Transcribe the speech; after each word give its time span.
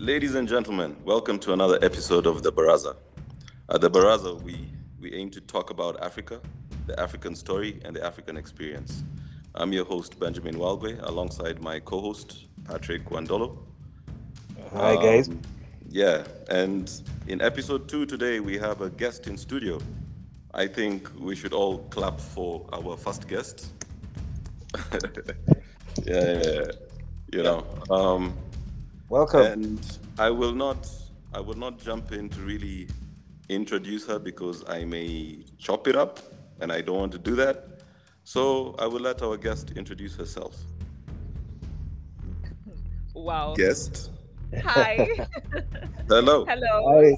Ladies 0.00 0.36
and 0.36 0.46
gentlemen, 0.46 0.96
welcome 1.04 1.40
to 1.40 1.52
another 1.52 1.76
episode 1.82 2.24
of 2.24 2.44
The 2.44 2.52
Baraza. 2.52 2.94
At 3.68 3.80
The 3.80 3.90
Baraza, 3.90 4.40
we, 4.42 4.70
we 5.00 5.12
aim 5.12 5.28
to 5.30 5.40
talk 5.40 5.70
about 5.70 6.00
Africa, 6.00 6.40
the 6.86 6.98
African 7.00 7.34
story, 7.34 7.80
and 7.84 7.96
the 7.96 8.06
African 8.06 8.36
experience. 8.36 9.02
I'm 9.56 9.72
your 9.72 9.84
host, 9.84 10.20
Benjamin 10.20 10.54
Walgwe, 10.54 11.02
alongside 11.02 11.60
my 11.60 11.80
co 11.80 12.00
host, 12.00 12.46
Patrick 12.62 13.06
Wandolo. 13.06 13.58
Hi, 14.72 14.94
guys. 14.94 15.30
Um, 15.30 15.42
yeah, 15.88 16.22
and 16.48 16.88
in 17.26 17.42
episode 17.42 17.88
two 17.88 18.06
today, 18.06 18.38
we 18.38 18.56
have 18.56 18.82
a 18.82 18.90
guest 18.90 19.26
in 19.26 19.36
studio. 19.36 19.80
I 20.54 20.68
think 20.68 21.10
we 21.18 21.34
should 21.34 21.52
all 21.52 21.78
clap 21.90 22.20
for 22.20 22.64
our 22.72 22.96
first 22.96 23.26
guest. 23.26 23.72
yeah, 24.92 25.00
yeah, 26.06 26.42
yeah, 26.44 26.70
you 27.32 27.42
know. 27.42 27.66
Um, 27.90 28.32
Welcome. 29.08 29.40
and 29.40 29.98
I 30.18 30.30
will 30.30 30.54
not, 30.54 30.86
I 31.32 31.40
will 31.40 31.56
not 31.56 31.78
jump 31.78 32.12
in 32.12 32.28
to 32.28 32.40
really 32.40 32.88
introduce 33.48 34.06
her 34.06 34.18
because 34.18 34.64
I 34.68 34.84
may 34.84 35.44
chop 35.56 35.88
it 35.88 35.96
up, 35.96 36.20
and 36.60 36.70
I 36.70 36.82
don't 36.82 36.98
want 36.98 37.12
to 37.12 37.18
do 37.18 37.34
that. 37.36 37.82
So 38.24 38.74
I 38.78 38.86
will 38.86 39.00
let 39.00 39.22
our 39.22 39.38
guest 39.38 39.72
introduce 39.76 40.14
herself. 40.14 40.56
Wow. 43.14 43.54
Guest, 43.56 44.10
Hi. 44.62 45.08
hello. 46.08 46.44
Hello. 46.44 47.02
Hi. 47.02 47.16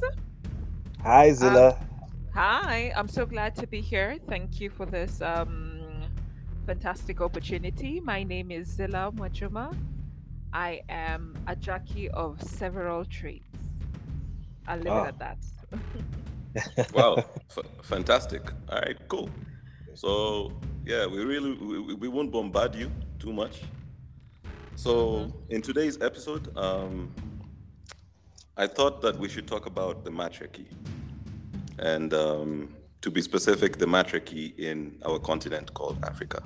Hi, 1.02 1.32
Zilla. 1.32 1.78
Hi. 2.34 2.92
I'm 2.96 3.08
so 3.08 3.26
glad 3.26 3.54
to 3.56 3.66
be 3.66 3.80
here. 3.80 4.16
Thank 4.28 4.60
you 4.60 4.70
for 4.70 4.86
this 4.86 5.20
um, 5.22 5.80
fantastic 6.66 7.20
opportunity. 7.20 8.00
My 8.00 8.22
name 8.22 8.50
is 8.50 8.68
Zilla 8.68 9.10
Mwajuma. 9.12 9.76
I 10.52 10.82
am 10.88 11.36
a 11.46 11.54
jockey 11.56 12.08
of 12.10 12.42
several 12.42 13.04
trades. 13.04 13.44
I'll 14.66 14.78
leave 14.78 14.88
Ah. 14.92 15.04
it 15.04 15.08
at 15.08 15.18
that. 15.18 15.38
Wow, 16.92 17.16
f- 17.56 17.58
fantastic. 17.82 18.42
All 18.68 18.80
right, 18.80 18.98
cool. 19.08 19.30
So 19.94 20.52
yeah, 20.84 21.06
we 21.06 21.24
really 21.24 21.52
we, 21.54 21.78
we- 21.80 21.94
we 21.94 22.08
won't 22.08 22.32
bombard 22.32 22.74
you 22.74 22.90
too 23.20 23.32
much. 23.32 23.62
So 24.74 25.32
in 25.50 25.62
today's 25.62 26.00
episode, 26.02 26.56
um, 26.56 27.12
I 28.56 28.66
thought 28.66 29.00
that 29.02 29.16
we 29.18 29.28
should 29.28 29.46
talk 29.46 29.66
about 29.66 30.04
the 30.04 30.10
matriarchy, 30.10 30.66
and 31.78 32.12
um, 32.14 32.74
to 33.02 33.10
be 33.10 33.22
specific, 33.22 33.78
the 33.78 33.86
matriarchy 33.86 34.54
in 34.58 34.98
our 35.06 35.18
continent 35.20 35.72
called 35.74 35.98
Africa. 36.04 36.42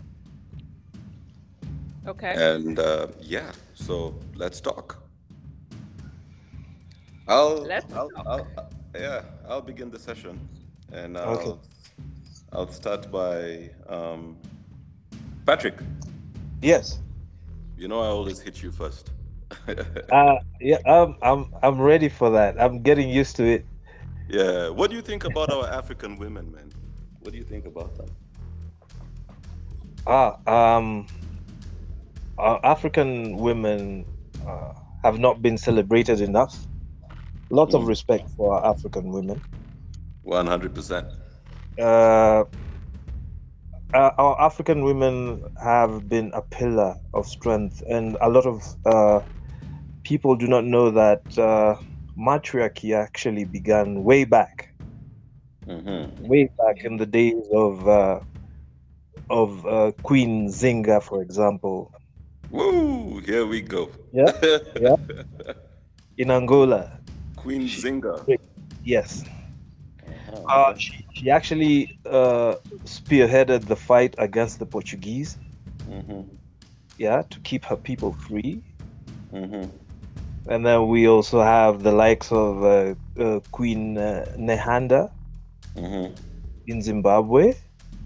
Okay. 2.06 2.34
And 2.36 2.78
uh, 2.78 3.06
yeah, 3.20 3.52
so 3.86 4.14
let's 4.34 4.60
talk. 4.60 5.02
I'll, 7.26 7.62
Let's 7.62 7.92
I'll, 7.94 8.10
talk. 8.10 8.26
I'll, 8.26 8.70
yeah, 8.94 9.22
I'll 9.48 9.62
begin 9.62 9.90
the 9.90 9.98
session, 9.98 10.38
and 10.92 11.16
I'll, 11.16 11.38
Okay. 11.38 11.58
I'll 12.52 12.68
start 12.68 13.10
by 13.10 13.70
um, 13.88 14.36
Patrick. 15.46 15.76
yes. 16.62 17.00
You 17.76 17.88
know 17.88 18.00
I 18.00 18.06
always 18.06 18.38
hit 18.40 18.62
you 18.62 18.70
first. 18.70 19.10
Uh, 20.12 20.36
yeah. 20.60 20.78
I'm. 20.86 21.16
I'm. 21.22 21.46
I'm 21.62 21.80
ready 21.80 22.08
for 22.08 22.30
that. 22.30 22.60
I'm 22.60 22.82
getting 22.82 23.08
used 23.08 23.36
to 23.36 23.44
it. 23.44 23.64
yeah. 24.28 24.68
What 24.68 24.90
do 24.90 24.96
you 24.96 25.02
think 25.02 25.24
about 25.24 25.50
our 25.52 25.66
African 25.68 26.16
women, 26.18 26.50
man? 26.52 26.70
What 27.20 27.32
do 27.32 27.38
you 27.38 27.44
think 27.44 27.64
about 27.66 27.94
them? 27.96 28.08
Ah. 30.06 30.36
Um. 30.76 31.06
Uh, 32.38 32.58
African 32.62 33.38
women 33.38 34.06
uh, 34.46 34.72
have 35.02 35.18
not 35.18 35.42
been 35.42 35.58
celebrated 35.58 36.20
enough. 36.20 36.66
Lots 37.50 37.74
of 37.74 37.84
Mm. 37.84 37.86
respect 37.86 38.30
for 38.36 38.54
our 38.54 38.70
African 38.70 39.10
women. 39.12 39.42
One 40.22 40.46
hundred 40.46 40.74
percent. 40.74 41.08
Uh, 41.78 42.44
uh, 43.94 44.10
our 44.18 44.40
African 44.40 44.84
women 44.84 45.42
have 45.62 46.08
been 46.08 46.30
a 46.34 46.42
pillar 46.42 46.96
of 47.12 47.26
strength, 47.26 47.82
and 47.88 48.16
a 48.20 48.28
lot 48.28 48.46
of 48.46 48.62
uh, 48.84 49.20
people 50.04 50.36
do 50.36 50.46
not 50.46 50.64
know 50.64 50.90
that 50.90 51.22
uh, 51.38 51.76
matriarchy 52.16 52.92
actually 52.94 53.44
began 53.44 54.02
way 54.04 54.24
back, 54.24 54.68
Mm-hmm. 55.68 56.16
way 56.18 56.48
back 56.58 56.84
in 56.84 56.96
the 56.96 57.06
days 57.06 57.48
of 57.54 57.88
uh, 57.88 58.20
of 59.30 59.66
uh, 59.66 59.92
Queen 60.02 60.48
Zinga, 60.48 61.02
for 61.02 61.22
example, 61.22 61.90
Woo! 62.50 63.18
Here 63.20 63.46
we 63.46 63.60
go. 63.62 63.90
Yeah, 64.12 64.32
yeah. 64.78 64.96
in 66.18 66.30
Angola. 66.30 66.90
Queen 67.36 67.68
Zinga. 67.68 68.26
Yes, 68.84 69.24
Uh-huh. 70.02 70.50
uh, 70.52 70.74
she, 70.76 71.04
she 71.12 71.30
actually 71.30 71.88
uh, 72.04 72.54
spearheaded 72.86 73.66
the 73.66 73.76
fight 73.76 74.14
against 74.18 74.58
the 74.58 74.66
Portuguese. 74.66 75.38
Mhm, 75.86 76.38
Yeah, 76.98 77.22
to 77.30 77.40
keep 77.40 77.64
her 77.66 77.76
people 77.76 78.12
free. 78.12 78.64
mhm. 79.32 79.70
And 80.46 80.64
then 80.66 80.88
we 80.88 81.06
also 81.08 81.40
have 81.42 81.82
the 81.82 81.92
likes 81.92 82.32
of 82.32 82.62
uh, 82.64 82.94
uh, 83.18 83.40
Queen 83.50 83.96
uh, 83.98 84.24
Nehanda 84.38 85.10
Mhm, 85.76 86.14
in 86.66 86.82
Zimbabwe, 86.82 87.54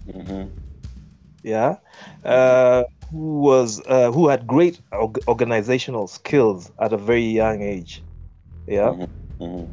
mhm, 0.05 0.51
yeah, 1.43 1.77
uh, 2.23 2.83
who 3.11 3.41
was 3.41 3.81
uh, 3.87 4.11
who 4.11 4.27
had 4.27 4.47
great 4.47 4.81
org- 4.91 5.19
organizational 5.27 6.07
skills 6.07 6.71
at 6.79 6.93
a 6.93 6.97
very 6.97 7.25
young 7.25 7.61
age, 7.61 8.03
yeah, 8.67 8.93
mhm, 8.93 9.07
mhm. 9.39 9.67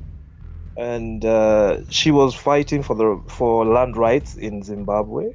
and 0.77 1.25
uh, 1.25 1.79
she 1.91 2.11
was 2.11 2.35
fighting 2.35 2.83
for 2.83 2.95
the 2.97 3.23
for 3.29 3.65
land 3.67 3.97
rights 3.97 4.35
in 4.37 4.63
Zimbabwe. 4.63 5.33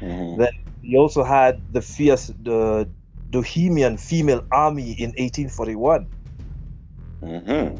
Mhm. 0.00 0.36
Then 0.36 0.50
we 0.82 0.96
also 0.96 1.22
had 1.24 1.62
the 1.70 1.80
fierce 1.82 2.26
the 2.28 2.90
Dahomeyan 3.30 3.98
female 4.00 4.42
army 4.52 4.92
in 4.92 5.12
1841. 5.16 6.10
Mhm. 7.22 7.76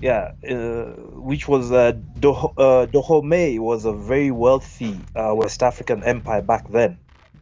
yeah, 0.00 0.30
uh, 0.48 0.92
which 1.20 1.48
was 1.48 1.70
uh, 1.72 1.92
Doho- 2.18 2.52
uh, 2.56 2.86
Dahomey 2.86 3.58
was 3.58 3.84
a 3.84 3.92
very 3.92 4.30
wealthy 4.30 5.08
uh, 5.14 5.32
West 5.34 5.62
African 5.62 6.02
empire 6.04 6.42
back 6.42 6.68
then. 6.68 6.98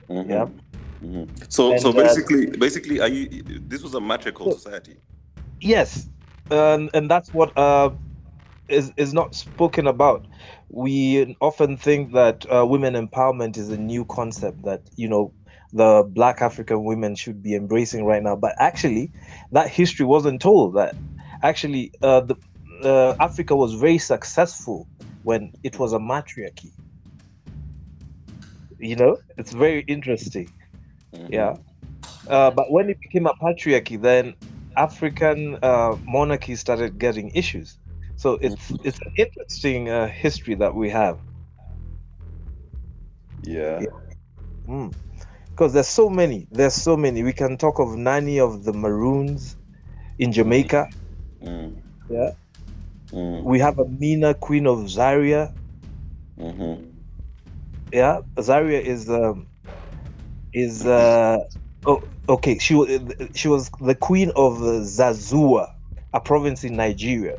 Mhm. 0.09 0.29
Yeah. 0.29 0.47
Mhm. 1.03 1.29
So, 1.53 1.73
And, 1.73 1.81
so 1.81 1.91
uh, 1.91 1.93
basically, 1.93 2.47
basically, 2.47 3.01
are 3.01 3.09
you? 3.09 3.43
This 3.67 3.83
was 3.83 3.95
a 3.95 4.01
matriarchal 4.01 4.53
So- 4.53 4.59
society. 4.59 4.97
Yes, 5.61 6.09
and 6.51 6.91
and 6.95 7.11
that's 7.11 7.33
what 7.35 7.57
uh, 7.57 7.91
is 8.69 8.93
is 8.97 9.13
not 9.13 9.35
spoken 9.35 9.87
about. 9.87 10.27
We 10.69 11.37
often 11.41 11.77
think 11.77 12.13
that 12.13 12.47
uh, 12.51 12.65
women 12.67 12.95
empowerment 12.95 13.57
is 13.59 13.71
a 13.71 13.77
new 13.77 14.05
concept 14.07 14.63
that 14.65 14.83
you 14.97 15.09
know 15.09 15.33
the 15.73 16.05
Black 16.09 16.41
African 16.43 16.85
women 16.85 17.15
should 17.15 17.43
be 17.43 17.55
embracing 17.55 18.05
right 18.05 18.23
now, 18.23 18.37
but 18.37 18.55
actually, 18.59 19.11
that 19.53 19.69
history 19.69 20.07
wasn't 20.07 20.41
told. 20.41 20.75
That 20.75 20.95
actually, 21.43 21.93
uh, 22.03 22.21
the 22.21 22.37
uh, 22.85 23.17
Africa 23.21 23.55
was 23.57 23.75
very 23.75 23.99
successful 23.99 24.87
when 25.23 25.53
it 25.63 25.79
was 25.79 25.93
a 25.93 25.99
matriarchy. 25.99 26.73
You 28.79 28.97
know, 28.97 29.19
it's 29.37 29.53
very 29.53 29.83
interesting. 29.83 30.51
Mhm. 31.13 31.29
Yeah. 31.29 31.55
Uh, 32.29 32.51
but 32.51 32.71
when 32.71 32.91
it 32.91 32.99
became 33.01 33.27
a 33.27 33.35
patriarchy, 33.43 34.01
then 34.01 34.35
African 34.77 35.59
uh, 35.63 35.97
monarchies 36.07 36.61
started 36.61 36.99
getting 36.99 37.31
issues. 37.35 37.79
So 38.17 38.39
it's 38.41 38.75
it's 38.83 38.99
an 39.05 39.13
interesting 39.17 39.89
uh, 39.89 40.09
history 40.09 40.55
that 40.57 40.75
we 40.75 40.91
have 40.91 41.21
Yeah. 43.43 43.87
because 45.55 45.73
there's 45.73 45.89
so 45.89 46.09
many. 46.09 46.49
There's 46.51 46.75
so 46.75 46.97
many. 46.97 47.23
We 47.23 47.33
can 47.33 47.57
talk 47.57 47.79
of 47.81 47.97
Nanny 47.97 48.41
of 48.41 48.65
the 48.65 48.73
Maroons 48.73 49.57
in 50.19 50.33
Jamaica. 50.33 50.89
Mm. 51.43 51.83
Yeah. 52.09 52.31
Mm. 53.13 53.45
We 53.45 53.61
have 53.61 53.79
Amina, 53.79 54.35
Queen 54.35 54.67
of 54.67 54.89
Zaria. 54.89 55.55
Mhm. 56.37 57.03
Yeah, 57.93 58.21
Zaria 58.41 58.81
is 58.81 59.09
um, 59.11 59.50
is 60.53 60.87
uh, 60.87 61.39
oh 61.87 62.01
okay. 62.29 62.59
She 62.59 62.75
was 62.75 62.89
she 63.35 63.49
was 63.49 63.71
the 63.81 63.95
queen 63.95 64.31
of 64.37 64.55
Zazzau, 64.59 65.67
a 66.13 66.21
province 66.21 66.65
in 66.65 66.77
Nigeria. 66.77 67.37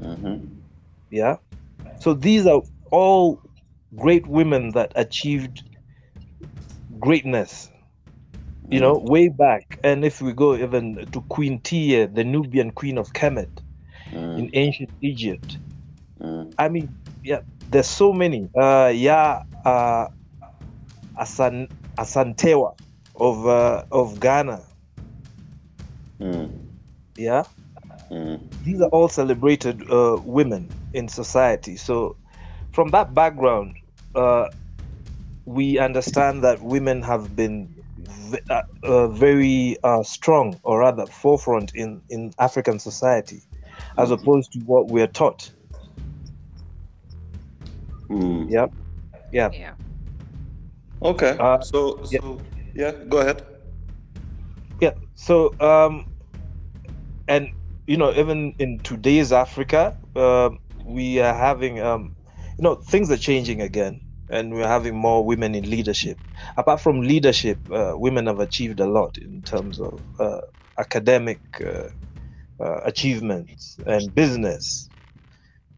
Mhm. 0.00 0.62
yeah 1.10 1.36
so 2.00 2.14
these 2.14 2.46
are 2.46 2.62
all 2.90 3.40
great 3.96 4.26
women 4.26 4.70
that 4.72 4.92
achieved 4.96 5.62
greatness 6.98 7.70
you 8.70 8.80
know 8.80 8.98
way 8.98 9.28
back 9.28 9.78
and 9.84 10.04
if 10.04 10.20
we 10.20 10.32
go 10.32 10.56
even 10.56 11.06
to 11.12 11.20
queen 11.28 11.60
tia 11.60 12.08
the 12.08 12.24
nubian 12.24 12.70
queen 12.70 12.98
of 12.98 13.12
kemet 13.12 13.50
Mm. 14.12 14.38
in 14.38 14.50
ancient 14.54 14.90
egypt 15.02 15.58
Mm. 16.20 16.52
i 16.58 16.68
mean 16.68 16.94
yeah 17.22 17.40
there's 17.68 17.86
so 17.88 18.12
many 18.12 18.48
uh 18.60 18.92
yeah 18.94 19.40
uh 19.64 20.06
Asan, 21.18 21.68
asantewa 21.98 22.74
of 23.16 23.46
uh, 23.46 23.82
of 23.90 24.20
ghana 24.20 24.60
Mm. 26.20 26.50
Yeah, 27.16 27.44
Mm. 28.10 28.40
these 28.64 28.80
are 28.80 28.88
all 28.88 29.08
celebrated 29.08 29.82
uh, 29.90 30.18
women 30.24 30.70
in 30.92 31.08
society. 31.08 31.76
So, 31.76 32.16
from 32.72 32.90
that 32.90 33.14
background, 33.14 33.76
uh, 34.14 34.46
we 35.44 35.78
understand 35.78 36.44
that 36.44 36.62
women 36.62 37.02
have 37.02 37.34
been 37.36 37.68
v- 37.98 38.38
uh, 38.48 38.62
uh, 38.82 39.08
very 39.08 39.76
uh, 39.82 40.02
strong, 40.02 40.58
or 40.62 40.80
rather, 40.80 41.06
forefront 41.06 41.74
in 41.74 42.00
in 42.10 42.32
African 42.38 42.78
society, 42.78 43.42
as 43.98 44.10
opposed 44.10 44.52
to 44.52 44.60
what 44.60 44.88
we 44.90 45.02
are 45.02 45.12
taught. 45.12 45.52
Mm. 48.10 48.46
Yeah, 48.50 48.66
yeah. 49.32 49.50
Yeah. 49.52 49.74
Okay. 51.02 51.40
Uh, 51.40 51.58
so 51.60 52.02
yeah. 52.10 52.18
so 52.18 52.42
yeah, 52.74 52.92
go 53.08 53.18
ahead. 53.20 53.42
Yeah. 54.80 54.92
So, 55.14 55.56
um, 55.60 56.06
and 57.28 57.50
you 57.86 57.96
know, 57.96 58.12
even 58.14 58.54
in 58.58 58.80
today's 58.84 59.32
Africa, 59.32 59.96
um 60.16 60.58
we 60.86 61.20
are 61.20 61.34
having, 61.34 61.80
um, 61.80 62.14
you 62.58 62.64
know, 62.64 62.76
things 62.90 63.10
are 63.10 63.16
changing 63.18 63.62
again, 63.62 64.02
and 64.30 64.52
we're 64.54 64.68
having 64.68 64.96
more 64.96 65.24
women 65.26 65.54
in 65.54 65.70
leadership. 65.70 66.18
Apart 66.56 66.80
from 66.80 67.02
leadership, 67.02 67.60
uh, 67.72 67.94
women 67.96 68.26
have 68.26 68.40
achieved 68.40 68.80
a 68.80 68.86
lot 68.86 69.16
in 69.18 69.42
terms 69.44 69.80
of 69.80 70.02
uh, 70.20 70.40
academic 70.78 71.40
uh, 71.64 71.88
uh, 72.64 72.80
achievements 72.84 73.78
and 73.86 74.14
business. 74.14 74.90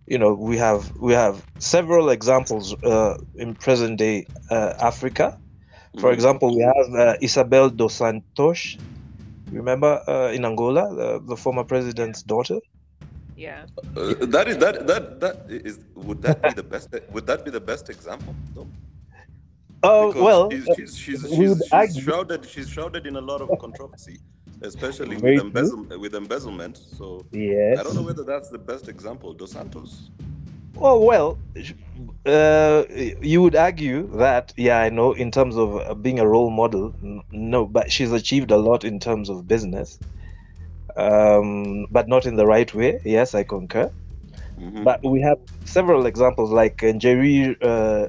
You 0.07 0.19
know, 0.19 0.35
we 0.35 0.57
have 0.59 0.93
we 0.97 1.13
have 1.15 1.45
several 1.59 2.11
examples 2.11 2.75
uh, 2.85 3.17
in 3.35 3.55
present 3.55 3.99
day 3.99 4.27
uh, 4.51 4.75
Africa. 4.81 5.39
For 5.99 6.11
Mm. 6.11 6.15
example, 6.15 6.55
we 6.55 6.63
have 6.63 6.89
uh, 6.95 7.17
Isabel 7.23 7.71
dos 7.71 7.95
Santos. 7.95 8.77
Remember 9.51 10.03
uh, 10.09 10.31
in 10.33 10.45
Angola, 10.45 10.95
the, 10.95 11.21
the 11.27 11.37
former 11.37 11.65
president's 11.65 12.23
daughter. 12.23 12.59
Yeah. 13.37 13.67
Uh, 13.97 14.15
that 14.35 14.49
is 14.49 14.59
that 14.59 14.87
that 14.87 15.21
that 15.21 15.37
is 15.49 15.79
would 15.95 16.23
that 16.23 16.43
be 16.43 16.53
the 16.53 16.63
best 16.63 16.89
would 17.13 17.27
that 17.27 17.45
be 17.45 17.51
the 17.51 17.61
best 17.61 17.91
example? 17.91 18.35
No. 18.55 18.67
Oh 19.83 20.13
Because 20.13 20.23
well, 20.23 20.51
she's 20.51 20.69
uh, 20.69 20.75
she's, 20.75 20.97
she's, 20.99 21.21
she's, 21.35 21.63
she's 21.71 21.97
shrouded 22.03 22.47
she's 22.47 22.69
shrouded 22.69 23.07
in 23.07 23.17
a 23.17 23.21
lot 23.21 23.41
of 23.43 23.57
controversy, 23.59 24.19
especially 24.67 25.17
with, 25.17 25.41
embezzle, 25.41 25.85
with 25.99 26.15
embezzlement. 26.15 26.77
So 26.77 27.25
yes. 27.33 27.79
I 27.79 27.83
don't 27.83 27.95
know 27.95 28.03
whether 28.03 28.25
that's 28.25 28.49
the 28.51 28.59
best 28.59 28.89
example. 28.89 29.33
Dos 29.33 29.53
Santos. 29.53 30.11
Oh 30.79 31.03
well, 31.03 31.39
uh, 32.27 32.85
you 33.23 33.41
would 33.41 33.57
argue 33.57 34.09
that 34.19 34.53
yeah, 34.57 34.81
I 34.81 34.91
know 34.91 35.13
in 35.13 35.31
terms 35.31 35.57
of 35.57 35.77
uh, 35.77 35.95
being 35.95 36.21
a 36.21 36.27
role 36.29 36.51
model, 36.51 36.95
no, 37.31 37.65
but 37.65 37.91
she's 37.91 38.13
achieved 38.13 38.51
a 38.51 38.59
lot 38.59 38.85
in 38.85 39.01
terms 39.01 39.31
of 39.31 39.49
business, 39.49 39.99
um, 40.97 41.87
but 41.91 42.09
not 42.09 42.27
in 42.27 42.37
the 42.37 42.47
right 42.47 42.73
way. 42.75 43.01
Yes, 43.05 43.35
I 43.35 43.43
concur. 43.43 43.91
Mhm. 44.61 44.85
But 44.85 45.03
we 45.05 45.21
have 45.23 45.39
several 45.65 46.07
examples 46.07 46.51
like 46.51 46.77
Njeri 46.79 47.57
uh, 47.63 48.09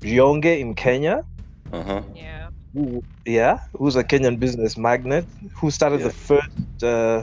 Rionge 0.00 0.60
in 0.60 0.74
Kenya. 0.74 1.24
uh-huh. 1.72 2.02
Yeah. 2.14 2.33
Who, 2.74 3.04
yeah, 3.24 3.58
who's 3.74 3.96
a 3.96 4.04
Kenyan 4.04 4.38
business 4.38 4.76
magnate 4.76 5.26
who 5.60 5.70
started 5.70 6.00
Yeah. 6.00 6.08
the 6.08 6.12
first, 6.12 6.82
uh, 6.82 7.22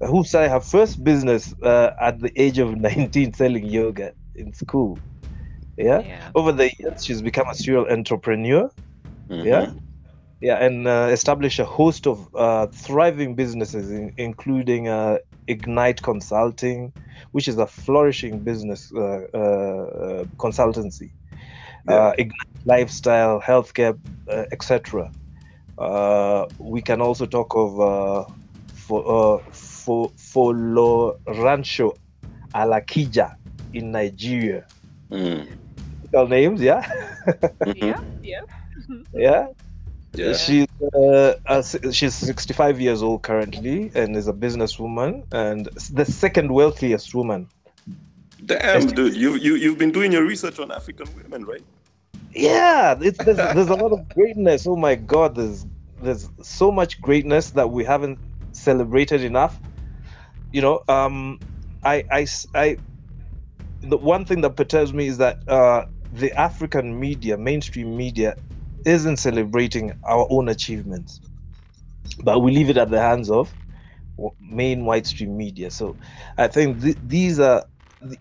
who 0.00 0.24
started 0.24 0.50
her 0.50 0.60
first 0.60 1.02
business 1.04 1.54
uh, 1.62 1.90
at 2.00 2.20
the 2.20 2.32
age 2.40 2.58
of 2.58 2.76
19 2.80 3.34
selling 3.34 3.66
yogurt 3.66 4.14
in 4.34 4.52
school. 4.54 4.98
Yeah. 5.76 6.00
Yeah. 6.00 6.30
Over 6.34 6.52
the 6.52 6.70
years, 6.78 7.04
she's 7.04 7.22
become 7.22 7.46
a 7.50 7.54
serial 7.54 7.86
entrepreneur. 7.90 8.70
Mhm. 9.30 9.44
Yeah. 9.44 9.72
Yeah, 10.40 10.56
and 10.64 10.86
uh, 10.86 11.08
established 11.12 11.58
a 11.60 11.64
host 11.64 12.06
of 12.06 12.28
uh, 12.34 12.66
thriving 12.66 13.34
businesses, 13.36 13.90
in, 13.90 14.12
including 14.18 14.86
uh, 14.86 15.16
Ignite 15.48 16.02
Consulting, 16.02 16.92
which 17.32 17.48
is 17.48 17.56
a 17.58 17.66
flourishing 17.66 18.44
business 18.44 18.92
uh, 18.94 19.22
uh, 19.34 19.38
uh, 19.38 20.24
consultancy 20.38 21.10
Yeah. 21.88 21.94
uh, 21.94 22.12
Ignite 22.18 22.55
lifestyle, 22.66 23.40
healthcare, 23.40 23.98
uh, 24.28 24.44
etc. 24.52 25.10
Uh, 25.78 26.46
we 26.58 26.82
can 26.82 27.00
also 27.00 27.24
talk 27.26 27.54
of 27.54 27.80
uh, 27.80 28.24
for 28.74 29.00
uh, 29.06 29.38
for 29.52 30.10
Folorunsho 30.10 31.96
Alakija 32.54 33.36
in 33.72 33.92
Nigeria. 33.92 34.66
Mm. 35.10 35.46
Typical 36.02 36.28
names, 36.28 36.60
yeah. 36.60 36.82
Yeah. 37.74 38.00
Yeah. 38.22 38.40
yeah. 39.12 39.46
Yeah. 40.14 40.32
She's 40.32 40.66
uh, 40.94 41.34
uh, 41.46 41.62
she's 41.92 42.14
65 42.14 42.80
years 42.80 43.02
old 43.02 43.22
currently 43.22 43.90
and 43.94 44.16
is 44.16 44.28
a 44.28 44.32
businesswoman 44.32 45.24
and 45.32 45.66
the 45.92 46.04
second 46.04 46.50
wealthiest 46.50 47.14
woman. 47.14 47.48
Damn, 48.44 48.86
dude, 48.86 49.14
you 49.16 49.34
you 49.34 49.56
you've 49.56 49.76
been 49.78 49.92
doing 49.92 50.12
your 50.12 50.24
research 50.24 50.58
on 50.58 50.70
African 50.70 51.08
women, 51.16 51.44
right? 51.44 51.64
Yeah, 52.36 52.94
there's, 52.94 53.18
there's 53.50 53.70
a 53.70 53.76
lot 53.76 53.92
of 53.92 54.08
greatness. 54.10 54.66
Oh 54.68 54.76
my 54.76 54.96
God, 54.96 55.36
there's 55.36 55.66
there's 56.00 56.30
so 56.42 56.72
much 56.72 57.00
greatness 57.02 57.52
that 57.52 57.70
we 57.70 57.84
haven't 57.84 58.20
celebrated 58.54 59.22
enough. 59.24 59.60
You 60.52 60.62
know, 60.62 60.80
um, 60.88 61.40
I, 61.84 62.04
I, 62.10 62.26
I, 62.54 62.78
the 63.82 63.98
one 63.98 64.26
thing 64.26 64.42
that 64.42 64.56
perturbs 64.56 64.94
me 64.94 65.08
is 65.08 65.18
that 65.18 65.38
uh, 65.48 65.84
the 66.12 66.32
African 66.40 67.00
media, 67.00 67.38
mainstream 67.38 67.96
media, 67.96 68.36
isn't 68.86 69.18
celebrating 69.18 69.92
our 70.04 70.26
own 70.30 70.48
achievements, 70.48 71.20
but 72.24 72.40
we 72.40 72.52
leave 72.52 72.70
it 72.70 72.78
at 72.78 72.90
the 72.90 73.00
hands 73.00 73.30
of 73.30 73.54
main 74.40 74.84
white 74.86 75.06
stream 75.06 75.36
media. 75.36 75.70
So 75.70 75.98
I 76.38 76.48
think 76.48 76.82
th- 76.82 76.98
these 77.02 77.40
are 77.40 77.64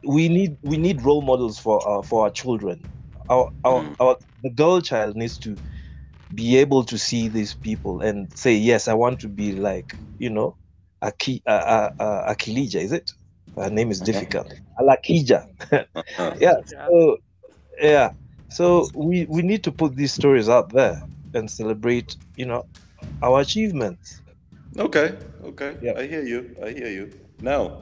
we 0.08 0.30
need 0.30 0.58
we 0.64 0.78
need 0.78 1.04
role 1.04 1.22
models 1.24 1.60
for 1.60 1.86
our 1.88 2.04
for 2.04 2.24
our 2.26 2.32
children 2.32 2.86
our 3.30 3.50
our, 3.64 3.82
Mm. 3.84 3.96
our 4.00 4.18
the 4.44 4.50
girl 4.52 4.82
child 4.82 5.16
needs 5.16 5.38
to 5.40 5.58
be 6.34 6.58
able 6.58 6.84
to 6.84 6.98
see 6.98 7.30
these 7.30 7.56
people 7.56 8.02
and 8.02 8.28
say 8.36 8.54
yes 8.56 8.88
i 8.88 8.94
want 8.94 9.20
to 9.20 9.28
be 9.30 9.52
like 9.54 9.96
you 10.20 10.30
know 10.30 10.58
Aki, 11.02 11.44
uh, 11.46 11.50
uh, 11.52 11.90
uh, 12.00 12.34
akilija 12.34 12.82
is 12.82 12.92
it 12.92 13.12
her 13.58 13.70
name 13.70 13.92
is 13.92 14.02
Uh-huh. 14.02 14.12
difficult 14.12 14.54
alakija 14.80 15.46
yeah 16.40 16.56
so 16.88 17.18
yeah 17.82 18.10
so 18.50 18.90
we 18.96 19.26
we 19.30 19.42
need 19.42 19.64
to 19.64 19.72
put 19.72 19.96
these 19.96 20.14
stories 20.14 20.50
out 20.50 20.72
there 20.74 21.02
and 21.34 21.50
celebrate 21.52 22.16
you 22.36 22.46
know 22.46 22.64
our 23.22 23.40
achievements 23.42 24.22
Okay, 24.78 25.14
okay. 25.44 25.78
Yeah. 25.82 25.94
I 25.98 26.08
hear 26.08 26.24
you. 26.24 26.56
I 26.62 26.72
hear 26.72 26.90
you. 26.90 27.10
Now, 27.42 27.78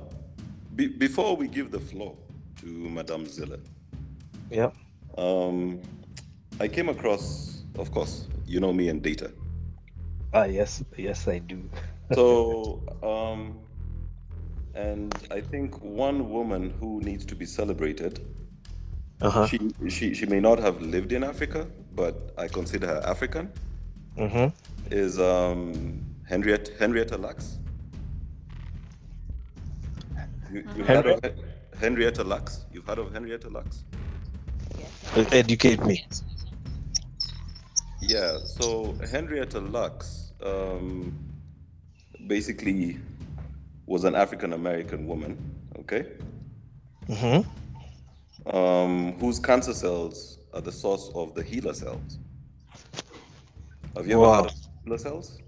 be, 0.76 0.88
before 0.88 1.36
we 1.36 1.48
give 1.48 1.72
the 1.72 1.80
floor 1.80 2.16
to 2.62 2.68
Madame 2.90 3.26
Zilla, 3.26 3.58
yeah 4.50 4.70
um, 5.18 5.82
I 6.60 6.68
came 6.68 6.90
across, 6.90 7.64
of 7.78 7.92
course, 7.92 8.28
you 8.46 8.60
know 8.60 8.74
me 8.74 8.90
and 8.90 9.02
data. 9.02 9.32
ah 10.34 10.46
yes 10.46 10.84
yes 10.98 11.28
i 11.28 11.40
do 11.40 11.70
So, 12.14 12.82
um, 13.02 13.60
and 14.76 15.14
I 15.32 15.42
think 15.42 15.82
one 15.82 16.30
woman 16.30 16.74
who 16.80 17.00
needs 17.02 17.26
to 17.26 17.36
be 17.36 17.46
celebrated. 17.46 18.20
uh-huh 19.22 19.48
She, 19.48 19.60
she 19.90 20.14
she 20.14 20.26
may 20.26 20.40
not 20.40 20.60
have 20.60 20.82
lived 20.82 21.12
in 21.14 21.24
Africa, 21.24 21.68
but 21.96 22.34
I 22.38 22.48
consider 22.48 22.88
her 22.88 23.02
African. 23.06 23.50
mm-hmm. 24.18 24.48
Is 24.92 25.20
um, 25.20 26.04
Henriette 26.28 26.70
Henrietta 26.80 27.18
Lacks. 27.18 27.58
You, 30.52 30.64
you've 30.76 30.88
heard 30.88 31.08
of 31.08 31.22
Henrietta 31.80 32.24
Lacks? 32.24 32.66
You've 32.72 32.86
heard 32.86 33.00
of 33.00 33.12
Henrietta 33.14 33.50
Lacks? 33.50 33.86
Educate 35.32 35.84
me 35.86 36.06
Yeah. 38.02 38.38
So 38.46 38.96
Henrietta 39.12 39.60
Lacks 39.60 40.34
um, 40.44 41.14
basically 42.28 43.00
was 43.86 44.04
an 44.04 44.16
African 44.16 44.54
American 44.54 45.08
woman. 45.08 45.38
Okay. 45.80 46.06
mm-hmm. 47.10 48.56
um, 48.56 49.14
whose 49.20 49.40
cancer 49.40 49.74
cells 49.74 50.40
are 50.54 50.62
the 50.62 50.72
source 50.72 51.12
of 51.16 51.34
the 51.36 51.44
HeLa 51.44 51.76
cells. 51.76 52.20
Have 53.96 54.08
you 54.08 54.14
ever 54.14 54.22
Wow. 54.22 54.44
heard 54.44 54.52
of 54.52 54.54
HeLa 54.86 55.00
cells? 55.00 55.40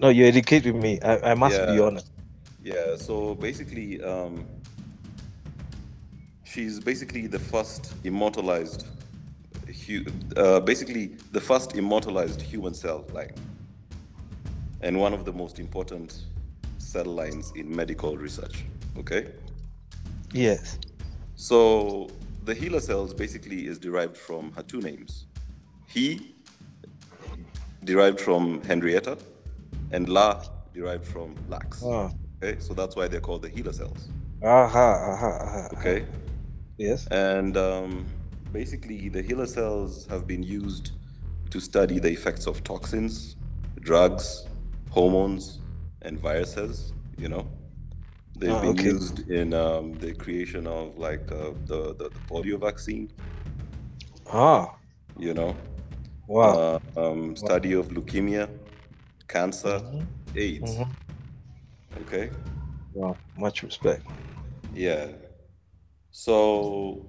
no 0.00 0.08
you 0.08 0.24
educated 0.26 0.74
me 0.74 0.98
i, 1.02 1.30
I 1.30 1.34
must 1.34 1.56
be 1.68 1.78
honest 1.78 2.12
Yeah, 2.64 2.94
so 2.96 3.34
basically, 3.34 4.00
um, 4.02 4.46
she's 6.52 6.78
basically 6.78 7.26
the 7.26 7.38
first 7.38 7.94
immortalized, 8.04 8.86
uh, 10.36 10.60
basically 10.60 11.06
the 11.32 11.40
first 11.40 11.76
immortalized 11.76 12.42
human 12.42 12.74
cell 12.74 13.04
line, 13.12 13.34
and 14.82 14.98
one 14.98 15.14
of 15.14 15.24
the 15.24 15.32
most 15.32 15.58
important 15.58 16.24
cell 16.78 17.06
lines 17.06 17.52
in 17.56 17.74
medical 17.74 18.16
research. 18.16 18.64
Okay. 18.98 19.28
yes 20.32 20.78
So 21.36 22.10
the 22.44 22.54
HeLa 22.54 22.80
cells 22.80 23.14
basically 23.14 23.66
is 23.66 23.78
derived 23.78 24.16
from 24.16 24.52
her 24.52 24.62
two 24.62 24.80
names. 24.80 25.26
He 25.88 26.34
derived 27.84 28.20
from 28.20 28.62
Henrietta, 28.62 29.16
and 29.92 30.08
La 30.08 30.42
derived 30.74 31.06
from 31.06 31.34
Lacks. 31.48 31.82
Ah. 31.84 32.10
Okay, 32.42 32.58
so 32.60 32.74
that's 32.74 32.94
why 32.96 33.08
they're 33.08 33.20
called 33.20 33.42
the 33.42 33.50
HeLa 33.50 33.72
cells. 33.74 34.08
Aha, 34.42 34.88
aha, 35.12 35.30
aha. 35.44 35.68
Okay, 35.78 36.04
Yes. 36.82 37.08
and 37.10 37.56
um, 37.56 38.06
basically 38.50 39.08
the 39.08 39.22
HeLa 39.22 39.48
cells 39.48 40.06
have 40.08 40.26
been 40.26 40.42
used 40.42 40.92
to 41.50 41.60
study 41.60 41.98
the 41.98 42.10
effects 42.10 42.46
of 42.46 42.64
toxins, 42.64 43.36
drugs, 43.80 44.46
hormones, 44.90 45.60
and 46.02 46.20
viruses. 46.20 46.94
You 47.16 47.28
know, 47.28 47.52
they've 48.38 48.60
Ah, 48.60 48.60
been 48.60 48.76
okay. 48.76 48.94
used 48.94 49.20
in 49.30 49.54
um, 49.54 49.98
the 50.00 50.14
creation 50.14 50.66
of 50.66 50.96
like 50.98 51.30
uh, 51.32 51.52
the, 51.66 51.94
the 51.98 52.10
the 52.14 52.20
polio 52.30 52.60
vaccine. 52.60 53.10
Ah, 54.26 54.80
You 55.16 55.34
know, 55.34 55.56
wow. 56.26 56.58
uh, 56.58 56.78
um, 56.96 57.36
study 57.36 57.72
of 57.74 57.88
leukemia, 57.88 58.50
cancer, 59.28 59.82
Mhm, 59.82 60.08
AIDS. 60.34 60.82
mhm. 60.82 60.96
Okay. 62.00 62.30
Wow, 62.92 63.18
much 63.36 63.62
respect. 63.64 64.06
Yeah. 64.72 65.12
So 66.12 67.06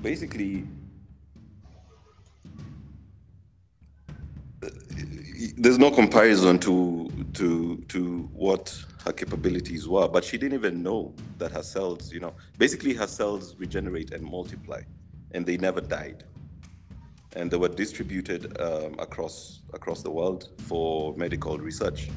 basically, 0.00 0.64
there's 5.56 5.78
no 5.78 5.90
comparison 5.90 6.60
to 6.60 7.10
to 7.34 7.84
to 7.88 8.30
what 8.32 8.72
her 9.04 9.12
capabilities 9.12 9.88
were, 9.88 10.08
but 10.08 10.24
she 10.24 10.38
didn't 10.38 10.54
even 10.54 10.80
know 10.82 11.12
that 11.38 11.50
her 11.50 11.62
cells, 11.62 12.12
you 12.12 12.20
know, 12.20 12.34
basically 12.56 12.94
her 12.94 13.06
cells 13.08 13.56
regenerate 13.58 14.12
and 14.12 14.24
multiply, 14.24 14.82
and 15.32 15.44
they 15.44 15.56
never 15.56 15.80
died, 15.80 16.22
and 17.34 17.50
they 17.50 17.56
were 17.56 17.68
distributed 17.68 18.60
um, 18.60 18.94
across 19.00 19.62
across 19.74 20.02
the 20.02 20.10
world 20.10 20.50
for 20.68 21.16
medical 21.16 21.58
research 21.58 22.08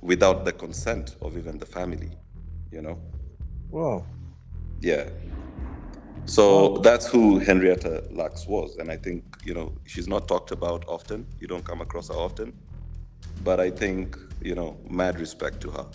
without 0.00 0.44
the 0.44 0.52
consent 0.52 1.14
of 1.22 1.38
even 1.38 1.56
the 1.56 1.66
family, 1.66 2.10
you 2.72 2.82
know. 2.82 3.00
Wow. 3.70 4.04
Yeah. 4.84 5.08
So 6.26 6.78
that's 6.78 7.06
who 7.06 7.38
Henrietta 7.38 8.04
Lacks 8.10 8.46
was. 8.46 8.76
And 8.76 8.90
I 8.90 8.98
think, 8.98 9.24
you 9.42 9.54
know, 9.54 9.72
she's 9.86 10.06
not 10.06 10.28
talked 10.28 10.50
about 10.50 10.84
often. 10.86 11.26
You 11.40 11.46
don't 11.46 11.64
come 11.64 11.80
across 11.80 12.08
her 12.08 12.14
often. 12.14 12.52
But 13.42 13.60
I 13.60 13.70
think, 13.70 14.18
you 14.42 14.54
know, 14.54 14.76
mad 14.90 15.20
respect 15.20 15.62
to 15.62 15.70
her. 15.70 15.86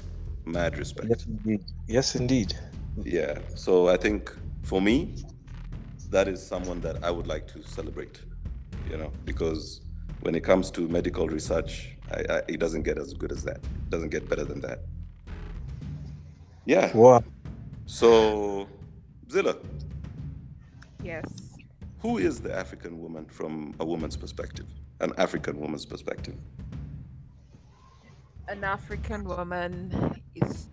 Mad 0.45 0.79
respect. 0.79 1.07
Yes, 1.07 1.25
indeed. 1.27 1.63
Yes, 1.87 2.15
indeed. 2.15 2.55
Yeah. 3.03 3.37
So 3.53 3.89
I 3.89 3.97
think 3.97 4.35
for 4.63 4.81
me, 4.81 5.13
that 6.09 6.27
is 6.27 6.43
someone 6.45 6.81
that 6.81 7.03
I 7.03 7.11
would 7.11 7.27
like 7.27 7.47
to 7.53 7.61
celebrate, 7.61 8.21
you 8.89 8.97
know, 8.97 9.11
because 9.23 9.81
when 10.21 10.33
it 10.33 10.43
comes 10.43 10.71
to 10.71 10.87
medical 10.87 11.27
research, 11.27 11.95
I, 12.11 12.19
I, 12.37 12.41
it 12.47 12.59
doesn't 12.59 12.81
get 12.81 12.97
as 12.97 13.13
good 13.13 13.31
as 13.31 13.43
that. 13.43 13.57
It 13.57 13.89
doesn't 13.89 14.09
get 14.09 14.27
better 14.27 14.45
than 14.45 14.61
that. 14.61 14.79
Yeah. 16.65 16.91
Wow. 16.97 17.23
So, 17.85 18.67
Zilla, 19.31 19.55
Yes. 21.03 21.53
who 22.01 22.17
is 22.17 22.41
the 22.41 22.53
African 22.55 22.99
woman 22.99 23.25
from 23.25 23.75
a 23.79 23.85
woman's 23.85 24.17
perspective? 24.17 24.65
An 25.01 25.13
African 25.17 25.59
woman's 25.59 25.85
perspective. 25.85 26.35
An 28.47 28.63
African 28.63 29.23
woman 29.25 30.19
is 30.33 30.69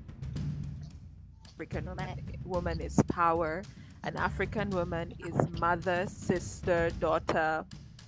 African 1.53 1.85
woman, 1.87 2.09
woman 2.45 2.81
is 2.81 2.99
power. 3.09 3.63
An 4.05 4.17
African 4.17 4.71
woman 4.71 5.13
is 5.19 5.35
mother, 5.61 6.07
sister, 6.07 6.91
daughter, 7.01 7.65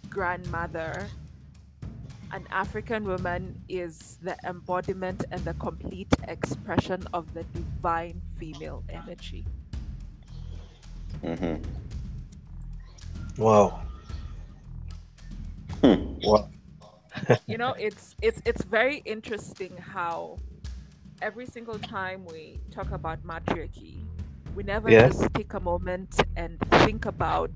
grandmother. 0.09 1.07
An 2.33 2.47
African 2.51 3.05
woman 3.05 3.61
is 3.69 4.19
the 4.23 4.37
embodiment 4.45 5.25
and 5.31 5.43
the 5.45 5.55
complete 5.55 6.13
expression 6.29 7.03
of 7.13 7.33
the 7.35 7.43
divine 7.55 8.21
female 8.39 8.85
energy. 8.91 9.45
Mm-hmm. 11.23 11.63
Wow. 13.37 13.83
Hmm. 15.83 16.15
Wow. 16.23 16.49
you 17.47 17.57
know 17.59 17.73
it's 17.79 18.15
it's 18.23 18.41
it's 18.45 18.63
very 18.65 18.99
interesting 19.05 19.77
how 19.77 20.39
every 21.23 21.47
single 21.47 21.79
time 21.79 22.25
we 22.27 22.61
talk 22.71 22.91
about 22.93 23.25
matriarchy 23.25 24.05
we 24.55 24.63
never 24.63 24.91
Yeah. 24.91 25.09
just 25.09 25.33
take 25.35 25.55
a 25.55 25.61
moment 25.61 26.21
and 26.37 26.59
think 26.85 27.07
about 27.07 27.51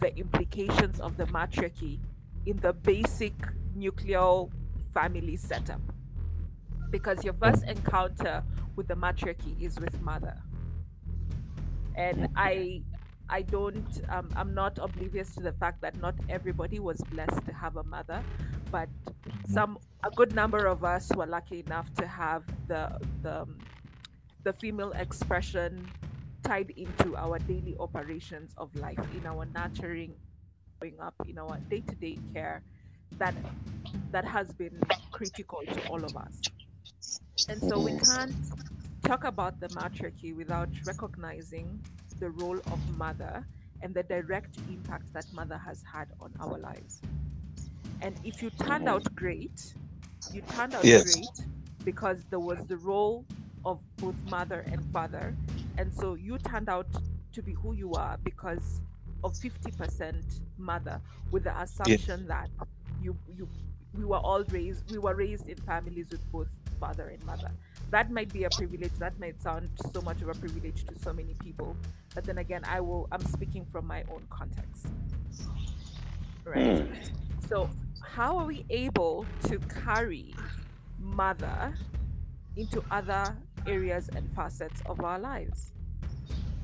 the 0.00 0.16
implications 0.16 1.00
of 1.00 1.16
the 1.16 1.26
matriarchy 1.26 2.00
in 2.46 2.56
the 2.58 2.72
basic 2.72 3.34
nuclear 3.74 4.44
family 4.92 5.36
setup 5.36 5.80
because 6.90 7.24
your 7.24 7.34
first 7.34 7.64
encounter 7.64 8.42
with 8.76 8.88
the 8.88 8.94
matriarchy 8.96 9.56
is 9.60 9.78
with 9.80 10.00
mother 10.02 10.36
and 11.96 12.26
i 12.36 12.82
i 13.32 13.42
don't 13.42 14.02
um, 14.10 14.28
i'm 14.36 14.54
not 14.54 14.78
oblivious 14.78 15.34
to 15.34 15.40
the 15.40 15.52
fact 15.52 15.80
that 15.80 15.98
not 16.00 16.14
everybody 16.28 16.78
was 16.78 16.98
blessed 17.10 17.44
to 17.44 17.52
have 17.52 17.76
a 17.76 17.84
mother 17.84 18.22
but 18.70 18.88
some 19.48 19.78
a 20.04 20.10
good 20.10 20.34
number 20.34 20.66
of 20.66 20.84
us 20.84 21.10
were 21.16 21.26
lucky 21.26 21.60
enough 21.66 21.92
to 21.94 22.06
have 22.06 22.42
the 22.68 22.82
the 23.22 23.42
um, 23.42 23.58
the 24.44 24.52
female 24.52 24.92
expression 24.92 25.88
tied 26.42 26.70
into 26.76 27.16
our 27.16 27.38
daily 27.40 27.76
operations 27.78 28.52
of 28.56 28.74
life 28.76 28.98
in 29.16 29.24
our 29.26 29.46
nurturing 29.54 30.12
growing 30.82 31.00
up 31.00 31.14
in 31.28 31.38
our 31.38 31.58
day-to-day 31.70 32.18
care 32.34 32.62
that 33.18 33.34
that 34.10 34.24
has 34.24 34.52
been 34.52 34.76
critical 35.12 35.60
to 35.72 35.88
all 35.88 36.02
of 36.04 36.16
us. 36.16 36.40
And 37.48 37.60
so 37.62 37.78
we 37.78 37.92
can't 37.98 38.34
talk 39.04 39.24
about 39.24 39.60
the 39.60 39.68
matriarchy 39.68 40.32
without 40.32 40.68
recognizing 40.86 41.80
the 42.22 42.30
role 42.30 42.58
of 42.70 42.80
mother 42.96 43.44
and 43.82 43.92
the 43.92 44.04
direct 44.04 44.56
impact 44.68 45.12
that 45.12 45.26
mother 45.32 45.58
has 45.58 45.82
had 45.92 46.06
on 46.20 46.32
our 46.38 46.56
lives. 46.56 47.00
And 48.00 48.14
if 48.22 48.40
you 48.40 48.50
turned 48.50 48.88
out 48.88 49.12
great 49.16 49.74
you 50.32 50.40
turned 50.42 50.74
out 50.74 50.84
Yes. 50.84 51.02
great 51.02 51.26
because 51.84 52.24
there 52.30 52.38
was 52.38 52.64
the 52.68 52.76
role 52.76 53.26
of 53.64 53.80
both 53.98 54.14
mother 54.24 54.64
and 54.70 54.84
father. 54.92 55.36
And 55.78 55.92
so 55.92 56.14
you 56.14 56.38
turned 56.38 56.68
out 56.68 56.86
to 57.32 57.42
be 57.42 57.54
who 57.54 57.72
you 57.74 57.92
are 57.94 58.18
because 58.22 58.82
of 59.24 59.32
50% 59.34 60.40
mother 60.58 61.00
with 61.32 61.44
the 61.44 61.60
assumption 61.60 62.26
that 62.28 62.50
you 63.02 63.16
you 63.36 63.48
we 63.94 64.04
were 64.04 64.18
all 64.18 64.44
raised 64.44 64.90
we 64.90 64.98
were 64.98 65.14
raised 65.14 65.48
in 65.48 65.56
families 65.58 66.06
with 66.10 66.20
both 66.32 66.48
father 66.80 67.08
and 67.08 67.24
mother 67.24 67.50
that 67.92 68.10
might 68.10 68.32
be 68.32 68.44
a 68.44 68.50
privilege 68.50 68.92
that 68.98 69.18
might 69.20 69.40
sound 69.40 69.68
so 69.94 70.00
much 70.02 70.20
of 70.22 70.28
a 70.28 70.34
privilege 70.34 70.84
to 70.88 70.94
so 70.98 71.12
many 71.12 71.34
people 71.44 71.76
but 72.14 72.24
then 72.24 72.38
again 72.38 72.62
i 72.76 72.80
will 72.80 73.06
i'm 73.12 73.24
speaking 73.36 73.64
from 73.72 73.86
my 73.86 74.02
own 74.12 74.22
context. 74.30 74.88
Right. 76.44 77.10
So 77.48 77.70
how 78.02 78.36
are 78.38 78.46
we 78.46 78.64
able 78.70 79.24
to 79.48 79.58
carry 79.84 80.34
mother 80.98 81.74
into 82.56 82.82
other 82.90 83.36
areas 83.66 84.08
and 84.16 84.28
facets 84.34 84.82
of 84.86 85.00
our 85.04 85.18
lives? 85.18 85.72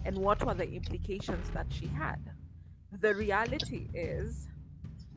And 0.04 0.18
what 0.18 0.44
were 0.44 0.54
the 0.54 0.68
implications 0.68 1.49
that 1.50 1.66
she 1.70 1.87
had? 1.87 2.18
The 3.00 3.14
reality 3.14 3.88
is 3.94 4.49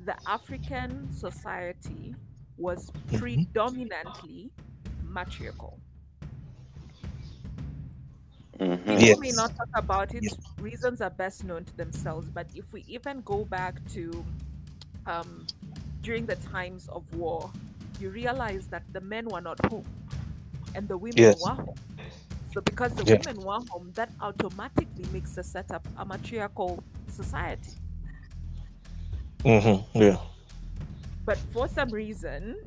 the 0.06 0.16
african 0.28 0.92
society 1.12 2.16
was 2.58 2.92
Mhm. 2.92 3.20
predominantly 3.20 4.52
matriarchal 5.04 5.80
Mhm. 8.62 9.00
People 9.00 9.18
may 9.18 9.32
not 9.32 9.56
talk 9.58 9.70
about 9.76 10.14
it. 10.16 10.26
Yes. 10.26 10.36
Reasons 10.58 11.02
are 11.02 11.12
best 11.12 11.44
known 11.44 11.66
to 11.66 11.76
themselves. 11.78 12.32
But 12.32 12.52
if 12.56 12.74
we 12.74 12.84
even 12.88 13.22
go 13.22 13.46
back 13.46 13.86
to 13.90 14.28
um, 15.08 15.50
during 16.02 16.28
the 16.28 16.38
times 16.38 16.88
of 16.90 17.12
war, 17.14 17.54
you 18.00 18.12
realize 18.12 18.68
that 18.70 18.84
the 18.94 19.02
men 19.02 19.30
were 19.30 19.42
not 19.42 19.60
home 19.62 19.88
and 20.76 20.88
the 20.90 20.98
women 20.98 21.34
Yes. 21.34 21.38
were 21.38 21.56
home. 21.56 21.80
So 22.54 22.62
because 22.62 22.96
the 22.96 23.06
Yes. 23.06 23.22
women 23.26 23.42
were 23.44 23.60
home, 23.70 23.94
that 23.96 24.12
automatically 24.22 25.06
makes 25.08 25.36
the 25.36 25.44
setup 25.44 25.88
a 25.98 26.06
matriarchal 26.06 26.84
society. 27.08 27.74
Mm-hmm. 29.46 30.00
Yeah. 30.00 30.18
But 31.26 31.46
for 31.52 31.68
some 31.68 31.92
reason, 31.92 32.58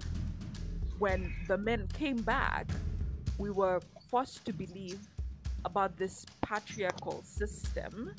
when 0.98 1.34
the 1.46 1.58
men 1.58 1.88
came 1.88 2.22
back, 2.22 2.68
we 3.38 3.50
were 3.50 3.80
forced 4.10 4.44
to 4.46 4.52
believe 4.52 5.00
about 5.64 5.96
this 5.96 6.24
patriarchal 6.42 7.22
system 7.24 8.12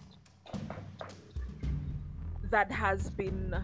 that 2.49 2.71
has 2.71 3.09
been 3.11 3.55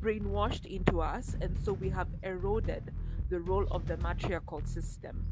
brainwashed 0.00 0.66
into 0.66 1.00
us. 1.00 1.36
And 1.40 1.56
so 1.64 1.72
we 1.72 1.88
have 1.90 2.08
eroded 2.22 2.92
the 3.30 3.40
role 3.40 3.66
of 3.70 3.86
the 3.86 3.96
matriarchal 3.98 4.62
system 4.64 5.24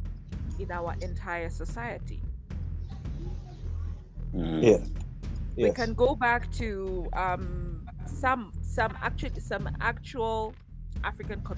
in 0.59 0.71
our 0.71 0.95
entire 1.01 1.51
society. 1.51 2.23
Mhm. 4.35 4.63
Yeah. 4.63 4.79
we 5.57 5.73
can 5.73 5.95
go 5.95 6.15
back 6.15 6.51
to 6.53 7.09
um, 7.15 7.87
some 8.05 8.53
some 8.61 8.93
actually 9.01 9.41
some 9.41 9.67
actual 9.81 10.53
African 11.03 11.41
com- 11.43 11.57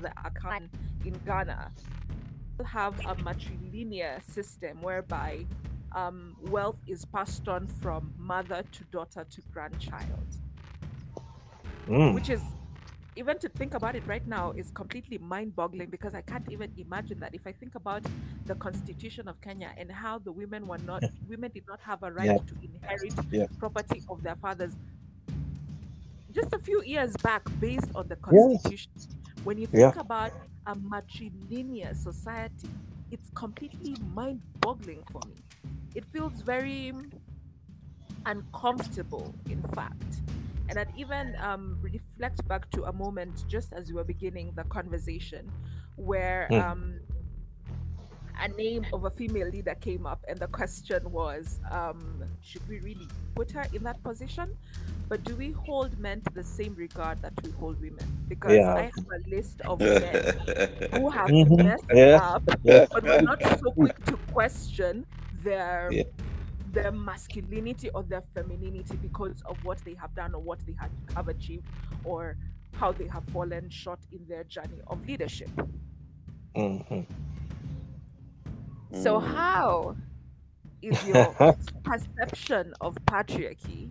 the 0.00 0.08
Akan 0.24 0.70
in 1.04 1.12
Ghana 1.26 1.70
have 2.64 2.98
a 3.00 3.14
matrilinear 3.16 4.22
system 4.30 4.82
whereby 4.82 5.44
um, 5.92 6.36
wealth 6.50 6.76
is 6.86 7.04
passed 7.04 7.48
on 7.48 7.66
from 7.66 8.12
mother 8.18 8.62
to 8.72 8.84
daughter 8.84 9.24
to 9.30 9.42
grandchild, 9.52 10.26
Mm. 11.86 12.14
which 12.14 12.28
is 12.28 12.42
even 13.16 13.38
to 13.38 13.48
think 13.48 13.74
about 13.74 13.96
it 13.96 14.06
right 14.06 14.24
now 14.28 14.52
is 14.52 14.70
completely 14.70 15.18
mind-boggling 15.18 15.88
because 15.88 16.14
I 16.14 16.20
can't 16.20 16.44
even 16.52 16.70
imagine 16.76 17.18
that. 17.20 17.34
If 17.34 17.46
I 17.46 17.52
think 17.52 17.74
about 17.74 18.04
the 18.46 18.54
constitution 18.54 19.26
of 19.26 19.40
Kenya 19.40 19.72
and 19.76 19.90
how 19.90 20.18
the 20.18 20.30
women 20.30 20.68
were 20.68 20.78
not, 20.78 21.02
women 21.28 21.50
did 21.52 21.64
not 21.66 21.80
have 21.80 22.02
a 22.04 22.12
right 22.12 22.26
Yeah. 22.26 22.36
to 22.36 22.54
inherit 22.62 23.14
Yeah. 23.32 23.46
property 23.58 24.04
of 24.08 24.22
their 24.22 24.36
fathers. 24.36 24.72
Just 26.30 26.52
a 26.52 26.58
few 26.58 26.82
years 26.84 27.16
back, 27.16 27.42
based 27.58 27.90
on 27.94 28.06
the 28.06 28.16
Yes. 28.30 29.08
When 29.42 29.58
you 29.58 29.66
Yeah. 29.72 29.92
think 29.92 29.96
about 29.96 30.32
a 30.66 30.74
matrilinear 30.76 31.96
society, 31.96 32.76
it's 33.10 33.30
completely 33.34 33.96
mind-boggling 33.96 35.04
for 35.10 35.22
me. 35.26 35.44
It 35.94 36.04
feels 36.06 36.42
very 36.42 36.92
uncomfortable, 38.26 39.34
in 39.48 39.62
fact. 39.74 40.22
And 40.68 40.78
I'd 40.78 40.92
even 40.96 41.34
um, 41.40 41.78
reflect 41.80 42.46
back 42.46 42.70
to 42.72 42.84
a 42.84 42.92
moment 42.92 43.44
just 43.48 43.72
as 43.72 43.88
we 43.88 43.94
were 43.94 44.04
beginning 44.04 44.52
the 44.54 44.64
conversation 44.64 45.50
where 45.96 46.50
Hmm. 46.50 46.60
um, 46.60 47.00
a 48.40 48.48
name 48.48 48.86
of 48.92 49.04
a 49.04 49.10
female 49.10 49.48
leader 49.48 49.74
came 49.74 50.06
up, 50.06 50.24
and 50.28 50.38
the 50.38 50.46
question 50.48 51.10
was 51.10 51.58
um, 51.70 52.22
should 52.42 52.66
we 52.68 52.78
really 52.80 53.08
put 53.34 53.50
her 53.52 53.66
in 53.72 53.82
that 53.84 54.02
position? 54.02 54.56
But 55.08 55.24
do 55.24 55.34
we 55.36 55.52
hold 55.52 55.98
men 55.98 56.20
to 56.22 56.32
the 56.34 56.44
same 56.44 56.74
regard 56.74 57.22
that 57.22 57.32
we 57.42 57.50
hold 57.52 57.80
women? 57.80 58.04
Because 58.28 58.52
Yeah. 58.52 58.74
I 58.74 58.82
have 58.82 59.06
a 59.12 59.28
list 59.28 59.60
of 59.62 59.80
men 59.80 60.90
who 60.92 61.08
have 61.10 61.30
messed 61.30 61.84
Yeah. 61.94 62.16
up, 62.22 62.42
Yeah. 62.62 62.86
but 62.92 63.02
we're 63.02 63.22
not 63.22 63.42
so 63.42 63.70
quick 63.72 64.04
to 64.04 64.16
question 64.32 65.06
their 65.42 65.88
Yeah. 65.92 66.02
their 66.72 66.92
masculinity 66.92 67.88
or 67.90 68.02
their 68.02 68.20
femininity 68.34 68.96
because 68.96 69.40
of 69.46 69.56
what 69.64 69.78
they 69.86 69.94
have 69.94 70.14
done 70.14 70.34
or 70.34 70.42
what 70.42 70.58
they 70.66 70.74
have, 70.78 70.90
have 71.14 71.28
achieved 71.28 71.64
or 72.04 72.36
how 72.74 72.92
they 72.92 73.06
have 73.08 73.24
fallen 73.32 73.70
short 73.70 73.98
in 74.12 74.20
their 74.28 74.44
journey 74.44 74.78
of 74.86 75.04
leadership. 75.06 75.48
Mhm. 76.54 77.06
So 78.92 79.20
Mm. 79.20 79.24
how 79.24 79.96
is 80.82 81.04
your 81.08 81.36
perception 81.84 82.74
of 82.80 82.96
patriarchy 83.06 83.90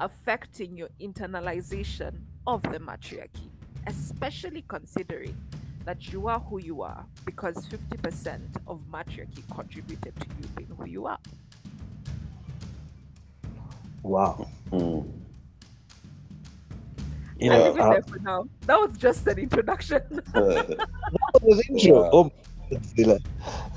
affecting 0.00 0.76
your 0.76 0.88
internalization 1.00 2.12
of 2.46 2.62
the 2.62 2.78
matriarchy, 2.80 3.50
especially 3.86 4.64
considering 4.68 5.36
that 5.84 6.12
you 6.12 6.28
are 6.28 6.40
who 6.40 6.58
you 6.60 6.82
are 6.82 7.04
because 7.24 7.56
50% 7.66 8.40
of 8.66 8.80
matriarchy 8.90 9.44
contributed 9.52 10.14
to 10.20 10.26
you 10.38 10.48
being 10.56 10.70
who 10.76 10.86
you 10.86 11.06
are. 11.06 11.18
wow. 14.02 14.48
Mm. 14.72 15.10
You 17.38 17.50
I'll 17.50 17.58
know, 17.58 17.64
leave 17.64 17.76
it 17.78 17.80
uh, 17.82 17.90
there 17.90 18.02
for 18.02 18.18
now. 18.20 18.44
That 18.66 18.78
was 18.78 18.96
just 18.98 19.26
an 19.26 19.38
introduction. 19.38 20.00
that 20.34 20.78
was 21.42 21.62
intro. 21.68 22.02
Wow. 22.02 22.10
Oh, 22.12 22.30
Zilla. 22.30 22.32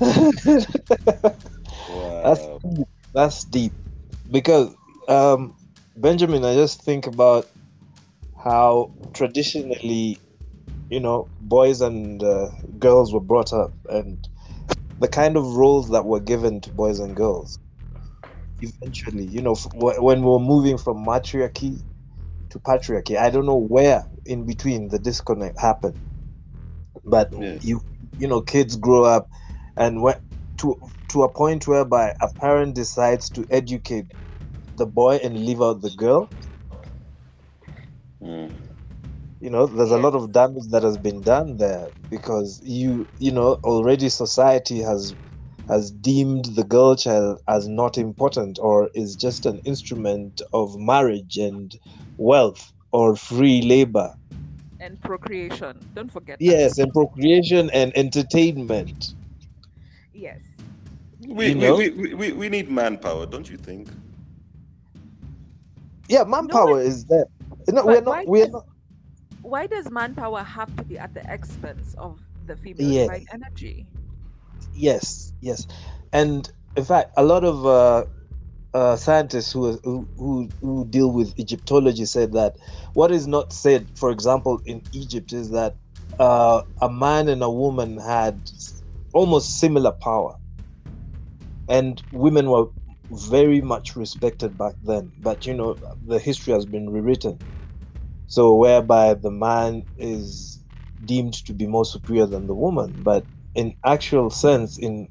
That's 2.22 2.48
wow. 2.48 2.60
deep. 2.62 2.86
That's 3.14 3.44
deep. 3.44 3.74
Because 4.30 4.74
um, 5.08 5.54
Benjamin, 5.96 6.44
I 6.44 6.54
just 6.54 6.82
think 6.84 7.06
about 7.06 7.46
how 8.42 8.92
traditionally, 9.14 10.22
you 10.88 11.00
know, 11.00 11.30
boys 11.40 11.80
and 11.80 12.22
uh, 12.22 12.50
girls 12.78 13.12
were 13.12 13.20
brought 13.20 13.52
up, 13.52 13.74
and 13.88 14.18
the 14.98 15.08
kind 15.08 15.36
of 15.36 15.44
roles 15.56 15.90
that 15.90 16.04
were 16.04 16.20
given 16.20 16.60
to 16.62 16.70
boys 16.70 16.98
and 17.00 17.16
girls. 17.16 17.58
Eventually, 18.60 19.24
you 19.24 19.42
know, 19.42 19.52
f- 19.52 19.66
when 19.74 20.20
we 20.22 20.26
were 20.30 20.38
moving 20.38 20.78
from 20.78 21.04
matriarchy 21.04 21.82
to 22.50 22.58
patriarchy, 22.60 23.16
I 23.16 23.30
don't 23.30 23.46
know 23.46 23.56
where 23.56 24.08
in 24.24 24.46
between 24.46 24.88
the 24.88 24.98
disconnect 24.98 25.60
happened, 25.60 25.98
but 27.04 27.32
you, 27.60 27.80
you 28.18 28.28
know, 28.28 28.42
kids 28.42 28.76
grow 28.76 29.04
up, 29.04 29.28
and 29.76 30.02
when 30.02 30.14
to 30.58 30.76
to 31.10 31.22
a 31.24 31.32
point 31.32 31.66
whereby 31.68 32.14
a 32.22 32.28
parent 32.40 32.74
decides 32.74 33.30
to 33.30 33.46
educate 33.50 34.06
the 34.74 34.86
boy 34.86 35.16
and 35.22 35.36
leave 35.46 35.62
out 35.62 35.82
the 35.82 35.90
girl. 35.90 36.30
Mm. 38.22 38.54
you 39.40 39.50
know 39.50 39.66
there's 39.66 39.90
a 39.90 39.98
lot 39.98 40.14
of 40.14 40.32
damage 40.32 40.68
that 40.70 40.82
has 40.82 40.98
been 40.98 41.22
done 41.22 41.56
there 41.58 41.88
because 42.10 42.60
you 42.64 43.08
you 43.18 43.30
know 43.32 43.54
already 43.64 44.08
society 44.08 44.80
has 44.80 45.14
has 45.68 45.90
deemed 45.90 46.46
the 46.56 46.64
girl 46.64 46.96
child 46.96 47.40
as 47.48 47.68
not 47.68 47.98
important 47.98 48.58
or 48.60 48.88
is 48.94 49.16
just 49.16 49.46
an 49.46 49.60
instrument 49.64 50.40
of 50.52 50.76
marriage 50.78 51.36
and 51.36 51.76
wealth 52.16 52.72
or 52.92 53.16
free 53.16 53.62
labor 53.62 54.14
and 54.86 55.00
procreation. 55.02 55.74
Don't 55.94 56.10
forget. 56.10 56.38
that. 56.38 56.44
yes 56.44 56.78
and 56.78 56.92
procreation 56.92 57.70
and 57.70 57.92
entertainment 57.96 59.14
Yes. 60.14 60.40
We, 61.20 61.48
You 61.48 61.54
we, 61.54 61.60
know? 61.60 61.76
we, 61.76 61.88
we, 61.90 62.14
we, 62.14 62.32
we 62.32 62.48
need 62.48 62.70
manpower, 62.70 63.26
don't 63.26 63.48
you 63.50 63.58
think? 63.68 63.88
yeah 66.08 66.22
manpower 66.24 66.80
is 66.80 67.04
there 67.06 67.26
no, 67.68 67.84
we're 67.84 68.00
why 68.00 68.20
not 68.20 68.26
we're 68.28 68.44
does- 68.46 68.52
not 68.52 68.66
Why 69.42 69.64
does 69.74 69.86
manpower 69.90 70.42
have 70.58 70.70
to 70.78 70.82
be 70.90 70.96
at 70.98 71.12
the 71.14 71.24
expense 71.36 71.94
of 72.06 72.12
the 72.48 72.56
female 72.56 72.90
Yeah. 72.90 73.18
energy? 73.38 73.86
Yes, 74.74 75.32
yes, 75.40 75.66
and 76.12 76.50
in 76.76 76.84
fact, 76.84 77.08
a 77.16 77.24
lot 77.32 77.42
of 77.44 77.56
uh, 77.64 78.04
uh, 78.76 78.96
scientists 78.96 79.52
who, 79.52 79.80
who 79.84 80.52
who 80.60 80.86
deal 80.90 81.12
with 81.12 81.34
Egyptology 81.38 82.06
said 82.06 82.34
that 82.34 82.56
what 82.94 83.12
is 83.12 83.26
not 83.28 83.52
said, 83.52 83.90
for 83.96 84.10
example, 84.12 84.60
in 84.66 84.82
Egypt, 84.92 85.32
is 85.32 85.50
that 85.52 85.76
uh, 86.20 86.62
a 86.82 86.90
man 86.90 87.28
and 87.30 87.42
a 87.42 87.50
woman 87.50 87.98
had 87.98 88.50
almost 89.14 89.58
similar 89.60 89.92
power, 89.92 90.36
and 91.68 92.02
women 92.12 92.50
were 92.50 92.66
very 93.10 93.60
much 93.62 93.96
respected 93.96 94.58
back 94.58 94.74
then. 94.82 95.12
But 95.18 95.46
you 95.46 95.54
know, 95.54 95.78
the 96.06 96.20
history 96.20 96.54
has 96.54 96.66
been 96.66 96.90
rewritten, 96.90 97.40
so 98.28 98.54
whereby 98.56 99.14
the 99.14 99.32
man 99.32 99.84
is 99.98 100.60
deemed 101.04 101.34
to 101.46 101.54
be 101.54 101.66
more 101.66 101.86
superior 101.86 102.26
than 102.26 102.48
the 102.48 102.56
woman, 102.56 102.94
but 102.98 103.26
in 103.56 103.74
actual 103.84 104.30
sense 104.30 104.78
in 104.78 105.08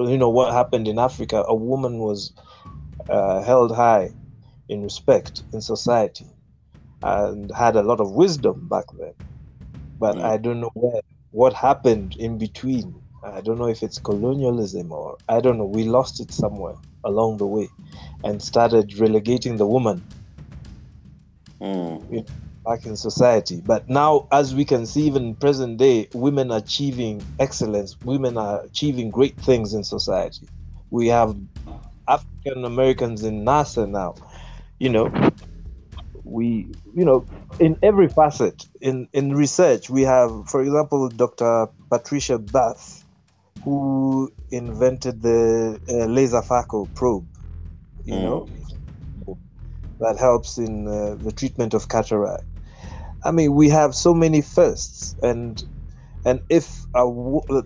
you 0.00 0.18
know 0.18 0.30
what 0.30 0.52
happened 0.52 0.88
in 0.88 0.98
africa 0.98 1.44
a 1.48 1.54
woman 1.54 1.98
was 2.00 2.32
uh, 3.08 3.42
held 3.42 3.74
high 3.74 4.10
in 4.68 4.82
respect 4.82 5.42
in 5.52 5.60
society 5.60 6.26
and 7.02 7.50
had 7.56 7.76
a 7.76 7.82
lot 7.82 8.00
of 8.00 8.12
wisdom 8.12 8.68
back 8.68 8.86
then 8.98 9.14
but 9.98 10.22
Mm. 10.22 10.24
i 10.24 10.36
don't 10.38 10.60
know 10.60 10.70
where 10.74 11.02
what 11.30 11.54
happened 11.54 12.16
in 12.18 12.38
between 12.38 13.02
i 13.24 13.40
don't 13.42 13.58
know 13.58 13.68
if 13.68 13.82
it's 13.82 13.98
colonialism 13.98 14.92
or 14.92 15.18
i 15.28 15.40
don't 15.40 15.58
know 15.58 15.66
we 15.66 15.84
lost 15.84 16.20
it 16.20 16.32
somewhere 16.32 16.76
along 17.04 17.38
the 17.38 17.46
way 17.46 17.68
and 18.24 18.42
started 18.42 18.98
relegating 18.98 19.56
the 19.58 19.66
woman 19.66 20.04
Mm. 21.62 22.26
back 22.66 22.86
in 22.86 22.96
society. 22.96 23.60
But 23.64 23.88
now, 23.88 24.28
as 24.32 24.54
we 24.54 24.64
can 24.64 24.86
see, 24.86 25.02
even 25.06 25.24
in 25.26 25.36
present 25.36 25.78
day, 25.78 26.08
women 26.14 26.50
are 26.52 26.58
achieving 26.58 27.26
excellence. 27.38 27.96
Women 28.04 28.36
are 28.38 28.62
achieving 28.64 29.10
great 29.10 29.40
things 29.44 29.74
in 29.74 29.84
society. 29.84 30.48
We 30.90 31.08
have 31.08 31.36
African 32.10 32.64
Americans 32.64 33.24
in 33.24 33.44
NASA 33.44 33.88
now. 33.88 34.16
You 34.78 34.90
know, 34.90 35.10
we, 36.24 36.74
you 36.94 37.04
know, 37.04 37.26
in 37.58 37.76
every 37.82 38.08
facet 38.08 38.66
in 38.80 39.08
in 39.12 39.34
research, 39.34 39.90
we 39.90 40.02
have, 40.02 40.48
for 40.48 40.62
example, 40.62 41.08
Dr. 41.10 41.68
Patricia 41.90 42.38
Bath, 42.38 43.04
who 43.62 44.30
invented 44.50 45.22
the 45.22 45.80
uh, 45.88 46.06
laser 46.06 46.42
phaco 46.42 46.92
probe. 46.94 47.28
You 48.04 48.18
Mm. 48.18 48.20
know, 48.20 48.50
that 50.00 50.18
helps 50.18 50.58
in 50.58 50.88
uh, 50.88 51.16
the 51.22 51.32
treatment 51.32 51.74
of 51.74 51.88
cataract. 51.88 52.44
I 53.24 53.32
mean, 53.32 53.54
we 53.54 53.70
have 53.70 53.94
so 53.94 54.14
many 54.14 54.42
firsts, 54.42 55.14
and 55.22 55.62
and 56.24 56.40
if 56.50 56.86
a 56.94 57.04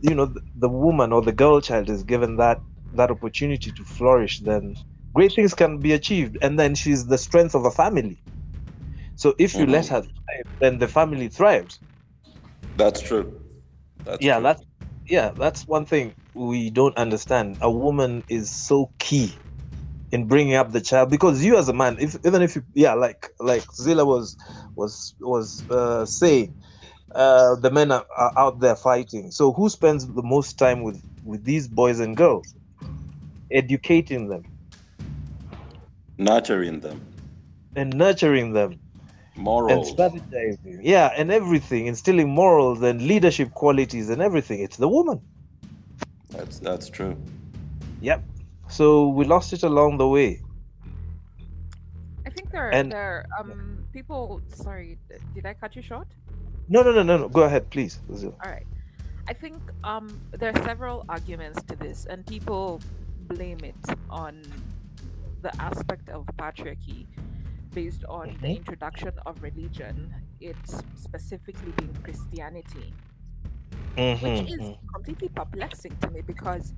you 0.03 0.15
know 0.15 0.35
the 0.55 0.69
woman 0.69 1.13
or 1.13 1.23
the 1.23 1.33
girl 1.33 1.61
child 1.61 1.91
is 1.91 2.05
given 2.05 2.37
that 2.39 2.63
that 2.97 3.11
opportunity 3.11 3.73
to 3.73 3.85
flourish, 3.85 4.39
then 4.41 4.77
great 5.15 5.33
things 5.35 5.55
can 5.55 5.81
be 5.81 5.93
achieved, 5.93 6.39
and 6.43 6.59
then 6.59 6.75
she's 6.75 7.07
the 7.07 7.19
strength 7.19 7.55
of 7.55 7.65
a 7.65 7.71
family. 7.71 8.23
So 9.17 9.35
if 9.39 9.59
you 9.59 9.67
let 9.67 9.87
Mhm. 9.87 9.89
her 9.89 10.03
thrive, 10.03 10.45
then 10.61 10.79
the 10.79 10.89
family 10.89 11.29
thrives. 11.29 11.81
That's 12.77 13.01
true. 13.01 13.41
That's 14.05 14.27
yeah, 14.27 14.41
true. 14.41 14.41
that's 14.41 14.63
yeah, 15.09 15.33
that's 15.39 15.67
one 15.67 15.87
thing 15.87 16.15
we 16.35 16.71
don't 16.71 16.97
understand. 16.97 17.59
A 17.61 17.71
woman 17.71 18.25
is 18.29 18.53
so 18.53 18.93
key 18.99 19.41
in 20.11 20.27
bringing 20.29 20.55
up 20.55 20.73
the 20.73 20.81
child 20.81 21.11
because 21.11 21.45
you 21.45 21.57
as 21.57 21.69
a 21.69 21.73
man, 21.73 21.97
if 22.01 22.17
even 22.25 22.43
if 22.43 22.57
you 22.57 22.63
yeah, 22.75 22.95
like 22.95 23.29
like 23.41 23.65
Zilla 23.75 24.05
was 24.05 24.37
was 24.77 25.15
was 25.21 25.65
uh, 25.71 26.05
saying, 26.07 26.55
uh, 27.15 27.57
the 27.57 27.71
men 27.71 27.91
are, 27.93 28.07
are 28.19 28.33
out 28.39 28.61
there 28.61 28.77
fighting. 28.77 29.31
So 29.31 29.53
who 29.53 29.69
spends 29.69 30.07
the 30.07 30.23
most 30.23 30.59
time 30.59 30.83
with 30.83 31.03
with 31.23 31.45
these 31.45 31.69
boys 31.69 32.01
and 32.01 32.17
girls? 32.17 32.55
Educating 33.51 34.29
them 34.29 34.45
Nurturing 36.19 36.81
them. 36.81 37.01
and 37.77 37.93
nurturing 37.95 38.53
them 38.53 38.79
morals, 39.37 39.73
and 39.73 39.99
Morals. 39.99 40.23
strategizing. 40.23 40.81
Yeah, 40.83 41.11
and 41.17 41.31
everything, 41.33 41.87
instilling 41.87 42.29
morals 42.31 42.83
and 42.83 43.03
leadership 43.03 43.51
qualities 43.53 44.09
and 44.11 44.23
everything. 44.23 44.61
It's 44.61 44.77
the 44.77 44.89
woman. 44.89 45.21
That's 46.31 46.59
that's 46.61 46.89
true. 46.89 47.17
Yep. 48.01 48.23
So 48.69 49.09
we 49.09 49.25
lost 49.25 49.53
it 49.53 49.63
along 49.65 49.99
the 49.99 50.07
way. 50.09 50.41
I 52.27 52.31
think 52.31 52.51
there 52.53 52.71
And- 52.73 52.93
there 52.93 53.27
um 53.39 53.79
people. 53.93 54.41
Sorry, 54.55 54.99
did 55.35 55.47
I 55.47 55.55
cut 55.55 55.75
you 55.77 55.83
short? 55.83 56.07
No, 56.69 56.83
no, 56.83 56.93
no, 56.93 57.03
no, 57.03 57.19
no. 57.19 57.29
Go 57.29 57.43
ahead, 57.43 57.69
please. 57.71 58.01
All 58.09 58.33
right. 58.47 58.67
I 59.29 59.33
think 59.35 59.57
um, 59.85 60.07
there 60.33 60.51
are 60.55 60.63
several 60.65 61.05
arguments 61.09 61.63
to 61.65 61.77
this, 61.77 62.07
and 62.09 62.25
people 62.27 62.81
blame 63.29 63.65
it 63.65 63.77
on 64.11 64.43
the 65.43 65.53
aspect 65.61 66.09
of 66.09 66.27
patriarchy 66.39 67.09
based 67.73 68.05
on 68.09 68.39
the 68.41 68.49
Mhm. 68.49 68.57
introduction 68.57 69.13
of 69.27 69.43
religion, 69.43 70.13
it's 70.41 70.85
specifically 70.95 71.73
being 71.73 71.95
Christianity, 72.03 72.95
Mhm, 73.97 74.19
which 74.19 74.43
is 74.47 74.61
mhm. 74.61 74.79
completely 74.95 75.29
perplexing 75.29 75.97
to 75.99 76.11
me 76.11 76.23
because 76.23 76.75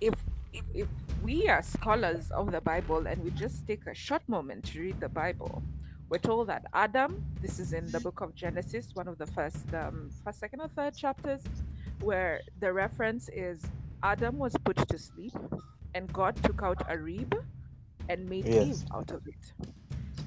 if 0.00 0.14
if, 0.52 0.64
if 0.74 0.88
we 1.22 1.48
are 1.48 1.62
scholars 1.62 2.30
of 2.32 2.50
the 2.50 2.60
Bible 2.60 3.06
and 3.06 3.22
we 3.22 3.30
just 3.30 3.66
take 3.66 3.86
a 3.86 3.94
short 3.94 4.28
moment 4.28 4.64
to 4.66 4.80
read 4.80 5.00
the 5.00 5.08
Bible, 5.08 5.64
we're 6.08 6.18
told 6.18 6.48
that 6.48 6.64
Adam, 6.72 7.24
this 7.40 7.60
is 7.60 7.72
in 7.72 7.90
the 7.92 8.00
book 8.00 8.20
of 8.20 8.34
Genesis, 8.34 8.94
one 8.94 9.08
of 9.08 9.18
the 9.18 9.26
first, 9.26 9.72
um, 9.74 10.10
first, 10.24 10.40
second, 10.40 10.60
or 10.60 10.68
third 10.68 10.96
chapters, 10.96 11.48
where 12.00 12.42
the 12.58 12.72
reference 12.72 13.28
is 13.32 13.72
Adam 14.02 14.38
was 14.38 14.54
put 14.64 14.76
to 14.88 14.98
sleep, 14.98 15.34
and 15.94 16.12
God 16.12 16.36
took 16.42 16.62
out 16.62 16.82
a 16.88 16.98
rib 16.98 17.34
and 18.08 18.28
made 18.28 18.46
Yes. 18.46 18.66
Eve 18.82 18.84
out 18.94 19.10
of 19.10 19.26
it. 19.26 19.52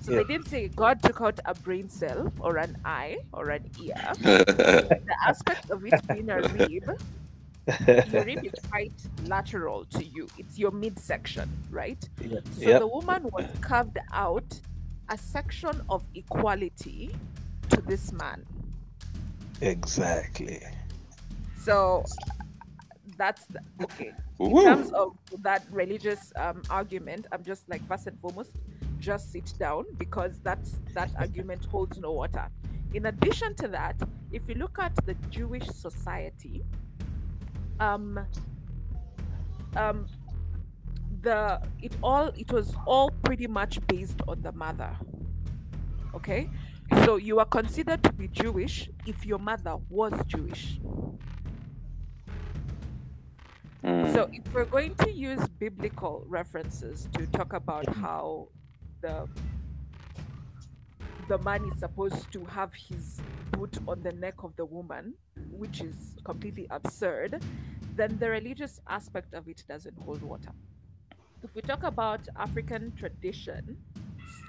So 0.01 0.11
Yeah. 0.11 0.17
they 0.17 0.23
didn't 0.25 0.47
say 0.47 0.67
God 0.67 1.01
took 1.01 1.21
out 1.21 1.39
a 1.45 1.53
brain 1.53 1.89
cell 1.89 2.31
or 2.39 2.57
an 2.57 2.77
eye 2.85 3.17
or 3.31 3.49
an 3.49 3.69
ear. 3.81 3.95
The 4.21 5.15
aspect 5.25 5.69
of 5.69 5.85
it 5.85 5.95
being 6.07 6.29
a 6.29 6.41
rib 6.41 6.83
your 8.11 8.25
rib 8.25 8.43
is 8.45 8.53
quite 8.69 8.91
lateral 9.25 9.85
to 9.85 10.03
you. 10.03 10.27
It's 10.37 10.59
your 10.59 10.71
midsection, 10.71 11.49
right? 11.71 11.97
Yeah. 12.19 12.39
So 12.51 12.69
Yep. 12.69 12.79
the 12.79 12.87
woman 12.87 13.23
was 13.31 13.45
carved 13.61 13.97
out 14.11 14.59
a 15.09 15.17
section 15.17 15.81
of 15.89 16.03
equality 16.15 17.15
to 17.69 17.81
this 17.81 18.11
man. 18.11 18.45
Exactly. 19.61 20.61
So 21.57 22.03
that's 23.17 23.45
the, 23.45 23.59
okay. 23.83 24.11
In 24.39 24.63
terms 24.63 24.91
of 24.91 25.15
that 25.41 25.63
religious 25.71 26.31
um, 26.35 26.61
argument, 26.69 27.27
I'm 27.31 27.43
just 27.43 27.69
like 27.69 27.85
first 27.87 28.07
and 28.07 28.19
foremost, 28.19 28.55
just 28.99 29.31
sit 29.31 29.53
down 29.59 29.85
because 29.97 30.39
that's 30.43 30.79
that 30.93 31.11
argument 31.19 31.65
holds 31.65 31.97
no 31.97 32.11
water. 32.11 32.47
In 32.93 33.07
addition 33.07 33.55
to 33.55 33.67
that, 33.69 33.95
if 34.31 34.47
you 34.47 34.55
look 34.55 34.77
at 34.79 34.95
the 35.05 35.15
Jewish 35.29 35.67
society, 35.67 36.63
um, 37.79 38.19
um, 39.75 40.07
the 41.21 41.61
it 41.81 41.95
all 42.03 42.27
it 42.37 42.51
was 42.51 42.75
all 42.85 43.09
pretty 43.23 43.47
much 43.47 43.79
based 43.87 44.21
on 44.27 44.41
the 44.41 44.51
mother. 44.51 44.95
Okay, 46.13 46.49
so 47.05 47.15
you 47.15 47.39
are 47.39 47.45
considered 47.45 48.03
to 48.03 48.13
be 48.13 48.27
Jewish 48.27 48.89
if 49.05 49.25
your 49.25 49.39
mother 49.39 49.77
was 49.89 50.13
Jewish. 50.27 50.79
Mm. 53.83 54.13
So 54.13 54.29
if 54.31 54.53
we're 54.53 54.65
going 54.65 54.95
to 54.95 55.11
use 55.11 55.45
biblical 55.59 56.23
references 56.27 57.09
to 57.13 57.27
talk 57.27 57.53
about 57.53 57.87
how 57.95 58.47
the 59.01 59.27
the 61.27 61.37
man 61.39 61.63
is 61.65 61.79
supposed 61.79 62.31
to 62.31 62.43
have 62.45 62.73
his 62.73 63.21
boot 63.51 63.77
on 63.87 64.01
the 64.03 64.11
neck 64.11 64.35
of 64.43 64.55
the 64.57 64.65
woman, 64.65 65.13
which 65.51 65.81
is 65.81 66.15
completely 66.25 66.67
absurd, 66.69 67.41
then 67.95 68.17
the 68.19 68.29
religious 68.29 68.79
aspect 68.89 69.33
of 69.33 69.47
it 69.47 69.63
doesn't 69.67 69.97
hold 69.99 70.21
water. 70.21 70.51
If 71.43 71.53
we 71.55 71.61
talk 71.61 71.83
about 71.83 72.21
African 72.35 72.93
tradition, 72.97 73.77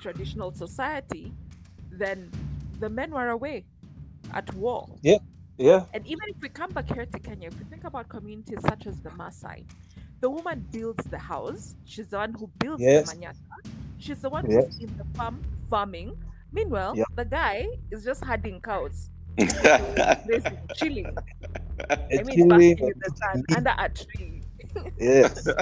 traditional 0.00 0.52
society, 0.52 1.32
then 1.90 2.30
the 2.80 2.88
men 2.88 3.10
were 3.12 3.30
away 3.30 3.64
at 4.32 4.52
war. 4.54 4.88
Yeah. 5.02 5.18
And 5.58 6.06
even 6.06 6.28
if 6.28 6.36
we 6.40 6.48
come 6.48 6.70
back 6.72 6.92
here 6.92 7.06
to 7.06 7.18
Kenya, 7.18 7.48
if 7.48 7.58
we 7.58 7.64
think 7.66 7.84
about 7.84 8.08
communities 8.08 8.58
such 8.68 8.86
as 8.86 9.00
the 9.00 9.10
Maasai, 9.10 9.64
the 10.20 10.28
woman 10.30 10.66
builds 10.72 11.04
the 11.10 11.18
house. 11.18 11.74
She's 11.84 12.08
the 12.08 12.18
one 12.18 12.32
who 12.34 12.50
builds 12.58 12.82
Yes. 12.82 13.10
the 13.12 13.16
manyatta. 13.16 13.36
She's 13.98 14.20
the 14.20 14.30
one 14.30 14.50
Yes. 14.50 14.64
who's 14.66 14.78
in 14.80 14.96
the 14.96 15.04
farm 15.16 15.42
farming. 15.70 16.16
Meanwhile, 16.52 16.94
Yeah. 16.96 17.04
the 17.14 17.24
guy 17.24 17.68
is 17.90 18.04
just 18.04 18.24
herding 18.24 18.60
cows, 18.60 19.10
basically 19.36 20.58
chilling. 20.76 21.16
I 21.90 22.22
mean, 22.22 22.48
basking 22.48 22.48
chilling 22.48 22.78
in 22.78 22.98
the 23.04 23.12
sun 23.16 23.44
under 23.56 23.74
a 23.78 23.88
tree. 23.88 24.42
Yes. 24.98 25.46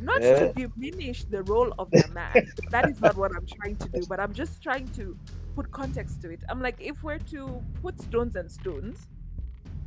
Not 0.00 0.22
Yeah. 0.22 0.34
to 0.34 0.48
diminish 0.48 1.24
the 1.26 1.42
role 1.44 1.72
of 1.78 1.94
the 1.96 2.08
man. 2.08 2.52
that 2.70 2.88
is 2.88 3.00
not 3.00 3.16
what 3.16 3.32
I'm 3.36 3.46
trying 3.46 3.76
to 3.78 3.88
do, 3.88 4.06
but 4.06 4.20
I'm 4.20 4.32
just 4.34 4.62
trying 4.62 4.88
to 4.92 5.18
put 5.54 5.70
context 5.72 6.20
to 6.22 6.30
it. 6.30 6.42
I'm 6.48 6.60
like, 6.60 6.80
if 6.80 7.02
we're 7.02 7.18
to 7.18 7.64
put 7.82 8.00
stones 8.00 8.36
and 8.36 8.50
stones, 8.50 9.08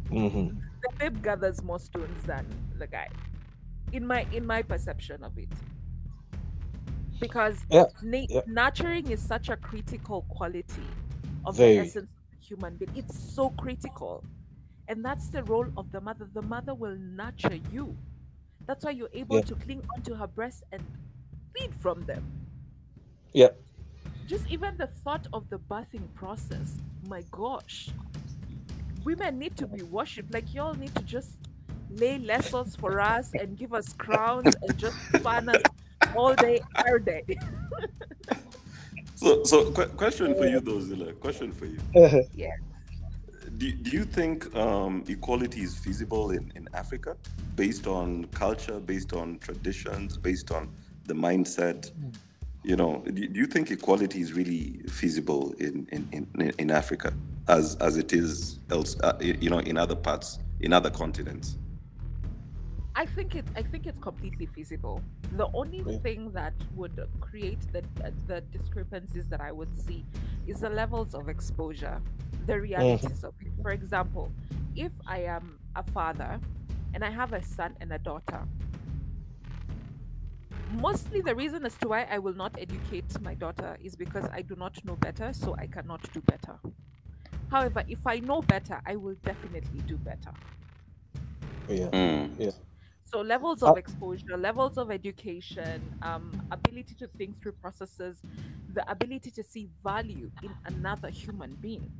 hmm 0.09 0.49
the 0.81 0.89
babe 0.99 1.21
gathers 1.23 1.63
more 1.63 1.79
stones 1.79 2.23
than 2.25 2.45
the 2.77 2.87
guy 2.87 3.09
in 3.91 4.05
my 4.05 4.23
in 4.31 4.45
my 4.45 4.61
perception 4.61 5.23
of 5.23 5.37
it 5.37 5.49
because 7.19 7.65
Yeah, 7.69 7.85
na- 8.01 8.25
yeah. 8.29 8.41
nurturing 8.45 9.09
is 9.11 9.25
such 9.25 9.49
a 9.49 9.57
critical 9.57 10.23
quality 10.29 10.97
of 11.45 11.57
Very. 11.57 11.75
the 11.75 11.79
essence 11.79 12.09
of 12.09 12.31
the 12.31 12.45
human 12.45 12.77
being 12.77 12.91
it's 12.95 13.17
so 13.17 13.49
critical 13.51 14.23
and 14.87 15.03
that's 15.03 15.29
the 15.29 15.43
role 15.43 15.67
of 15.77 15.91
the 15.91 16.01
mother 16.01 16.29
the 16.33 16.41
mother 16.41 16.73
will 16.73 16.97
nurture 16.97 17.55
you 17.71 17.97
that's 18.67 18.83
why 18.85 18.91
you're 18.91 19.09
able 19.13 19.37
Yeah. 19.37 19.43
to 19.43 19.55
cling 19.55 19.81
onto 19.95 20.13
her 20.15 20.27
breast 20.27 20.63
and 20.71 20.81
feed 21.55 21.73
from 21.75 22.05
them 22.05 22.23
Yeah. 23.33 23.49
just 24.27 24.47
even 24.49 24.77
the 24.77 24.87
thought 24.87 25.27
of 25.33 25.49
the 25.49 25.59
birthing 25.59 26.07
process 26.15 26.77
my 27.07 27.23
gosh 27.31 27.89
women 29.03 29.37
need 29.37 29.55
to 29.57 29.67
be 29.67 29.83
worshipped 29.83 30.33
like 30.33 30.53
y'all 30.53 30.73
need 30.75 30.93
to 30.95 31.03
just 31.03 31.31
lay 31.89 32.17
lessons 32.17 32.75
for 32.75 32.99
us 32.99 33.31
and 33.33 33.57
give 33.57 33.73
us 33.73 33.93
crowns 33.93 34.55
and 34.61 34.77
just 34.77 34.97
fun 35.21 35.49
us 35.49 35.61
all 36.15 36.33
day 36.35 36.61
every 36.85 37.01
day 37.01 37.23
so, 39.15 39.43
so 39.43 39.71
que- 39.71 39.87
question 39.95 40.33
for 40.35 40.45
you, 40.45 40.59
though, 40.59 40.79
Zilla. 40.81 41.13
Question 41.13 41.51
for 41.51 41.65
you. 41.65 41.77
Uh-huh. 41.95 42.21
Do, 43.57 43.71
do 43.71 43.91
you 43.91 44.03
think 44.03 44.53
um, 44.55 45.03
equality 45.07 45.61
is 45.61 45.77
feasible 45.77 46.31
in, 46.31 46.51
in 46.55 46.67
Africa 46.73 47.15
based 47.55 47.87
on 47.87 48.25
culture, 48.25 48.79
based 48.79 49.13
on 49.13 49.37
traditions, 49.39 50.17
based 50.17 50.51
on 50.51 50.71
the 51.05 51.13
mindset? 51.13 51.91
You 52.63 52.75
know, 52.75 53.03
do, 53.05 53.27
do 53.27 53.39
you 53.39 53.45
think 53.45 53.69
equality 53.69 54.21
is 54.21 54.33
really 54.33 54.79
feasible 54.89 55.53
in, 55.59 55.87
in, 55.91 56.27
in, 56.39 56.53
in 56.57 56.71
Africa 56.71 57.13
as, 57.47 57.75
as 57.75 57.97
it 57.97 58.13
is 58.13 58.59
else, 58.71 58.99
uh, 59.01 59.17
you 59.19 59.49
know, 59.49 59.59
in 59.59 59.77
other 59.77 59.95
parts, 59.95 60.39
in 60.61 60.73
other 60.73 60.89
continents? 60.89 61.57
I 62.95 63.05
think 63.07 63.35
it. 63.35 63.45
I 63.55 63.63
think 63.63 63.87
it's 63.87 63.99
completely 63.99 64.45
feasible. 64.45 65.01
The 65.31 65.47
only 65.53 65.83
Yeah. 65.85 65.97
thing 66.03 66.31
that 66.33 66.53
would 66.75 66.99
create 67.21 67.61
the 67.71 67.81
the 68.27 68.41
discrepancies 68.41 69.27
that 69.29 69.41
I 69.41 69.51
would 69.51 69.73
see 69.79 70.05
is 70.45 70.59
the 70.59 70.69
levels 70.69 71.15
of 71.15 71.27
exposure, 71.29 72.01
the 72.45 72.59
realities 72.61 73.23
of 73.23 73.33
it. 73.41 73.53
For 73.61 73.71
example, 73.71 74.31
if 74.75 74.91
I 75.07 75.19
am 75.23 75.59
a 75.75 75.83
father 75.83 76.39
and 76.93 77.03
I 77.03 77.09
have 77.09 77.33
a 77.33 77.41
son 77.41 77.75
and 77.81 77.91
a 77.93 77.99
daughter, 77.99 78.47
mostly 80.67 81.21
the 81.21 81.35
reason 81.35 81.65
as 81.65 81.77
to 81.77 81.87
why 81.87 82.03
I 82.03 82.19
will 82.19 82.33
not 82.33 82.55
educate 82.59 83.19
my 83.21 83.33
daughter 83.35 83.77
is 83.81 83.95
because 83.95 84.25
I 84.31 84.41
do 84.41 84.55
not 84.55 84.83
know 84.85 84.95
better, 84.95 85.33
so 85.33 85.55
I 85.57 85.67
cannot 85.67 86.11
do 86.13 86.21
better. 86.21 86.59
However, 87.49 87.83
if 87.87 88.05
I 88.07 88.19
know 88.19 88.41
better, 88.41 88.81
I 88.85 88.95
will 88.97 89.15
definitely 89.15 89.81
do 89.81 89.97
better. 89.97 90.33
Yeah. 91.67 91.91
Mm. 91.91 92.29
So 93.13 93.21
levels 93.21 93.61
of 93.61 93.77
exposure, 93.77 94.37
levels 94.37 94.75
of 94.77 94.89
education, 94.89 95.93
um, 96.01 96.41
ability 96.51 96.95
to 96.95 97.07
think 97.07 97.39
through 97.39 97.53
processes, 97.53 98.19
the 98.67 98.89
ability 98.89 99.29
to 99.31 99.43
see 99.43 99.69
value 99.83 100.31
in 100.41 100.57
another 100.65 101.11
human 101.11 101.55
being. 101.55 101.91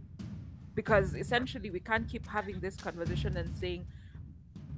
Because 0.75 1.15
essentially, 1.15 1.69
we 1.69 1.79
can't 1.79 2.07
keep 2.09 2.27
having 2.27 2.59
this 2.61 2.77
conversation 2.77 3.37
and 3.37 3.53
saying 3.53 3.87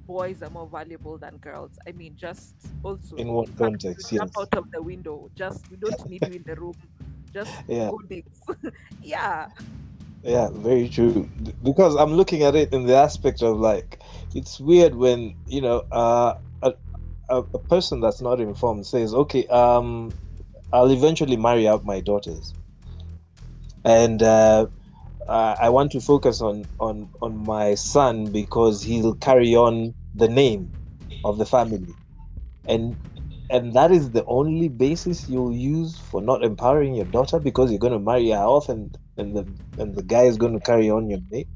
boys 0.07 0.41
are 0.43 0.49
more 0.49 0.67
valuable 0.69 1.17
than 1.17 1.37
girls. 1.37 1.79
I 1.87 1.93
mean, 1.93 2.15
just 2.17 2.55
also 2.83 3.17
In 3.17 3.33
what 3.33 3.55
fact, 3.61 3.77
context? 3.79 4.11
you 4.13 4.19
jump 4.19 4.33
Yes. 4.33 4.37
out 4.37 4.55
of 4.55 4.71
the 4.71 4.81
window. 4.83 5.29
Just 5.35 5.69
we 5.69 5.77
don't 5.77 6.05
need 6.05 6.25
you 6.25 6.33
in 6.33 6.43
the 6.43 6.55
room. 6.55 6.75
Just 7.33 7.63
Yeah. 7.67 7.91
yeah. 9.01 9.49
Yeah, 10.25 10.49
very 10.53 10.89
true. 10.89 11.29
Because 11.63 11.95
I'm 11.95 12.13
looking 12.13 12.43
at 12.43 12.55
it 12.55 12.73
in 12.73 12.85
the 12.87 12.95
aspect 12.97 13.43
of 13.43 13.57
like, 13.59 14.01
it's 14.33 14.59
weird 14.59 14.95
when 14.95 15.35
you 15.47 15.61
know 15.61 15.83
uh, 15.91 16.33
a, 17.29 17.43
a 17.53 17.59
person 17.59 18.01
that's 18.01 18.21
not 18.21 18.41
informed 18.41 18.87
says, 18.87 19.13
"Okay, 19.13 19.47
um, 19.47 20.15
I'll 20.73 20.91
eventually 20.91 21.37
marry 21.37 21.67
out 21.67 21.85
my 21.85 22.01
daughters, 22.01 22.55
and 23.85 24.21
uh, 24.23 24.67
I 25.59 25.69
want 25.69 25.91
to 25.93 26.01
focus 26.01 26.41
on 26.41 26.69
on 26.79 27.09
on 27.21 27.37
my 27.37 27.75
son 27.75 28.31
because 28.31 28.83
he'll 28.83 29.15
carry 29.15 29.55
on 29.55 29.95
the 30.13 30.27
name 30.29 30.73
of 31.23 31.37
the 31.39 31.45
family, 31.45 31.97
and 32.67 32.97
and 33.49 33.73
that 33.75 33.91
is 33.91 34.11
the 34.11 34.25
only 34.25 34.69
basis 34.69 35.29
you'll 35.29 35.53
use 35.55 35.99
for 35.99 36.21
not 36.21 36.43
empowering 36.43 36.95
your 36.95 37.05
daughter 37.05 37.39
because 37.39 37.71
you're 37.71 37.79
going 37.79 37.93
to 37.93 37.99
marry 37.99 38.31
her 38.31 38.37
off 38.43 38.69
and 38.69 38.97
and 39.17 39.35
the 39.35 39.45
and 39.81 39.95
the 39.95 40.03
guy 40.03 40.23
is 40.23 40.37
going 40.37 40.53
to 40.53 40.59
carry 40.59 40.89
on 40.89 41.09
your 41.09 41.19
name. 41.31 41.47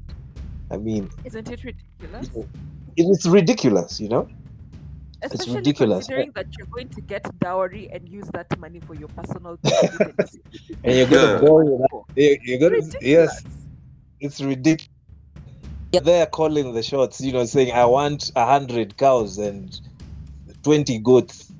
I 0.70 0.76
mean, 0.76 1.10
Isn't 1.24 1.50
it 1.50 1.64
ridiculous? 1.64 2.30
it 2.96 3.02
is 3.04 3.26
ridiculous, 3.28 4.00
you 4.00 4.08
know. 4.08 4.28
Especially 5.22 5.56
ridiculous. 5.56 6.06
considering 6.06 6.32
that 6.34 6.46
you're 6.56 6.66
going 6.68 6.88
to 6.90 7.00
get 7.02 7.22
dowry 7.40 7.90
and 7.92 8.08
use 8.08 8.26
that 8.32 8.58
money 8.58 8.80
for 8.80 8.94
your 8.94 9.08
personal 9.08 9.56
benefit. 9.62 10.30
And 10.84 10.96
you're 10.96 11.06
going 11.08 11.40
to 11.40 11.46
borrow 11.46 11.78
that. 11.78 12.04
You're, 12.16 12.36
you're 12.42 12.58
going 12.58 12.72
to 12.80 12.86
Ridiculous. 12.86 13.02
yes, 13.02 13.44
it's 14.20 14.40
ridiculous. 14.40 14.88
They're 15.92 16.26
calling 16.26 16.72
the 16.72 16.82
shots, 16.82 17.20
you 17.20 17.32
know, 17.32 17.44
saying 17.44 17.72
I 17.72 17.84
want 17.84 18.30
a 18.36 18.46
hundred 18.46 18.96
cows 18.96 19.38
and 19.38 19.78
twenty 20.62 20.98
goats. 21.00 21.52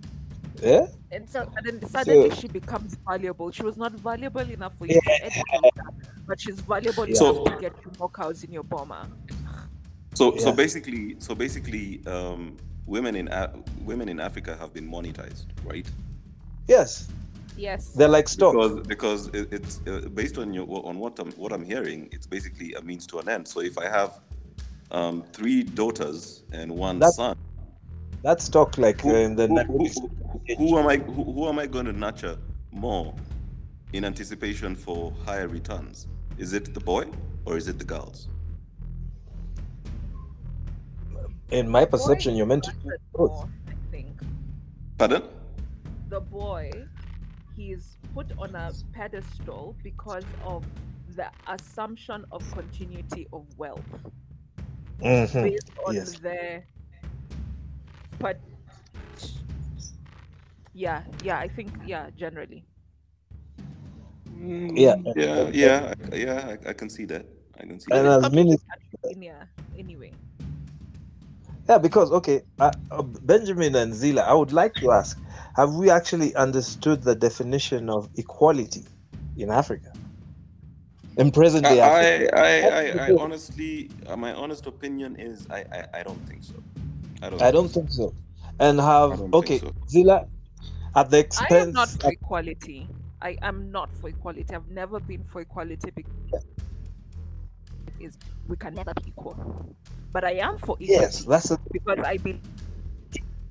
Yeah, 0.62 0.86
And 1.12 1.28
so 1.28 1.40
and 1.56 1.66
then 1.66 1.88
suddenly 1.88 2.30
So- 2.30 2.36
she 2.36 2.48
becomes 2.48 2.96
valuable. 3.06 3.50
She 3.50 3.62
was 3.62 3.76
not 3.76 3.92
valuable 3.92 4.48
enough 4.48 4.76
for 4.78 4.86
you 4.86 5.00
to 5.00 5.12
educate 5.24 5.72
her, 5.74 5.90
but 6.26 6.40
she's 6.40 6.60
valuable 6.60 7.06
So- 7.14 7.42
enough 7.42 7.54
to 7.56 7.60
get 7.60 7.74
you 7.84 7.90
more 7.98 8.08
cows 8.10 8.44
in 8.44 8.52
your 8.52 8.62
boma. 8.62 9.08
So 10.14 10.36
so 10.36 10.52
basically 10.52 11.16
so 11.18 11.34
basically 11.34 12.04
um, 12.06 12.56
women 12.86 13.14
in 13.16 13.28
A- 13.28 13.52
women 13.84 14.08
in 14.08 14.20
Africa 14.20 14.56
have 14.56 14.72
been 14.72 14.88
monetized, 14.88 15.46
right? 15.64 15.86
yes, 16.68 17.08
Yes. 17.56 17.88
they're 17.88 18.08
like 18.08 18.28
stock. 18.28 18.52
Because 18.54 18.86
because 18.86 19.26
it, 19.28 19.52
it's 19.52 19.80
uh, 19.86 20.08
based 20.14 20.38
on 20.38 20.54
your 20.54 20.66
on 20.86 20.98
what 20.98 21.18
I'm 21.18 21.32
what 21.32 21.52
I'm 21.52 21.64
hearing, 21.64 22.08
it's 22.12 22.26
basically 22.26 22.74
a 22.74 22.82
means 22.82 23.06
to 23.08 23.18
an 23.18 23.28
end. 23.28 23.46
So 23.48 23.60
if 23.60 23.76
I 23.78 23.86
have 23.88 24.20
um, 24.92 25.22
three 25.32 25.62
daughters 25.62 26.42
and 26.52 26.70
one 26.70 26.98
That's 26.98 27.16
son, 27.16 27.36
That's 28.22 28.48
talk 28.48 28.76
like 28.78 29.00
who, 29.00 29.10
uh, 29.10 29.14
in 29.18 29.36
the 29.36 29.46
who, 29.48 29.78
who, 29.78 29.88
who- 29.88 30.56
who 30.56 30.78
am 30.78 30.86
I 30.88 30.96
who, 30.98 31.24
who 31.24 31.48
am 31.48 31.58
I 31.58 31.66
going 31.66 31.86
to 31.86 31.92
nurture 31.92 32.36
more 32.70 33.14
in 33.92 34.04
anticipation 34.04 34.74
for 34.76 35.12
higher 35.24 35.48
returns? 35.48 36.06
Is 36.38 36.52
it 36.52 36.74
the 36.74 36.80
boy 36.80 37.06
or 37.44 37.56
is 37.56 37.68
it 37.68 37.78
the 37.78 37.84
girls? 37.84 38.28
in 41.50 41.68
my 41.68 41.84
perception, 41.84 42.36
you're 42.36 42.46
meant 42.46 42.62
to 42.62 42.70
is 42.70 42.76
do 42.76 42.84
wanted 42.84 43.00
both. 43.12 43.30
more, 43.30 43.48
I 43.68 43.74
think. 43.90 44.20
Pardon? 44.98 45.22
The 46.08 46.20
boy, 46.20 46.70
he's 47.56 47.96
put 48.14 48.30
on 48.38 48.54
a 48.54 48.70
pedestal 48.92 49.74
because 49.82 50.22
of 50.44 50.64
the 51.16 51.26
assumption 51.48 52.24
of 52.30 52.48
continuity 52.52 53.26
of 53.32 53.44
wealth 53.58 53.82
Mhm. 55.00 55.42
based 55.42 55.72
on 55.88 55.94
Yes. 55.96 56.20
their 56.20 56.64
but 58.20 58.38
yeah 60.74 61.02
yeah 61.24 61.38
i 61.38 61.48
think 61.48 61.72
yeah 61.84 62.10
generally 62.16 62.64
Yeah. 64.74 64.94
Mm, 64.94 65.12
yeah, 65.16 65.50
yeah, 65.52 65.94
I- 66.12 66.16
yeah. 66.16 66.56
I, 66.66 66.70
I 66.70 66.72
can 66.72 66.88
see 66.88 67.04
that. 67.06 67.26
I 67.60 67.66
can 67.66 67.78
see 67.80 67.90
And 67.92 68.06
that. 68.06 68.24
as 68.24 68.32
many 68.32 68.56
yeah 69.18 69.44
anyway 69.76 70.12
Yeah, 71.68 71.78
because 71.78 72.10
okay, 72.10 72.42
uh, 72.58 72.70
uh, 72.90 73.02
Benjamin 73.02 73.74
and 73.76 73.92
Zila, 73.92 74.22
I 74.24 74.34
would 74.34 74.52
like 74.52 74.74
to 74.76 74.90
ask: 74.90 75.18
Have 75.54 75.74
we 75.74 75.90
actually 75.90 76.34
understood 76.34 77.02
the 77.02 77.14
definition 77.14 77.90
of 77.90 78.08
equality 78.16 78.84
in 79.36 79.50
Africa? 79.50 79.92
In 81.16 81.30
present 81.30 81.62
day 81.68 81.80
Africa, 81.80 82.34
I, 82.34 82.40
I, 82.40 83.06
I, 83.06 83.08
I 83.10 83.12
honestly, 83.18 83.90
uh, 84.06 84.16
my 84.16 84.32
honest 84.32 84.66
opinion 84.66 85.16
is, 85.16 85.46
I, 85.50 85.64
I, 85.70 86.00
I 86.00 86.02
don't 86.02 86.18
think 86.26 86.42
so. 86.44 86.54
I 87.22 87.30
don't. 87.30 87.42
I 87.42 87.50
don't 87.50 87.68
think 87.68 87.90
so. 87.90 88.14
And 88.58 88.80
have 88.80 89.20
okay, 89.34 89.58
so. 89.58 89.72
Zila, 89.88 90.26
at 90.94 91.10
the 91.10 91.18
expense. 91.18 91.50
i 91.50 91.54
expense. 91.54 91.66
am 91.66 91.72
not 91.72 91.88
for 91.88 92.12
equality 92.12 92.88
i 93.22 93.36
am 93.42 93.70
not 93.70 93.88
for 94.00 94.08
equality 94.08 94.54
i've 94.54 94.68
never 94.70 95.00
been 95.00 95.22
for 95.24 95.40
equality 95.40 95.90
because 95.94 96.44
is 98.00 98.16
we 98.48 98.56
can 98.56 98.74
never 98.74 98.92
be 98.94 99.08
equal 99.08 99.36
but 100.12 100.24
i 100.24 100.32
am 100.32 100.58
for 100.58 100.76
equality 100.80 100.86
yes, 100.92 101.24
that's 101.24 101.50
a, 101.50 101.58
because 101.72 101.98
i 102.04 102.16
believe 102.16 102.40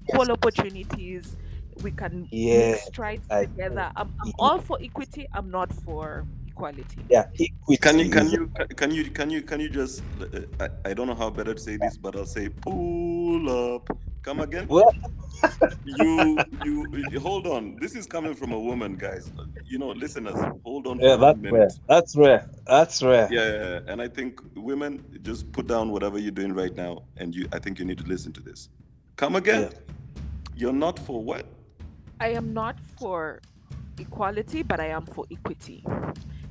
equal 0.07 0.31
opportunities 0.31 1.35
we 1.81 1.91
can 1.91 2.27
Yeah, 2.31 2.71
make 2.71 2.81
strides 2.81 3.27
I 3.29 3.45
together 3.45 3.91
I'm, 3.95 4.11
I'm 4.21 4.27
Yeah. 4.27 4.33
all 4.39 4.59
for 4.59 4.77
equity 4.81 5.27
i'm 5.33 5.49
not 5.49 5.71
for 5.85 6.25
equality 6.59 6.97
yeah. 7.09 7.25
Equity. 7.39 7.77
Can 7.77 7.99
you, 7.99 8.09
can 8.09 8.29
you, 8.29 8.47
can 8.75 8.91
you, 8.91 9.03
can 9.11 9.29
you, 9.29 9.41
can 9.41 9.59
you 9.61 9.69
just? 9.69 10.03
Uh, 10.21 10.41
I, 10.59 10.89
I 10.89 10.93
don't 10.93 11.07
know 11.07 11.15
how 11.15 11.29
better 11.29 11.53
to 11.53 11.59
say 11.59 11.77
this, 11.77 11.97
but 11.97 12.15
I'll 12.15 12.25
say 12.25 12.49
pull 12.49 13.75
up. 13.75 13.89
Come 14.21 14.41
again. 14.41 14.67
Well, 14.67 14.91
You, 15.85 16.37
you, 16.65 16.85
you- 17.11 17.19
hold 17.19 17.47
on. 17.47 17.77
This 17.79 17.95
is 17.95 18.05
coming 18.05 18.35
from 18.35 18.51
a 18.51 18.59
woman, 18.59 18.95
guys. 18.97 19.31
You 19.65 19.77
know, 19.79 19.89
listeners, 19.91 20.35
hold 20.65 20.87
on. 20.87 20.99
yeah, 20.99 21.15
for 21.15 21.21
that's 21.21 21.45
a 21.45 21.51
rare. 21.51 21.69
That's 21.87 22.15
rare. 22.15 22.49
That's 22.67 23.01
rare. 23.01 23.27
Yeah, 23.31 23.47
yeah, 23.51 23.69
yeah. 23.69 23.79
and 23.91 24.01
I 24.01 24.09
think 24.09 24.41
women 24.55 25.03
just 25.23 25.49
put 25.53 25.67
down 25.67 25.91
whatever 25.91 26.19
you're 26.19 26.31
doing 26.41 26.53
right 26.53 26.75
now, 26.75 27.03
and 27.17 27.33
you. 27.33 27.47
I 27.53 27.59
think 27.59 27.79
you 27.79 27.85
need 27.85 27.97
to 27.99 28.05
listen 28.05 28.33
to 28.33 28.41
this. 28.41 28.69
Come 29.15 29.35
again. 29.37 29.69
You're 30.55 30.73
not 30.73 30.99
for 30.99 31.23
what? 31.23 31.45
I 32.19 32.29
am 32.29 32.53
not 32.53 32.75
for 32.99 33.39
equality, 33.97 34.63
but 34.63 34.79
I 34.79 34.87
am 34.87 35.05
for 35.05 35.25
equity. 35.31 35.85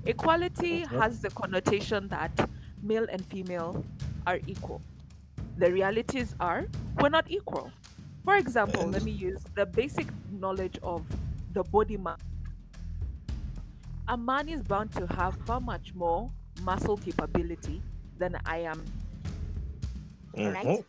Equality 0.09 0.81
has 0.87 1.21
the 1.21 1.31
connotation 1.31 2.09
that 2.09 2.51
male 2.83 3.07
and 3.11 3.25
female 3.27 3.85
are 4.27 4.40
equal. 4.47 4.83
The 5.59 5.73
realities 5.73 6.35
are 6.40 6.66
we're 7.01 7.11
not 7.11 7.31
equal. 7.31 7.73
For 8.25 8.37
example, 8.37 8.88
let 8.88 9.03
me 9.03 9.12
use 9.12 9.42
the 9.55 9.66
basic 9.66 10.09
knowledge 10.31 10.79
of 10.83 11.07
the 11.53 11.62
body 11.64 11.99
mass. 11.99 12.21
A 14.09 14.16
man 14.16 14.49
is 14.49 14.62
bound 14.62 14.92
to 14.94 15.07
have 15.09 15.37
far 15.47 15.61
much 15.61 15.94
more 15.94 16.33
muscle 16.62 16.97
capability 16.97 17.83
than 18.18 18.37
I 18.47 18.59
am 18.61 18.85
right? 20.37 20.73
Mhm. 20.73 20.85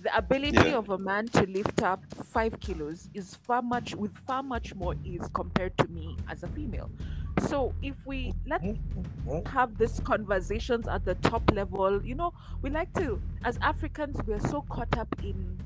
The 0.00 0.16
ability 0.16 0.68
Yeah. 0.68 0.76
of 0.76 0.90
a 0.90 0.98
man 0.98 1.28
to 1.30 1.46
lift 1.46 1.82
up 1.82 2.04
five 2.26 2.60
kilos 2.60 3.10
is 3.14 3.34
far 3.36 3.62
much 3.62 3.94
with 3.96 4.16
far 4.18 4.42
much 4.42 4.74
more 4.74 4.94
ease 5.04 5.28
compared 5.34 5.78
to 5.78 5.88
me 5.88 6.16
as 6.28 6.42
a 6.42 6.48
female. 6.48 6.90
So 7.40 7.74
if 7.82 7.94
we 8.06 8.32
let 8.46 8.62
Mhm. 8.62 9.46
have 9.46 9.76
these 9.78 10.00
conversations 10.00 10.86
at 10.88 11.04
the 11.04 11.14
top 11.16 11.50
level, 11.52 12.04
you 12.04 12.14
know, 12.14 12.32
we 12.62 12.70
like 12.70 12.92
to 12.94 13.20
as 13.44 13.58
Africans 13.62 14.16
we're 14.26 14.40
so 14.40 14.62
caught 14.62 14.96
up 14.98 15.08
in 15.22 15.58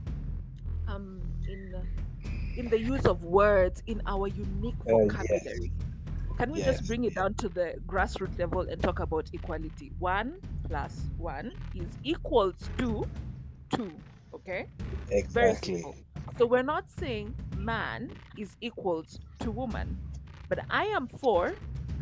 um 0.88 1.20
in 1.48 1.74
in 2.56 2.68
the 2.70 2.78
use 2.78 3.04
of 3.06 3.24
words 3.24 3.82
in 3.86 4.00
our 4.06 4.28
unique 4.28 4.74
Uh, 4.88 5.04
yes. 5.04 5.08
vocabulary. 5.08 5.72
Can 6.38 6.52
we 6.52 6.60
Yes. 6.60 6.66
just 6.66 6.86
bring 6.86 7.04
it 7.04 7.14
down 7.14 7.34
to 7.34 7.48
the 7.48 7.74
grassroots 7.86 8.38
level 8.38 8.60
and 8.60 8.80
talk 8.80 9.00
about 9.00 9.28
equality? 9.32 9.92
One 9.98 10.40
plus 10.68 11.10
one 11.16 11.52
is 11.74 11.96
equals 12.02 12.68
to 12.78 13.06
two. 13.70 13.92
Okay? 14.34 14.66
Very 15.32 15.54
Exactly. 15.54 15.74
simple. 15.74 15.96
So 16.38 16.46
we're 16.46 16.62
not 16.62 16.90
saying 16.90 17.34
man 17.56 18.10
is 18.36 18.56
equals 18.60 19.18
to 19.40 19.50
woman, 19.50 19.98
but 20.48 20.60
I 20.70 20.84
am 20.86 21.08
for 21.08 21.58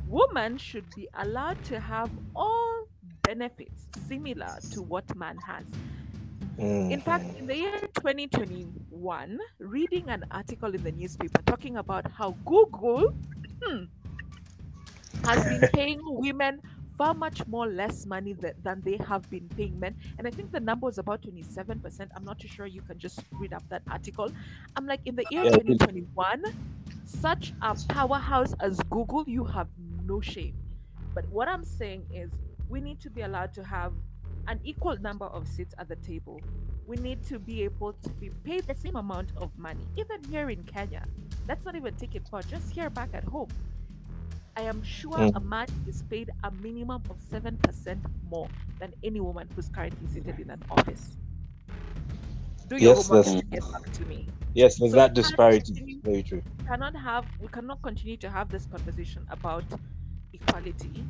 woman 0.06 0.58
should 0.58 0.92
be 0.94 1.08
allowed 1.14 1.62
to 1.64 1.80
have 1.80 2.10
all 2.34 2.86
benefits 3.22 3.88
similar 4.08 4.60
to 4.70 4.82
what 4.82 5.14
man 5.16 5.38
has. 5.40 5.66
In 6.88 7.00
fact, 7.00 7.30
Mhm. 7.30 7.36
in 7.36 7.46
the 7.46 7.56
year 7.56 7.80
2021, 7.94 9.38
reading 9.58 10.08
an 10.10 10.24
article 10.30 10.74
in 10.74 10.82
the 10.82 10.92
newspaper 10.92 11.42
talking 11.46 11.76
about 11.76 12.10
how 12.10 12.32
Google 12.44 13.04
hmm, 13.62 13.84
has 15.24 15.44
been 15.46 15.66
paying 15.72 16.00
women 16.04 16.60
far 16.96 17.14
much 17.14 17.44
more 17.46 17.66
less 17.66 18.06
money 18.06 18.34
tha- 18.34 18.54
than 18.62 18.80
they 18.82 18.96
have 18.98 19.28
been 19.30 19.48
paying 19.56 19.78
men. 19.78 19.96
And 20.18 20.26
I 20.28 20.30
think 20.30 20.52
the 20.52 20.60
number 20.60 20.88
is 20.88 20.98
about 20.98 21.22
27%. 21.22 22.12
I'm 22.14 22.24
not 22.24 22.38
too 22.38 22.48
sure. 22.48 22.66
You 22.66 22.82
can 22.82 22.98
just 22.98 23.24
read 23.32 23.52
up 23.52 23.64
that 23.70 23.82
article. 23.90 24.30
I'm 24.76 24.86
like, 24.86 25.00
in 25.04 25.16
the 25.16 25.26
year 25.30 25.44
Yeah, 25.44 25.50
2021, 25.50 26.42
such 27.04 27.52
a 27.62 27.74
powerhouse 27.88 28.54
as 28.60 28.78
Google, 28.90 29.24
you 29.26 29.44
have 29.44 29.68
no 30.04 30.20
shame. 30.20 30.54
But 31.14 31.28
what 31.28 31.48
I'm 31.48 31.64
saying 31.64 32.06
is, 32.12 32.30
we 32.68 32.80
need 32.80 33.00
to 33.00 33.10
be 33.10 33.22
allowed 33.22 33.52
to 33.54 33.64
have 33.64 33.92
an 34.48 34.60
equal 34.64 34.96
number 34.98 35.26
of 35.26 35.46
seats 35.46 35.74
at 35.78 35.88
the 35.88 35.96
table. 35.96 36.40
We 36.86 36.96
need 36.96 37.24
to 37.26 37.38
be 37.38 37.62
able 37.64 37.94
to 37.94 38.08
be 38.10 38.30
paid 38.44 38.64
the 38.66 38.74
same 38.74 38.96
amount 38.96 39.30
of 39.36 39.56
money. 39.56 39.86
Even 39.96 40.22
here 40.30 40.50
in 40.50 40.64
Kenya, 40.64 41.04
let's 41.48 41.64
not 41.64 41.76
even 41.76 41.94
take 41.94 42.14
it 42.14 42.26
far, 42.28 42.42
just 42.42 42.70
here 42.70 42.90
back 42.90 43.10
at 43.14 43.24
home. 43.24 43.48
I 44.56 44.62
am 44.62 44.82
sure 44.82 45.18
Mm. 45.18 45.36
a 45.36 45.40
man 45.40 45.66
is 45.86 46.02
paid 46.02 46.30
a 46.44 46.50
minimum 46.50 47.02
of 47.10 47.18
7% 47.30 47.98
more 48.30 48.48
than 48.78 48.92
any 49.02 49.20
woman 49.20 49.48
who's 49.54 49.68
currently 49.68 50.06
seated 50.08 50.38
in 50.38 50.50
an 50.50 50.62
office. 50.70 51.16
Do 52.68 52.76
your 52.76 52.94
Yes, 52.94 53.08
homework 53.08 53.26
and 53.26 53.50
get 53.50 53.62
back 53.72 53.92
to 53.92 54.04
me. 54.06 54.28
Yes, 54.54 54.78
there's 54.78 54.92
So 54.92 54.96
that 54.96 55.14
disparity. 55.14 56.00
Very 56.02 56.22
true. 56.22 56.42
we 56.58 56.64
cannot 56.64 56.96
have 56.96 57.26
we 57.40 57.48
cannot 57.48 57.82
continue 57.82 58.16
to 58.18 58.30
have 58.30 58.48
this 58.50 58.66
conversation 58.66 59.26
about 59.30 59.64
equality 60.32 61.04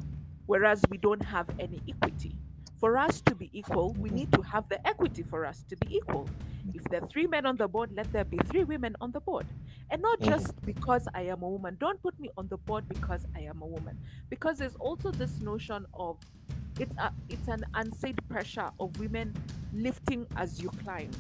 whereas 0.47 0.83
we 0.91 0.99
don't 0.99 1.23
have 1.25 1.47
any 1.59 1.81
equity 1.89 2.37
for 2.79 2.99
us 2.99 3.21
to 3.23 3.35
be 3.35 3.49
equal 3.53 3.93
we 3.95 4.11
need 4.11 4.31
to 4.33 4.43
have 4.43 4.69
the 4.69 4.85
equity 4.87 5.23
for 5.23 5.47
us 5.47 5.65
to 5.69 5.77
be 5.77 5.97
equal 5.97 6.29
if 6.75 6.83
there 6.85 7.03
are 7.03 7.07
three 7.07 7.27
men 7.27 7.47
on 7.47 7.57
the 7.57 7.67
board 7.67 7.91
let 7.95 8.11
there 8.13 8.25
be 8.25 8.39
three 8.51 8.65
women 8.65 8.95
on 9.01 9.11
the 9.13 9.21
board 9.21 9.47
and 9.91 10.03
not 10.03 10.19
Mhm. 10.21 10.27
just 10.27 10.67
because 10.67 11.09
i 11.15 11.23
am 11.23 11.43
a 11.43 11.49
woman 11.49 11.77
don't 11.81 12.01
put 12.03 12.19
me 12.21 12.29
on 12.37 12.47
the 12.49 12.59
board 12.59 12.87
because 12.89 13.25
i 13.35 13.41
am 13.41 13.63
a 13.63 13.67
woman 13.67 13.97
because 14.29 14.59
there's 14.59 14.77
also 14.77 15.11
this 15.13 15.41
notion 15.41 15.87
of 15.95 16.19
it's 16.79 16.97
a 16.99 17.11
it's 17.31 17.49
an 17.49 17.65
unsaid 17.75 18.19
pressure 18.29 18.71
of 18.81 18.99
women 18.99 19.33
lifting 19.73 20.27
as 20.37 20.61
you 20.61 20.69
climb 20.85 21.11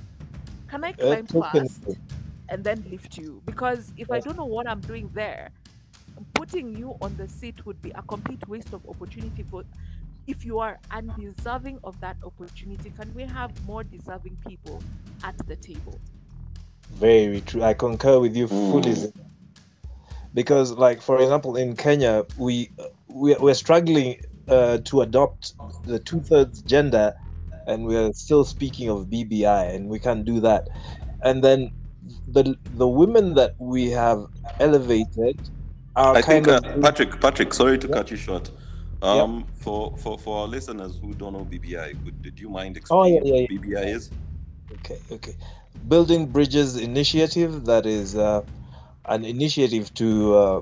can 0.75 0.85
i 0.85 0.93
climb 0.93 1.27
totally. 1.27 1.69
fast 1.69 1.99
and 2.49 2.65
then 2.65 2.85
lift 2.91 3.17
you 3.17 3.41
because 3.47 3.93
if 3.97 4.11
I 4.11 4.21
don't 4.21 4.37
know 4.37 4.45
what 4.45 4.69
I'm 4.69 4.81
doing 4.81 5.11
there, 5.15 5.51
putting 6.35 6.77
you 6.77 6.97
on 7.01 7.17
the 7.17 7.29
seat 7.29 7.65
would 7.65 7.81
be 7.81 7.91
a 7.95 8.03
complete 8.03 8.47
waste 8.49 8.73
of 8.73 8.87
opportunity 8.89 9.45
for 9.51 9.65
if 10.27 10.45
you 10.45 10.59
are 10.59 10.79
undeserving 10.91 11.79
of 11.85 12.01
that 12.01 12.17
opportunity, 12.25 12.91
can 12.99 13.13
we 13.15 13.25
have 13.25 13.51
more 13.67 13.85
deserving 13.85 14.37
people 14.49 14.83
at 15.23 15.37
the 15.47 15.57
table? 15.57 16.01
Very 16.93 17.41
true. 17.43 17.63
I 17.63 17.75
concur 17.75 18.21
with 18.21 18.35
you 18.37 18.49
fully. 18.49 18.93
Mm. 18.93 19.13
Because, 20.33 20.73
like 20.73 21.01
for 21.03 21.21
example, 21.21 21.57
in 21.57 21.77
Kenya, 21.77 22.25
we 22.39 22.71
we 23.09 23.35
we're 23.37 23.55
struggling 23.55 24.21
uh, 24.49 24.79
to 24.85 25.03
adopt 25.03 25.55
the 25.85 25.99
two 25.99 26.21
thirds 26.21 26.63
gender, 26.63 27.15
and 27.67 27.87
we're 27.87 28.13
still 28.13 28.45
speaking 28.45 28.89
of 28.89 29.07
BBI, 29.07 29.75
and 29.75 29.89
we 29.89 29.99
can't 29.99 30.25
do 30.25 30.41
that. 30.41 30.69
And 31.23 31.43
then 31.43 31.71
the 32.29 32.57
the 32.75 32.89
women 32.89 33.35
that 33.35 33.55
we 33.59 33.91
have 33.91 34.27
elevated 34.61 35.39
are 35.97 36.17
I 36.17 36.23
kind 36.23 36.47
think 36.47 36.49
uh, 36.49 36.61
Patrick, 36.81 37.21
Patrick, 37.21 37.55
sorry 37.55 37.79
to 37.79 37.89
Yeah. 37.89 37.95
cut 37.95 38.11
you 38.11 38.17
short. 38.17 38.51
Um, 39.03 39.45
for, 39.53 39.95
for 39.99 40.19
for 40.19 40.41
our 40.43 40.49
listeners 40.49 40.99
who 41.03 41.13
don't 41.15 41.35
know 41.35 41.45
BBI, 41.45 42.03
would, 42.05 42.23
did 42.23 42.41
you 42.41 42.49
mind 42.49 42.79
Oh, 42.91 43.05
yeah, 43.05 43.21
explaining 43.21 43.35
yeah, 43.35 43.41
what 43.43 43.51
BBI 43.51 43.95
is? 43.95 44.11
Okay, 44.73 44.99
okay. 45.11 45.35
Building 45.89 46.27
Bridges 46.27 46.77
Initiative, 46.77 47.67
that 47.67 47.85
is 47.85 48.17
uh, 48.17 48.43
an 49.07 49.25
initiative 49.25 49.93
to 49.95 50.35
uh, 50.35 50.61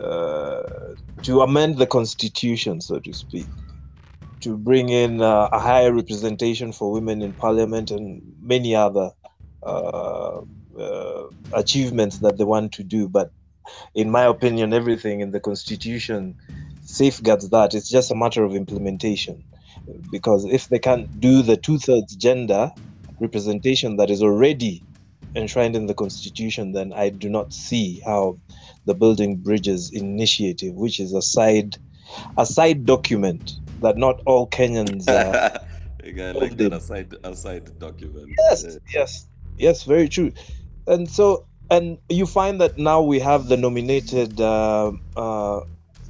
uh, 0.00 0.94
to 1.22 1.40
amend 1.42 1.78
the 1.78 1.86
constitution, 1.86 2.80
so 2.80 2.98
to 3.00 3.12
speak, 3.12 3.46
to 4.42 4.56
bring 4.56 4.88
in 4.88 5.20
uh, 5.20 5.48
a 5.52 5.58
higher 5.58 5.92
representation 5.92 6.72
for 6.72 6.92
women 6.92 7.22
in 7.22 7.32
parliament 7.32 7.90
and 7.90 8.22
many 8.40 8.74
other 8.74 9.10
uh, 9.62 10.40
uh, 10.78 11.22
achievements 11.52 12.18
that 12.18 12.38
they 12.38 12.44
want 12.44 12.72
to 12.72 12.82
do. 12.82 13.08
But 13.08 13.30
in 13.94 14.10
my 14.10 14.24
opinion, 14.24 14.72
everything 14.72 15.20
in 15.20 15.30
the 15.30 15.40
constitution 15.40 16.36
safeguards 16.82 17.48
that. 17.50 17.74
It's 17.74 17.88
just 17.88 18.10
a 18.10 18.16
matter 18.16 18.44
of 18.44 18.54
implementation. 18.54 19.44
Because 20.10 20.44
if 20.44 20.68
they 20.68 20.78
can't 20.78 21.20
do 21.20 21.42
the 21.42 21.56
two 21.56 21.78
thirds 21.78 22.14
gender 22.16 22.70
representation 23.20 23.96
that 23.96 24.10
is 24.10 24.22
already 24.22 24.82
enshrined 25.34 25.76
in 25.76 25.86
the 25.86 25.94
constitution, 25.94 26.72
then 26.72 26.92
I 26.92 27.08
do 27.08 27.28
not 27.28 27.52
see 27.52 28.00
how 28.04 28.38
the 28.84 28.94
Building 28.94 29.36
Bridges 29.36 29.90
initiative, 29.92 30.74
which 30.74 31.00
is 31.00 31.14
a 31.14 31.22
side 31.22 31.76
a 32.36 32.44
side 32.44 32.84
document 32.84 33.52
that 33.82 33.98
not 33.98 34.20
all 34.26 34.48
Kenyans 34.48 35.10
uh, 35.10 35.36
Again, 36.04 36.38
like 36.38 36.56
that 36.58 36.72
aside 36.72 37.14
aside 37.24 37.78
document. 37.78 38.28
yes 38.50 38.78
yes 38.94 39.28
yes 39.58 39.84
very 39.84 40.08
true 40.08 40.32
and 40.88 41.10
so 41.10 41.46
and 41.70 41.98
you 42.08 42.26
find 42.26 42.60
that 42.60 42.78
now 42.78 43.02
we 43.02 43.18
have 43.20 43.48
the 43.48 43.56
nominated 43.56 44.40
uh, 44.40 44.92
uh, 45.16 45.60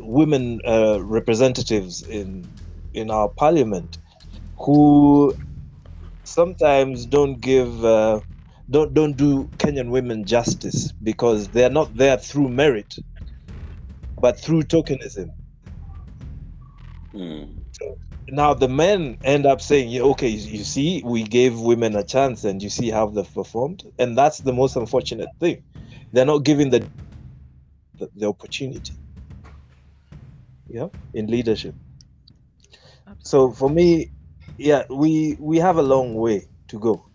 women 0.00 0.60
uh, 0.66 0.98
representatives 1.02 2.02
in 2.02 2.50
in 2.94 3.10
our 3.10 3.28
parliament 3.28 3.98
who 4.58 5.34
sometimes 6.24 7.06
don't 7.06 7.40
give 7.40 7.84
uh, 7.84 8.20
don't 8.70 8.94
don't 8.94 9.16
do 9.16 9.50
Kenyan 9.58 9.90
women 9.90 10.26
justice 10.26 10.92
because 11.02 11.50
they're 11.50 11.70
not 11.70 11.96
there 11.96 12.18
through 12.18 12.48
merit 12.50 12.94
but 14.20 14.40
through 14.40 14.62
tokenism 14.62 15.30
mm. 17.14 17.61
Now 18.28 18.54
the 18.54 18.68
men 18.68 19.18
end 19.24 19.46
up 19.46 19.60
saying 19.60 19.90
yeah 19.90 20.02
okay 20.02 20.28
you 20.28 20.64
see 20.64 21.02
we 21.06 21.24
gave 21.24 21.60
women 21.60 21.96
a 21.96 22.04
chance 22.04 22.44
and 22.44 22.62
you 22.62 22.70
see 22.70 22.90
how 22.90 23.08
they've 23.08 23.34
performed. 23.34 23.84
And 23.98 24.18
that's 24.18 24.40
the 24.40 24.52
most 24.54 24.76
unfortunate 24.76 25.30
thing. 25.40 25.64
They're 26.12 26.26
not 26.26 26.44
giving 26.44 26.70
the 26.70 26.90
the, 27.94 28.10
the 28.14 28.28
opportunity. 28.28 28.96
Yeah 30.68 30.88
in 31.14 31.28
leadership. 31.28 31.76
So 33.20 33.52
for 33.52 33.70
me 33.70 34.12
yeah 34.58 34.84
we 34.90 35.36
we 35.40 35.58
have 35.58 35.78
a 35.78 35.82
long 35.82 36.14
way 36.16 36.48
to 36.68 36.78
go 36.80 37.06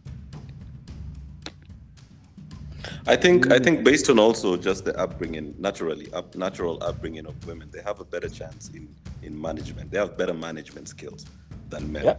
I 3.07 3.15
think 3.15 3.51
I 3.51 3.59
think 3.59 3.79
mm. 3.79 3.83
based 3.85 4.09
on 4.09 4.19
also 4.19 4.57
just 4.57 4.83
the 4.85 4.97
upbringing, 4.99 5.55
naturally, 5.57 6.11
up, 6.13 6.35
natural 6.35 6.77
upbringing 6.83 7.25
of 7.25 7.35
women, 7.47 7.69
they 7.71 7.81
have 7.81 7.99
a 7.99 8.05
better 8.05 8.29
chance 8.29 8.69
in 8.73 8.93
in 9.23 9.39
management. 9.39 9.91
They 9.91 9.97
have 9.97 10.17
better 10.17 10.33
management 10.33 10.87
skills 10.89 11.25
than 11.69 11.91
men. 11.91 12.05
Yeah. 12.05 12.17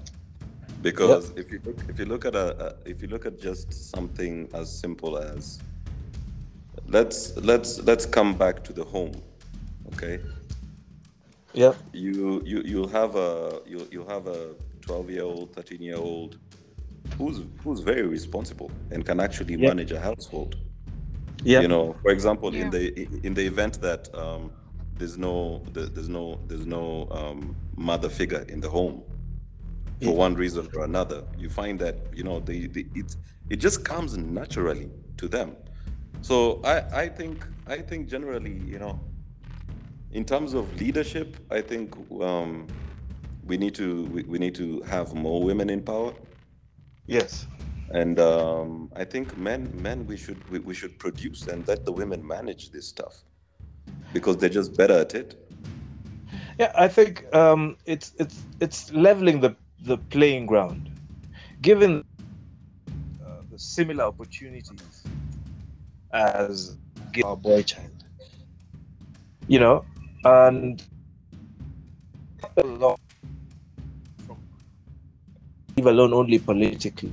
Because 0.83 1.31
if 1.37 1.51
you 1.53 1.61
look 1.64 1.79
if 1.88 1.98
you 1.98 2.07
look 2.07 2.24
at 2.24 2.35
a, 2.35 2.46
a 2.66 2.88
if 2.88 3.03
you 3.03 3.09
look 3.09 3.27
at 3.27 3.38
just 3.40 3.72
something 3.72 4.48
as 4.55 4.66
simple 4.85 5.18
as 5.18 5.59
let's 6.87 7.37
let's 7.37 7.81
let's 7.81 8.07
come 8.07 8.35
back 8.35 8.64
to 8.64 8.72
the 8.72 8.85
home, 8.85 9.12
okay? 9.92 10.20
yeah 11.55 11.74
You 11.92 12.42
you 12.44 12.62
you'll 12.64 12.88
have 13.01 13.16
a 13.16 13.61
you 13.66 13.87
you 13.90 14.05
have 14.05 14.27
a 14.27 14.55
12 14.83 15.11
year 15.11 15.24
old, 15.24 15.53
13 15.55 15.83
year 15.83 15.96
old 15.96 16.38
who's 17.18 17.40
who's 17.64 17.81
very 17.81 18.07
responsible 18.07 18.70
and 18.90 19.05
can 19.05 19.20
actually 19.20 19.55
Yeah. 19.57 19.68
manage 19.68 19.92
a 19.92 20.01
household 20.01 20.57
yeah 21.49 21.61
you 21.63 21.69
know 21.69 21.95
for 22.03 22.11
example 22.11 22.55
Yeah. 22.55 22.63
in 22.65 22.71
the 22.71 22.83
in 23.27 23.35
the 23.35 23.45
event 23.53 23.81
that 23.81 24.03
um, 24.15 24.51
there's 24.99 25.17
no 25.17 25.63
there's 25.73 26.09
no 26.09 26.39
there's 26.49 26.67
no 26.67 27.09
um, 27.11 27.57
mother 27.77 28.11
figure 28.11 28.45
in 28.49 28.61
the 28.61 28.69
home 28.69 29.03
for 30.03 30.13
Yeah. 30.13 30.25
one 30.27 30.35
reason 30.45 30.69
or 30.77 30.85
another 30.85 31.21
you 31.43 31.49
find 31.49 31.79
that 31.81 31.97
you 32.19 32.25
know 32.29 32.41
they, 32.41 32.67
they 32.75 32.85
it 32.95 33.17
it 33.51 33.57
just 33.67 33.79
comes 33.85 34.17
naturally 34.17 34.89
to 35.21 35.27
them 35.29 35.57
so 36.21 36.61
i 36.65 36.77
i 37.05 37.09
think 37.19 37.37
i 37.67 37.79
think 37.89 38.09
generally 38.09 38.57
you 38.73 38.79
know 38.79 38.95
in 40.13 40.25
terms 40.25 40.55
of 40.55 40.65
leadership 40.81 41.29
i 41.51 41.61
think 41.71 41.87
um, 42.31 42.67
we 43.51 43.57
need 43.57 43.75
to 43.75 44.05
we, 44.15 44.23
we 44.33 44.39
need 44.39 44.55
to 44.55 44.81
have 44.83 45.15
more 45.15 45.43
women 45.43 45.69
in 45.71 45.81
power 45.83 46.13
yes 47.07 47.47
and 47.90 48.18
um, 48.20 48.90
I 48.94 49.05
think 49.05 49.37
men 49.38 49.70
men 49.74 50.07
we 50.07 50.16
should 50.16 50.46
we, 50.51 50.59
we 50.59 50.74
should 50.74 50.98
produce 50.98 51.46
and 51.46 51.66
let 51.66 51.85
the 51.85 51.92
women 51.92 52.27
manage 52.27 52.70
this 52.70 52.87
stuff 52.87 53.24
because 54.12 54.37
they're 54.37 54.48
just 54.48 54.77
better 54.77 54.98
at 54.98 55.14
it. 55.14 55.37
Yeah, 56.59 56.72
I 56.77 56.88
think 56.88 57.33
um, 57.35 57.77
it's 57.87 58.12
it's 58.18 58.42
it's 58.61 58.92
leveling 58.92 59.40
the 59.40 59.57
the 59.85 59.96
playing 59.96 60.46
ground, 60.46 60.90
given 61.62 62.05
uh, 63.24 63.42
the 63.51 63.59
similar 63.59 64.05
opportunities 64.05 65.05
as 66.12 66.76
our 67.24 67.36
boy 67.36 67.62
child. 67.62 68.05
You 69.47 69.61
know, 69.61 69.84
and 70.24 70.82
a 72.59 72.66
lot 72.66 73.01
from 74.26 74.36
leave 75.76 75.86
alone 75.86 76.12
only 76.12 76.39
politically 76.39 77.12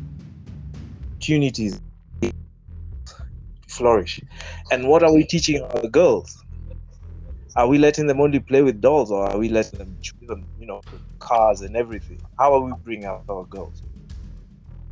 opportunities 1.26 2.02
to 2.22 2.32
flourish. 3.68 4.24
And 4.72 4.88
what 4.88 5.04
are 5.04 5.14
we 5.14 5.26
teaching 5.26 5.62
our 5.64 5.88
girls? 5.90 6.44
Are 7.56 7.68
we 7.68 7.78
letting 7.78 8.08
them 8.08 8.22
only 8.22 8.40
play 8.40 8.62
with 8.62 8.82
dolls, 8.82 9.12
or 9.12 9.24
are 9.30 9.38
we 9.38 9.50
letting 9.50 9.80
them 9.80 9.98
choose 10.02 10.28
them, 10.28 10.50
you 10.58 10.68
know, 10.68 10.84
cars 11.20 11.62
and 11.62 11.76
everything? 11.76 12.20
How 12.38 12.54
are 12.56 12.62
we 12.62 12.74
bringing 12.74 13.06
out 13.06 13.24
our 13.30 13.46
girls? 13.46 13.84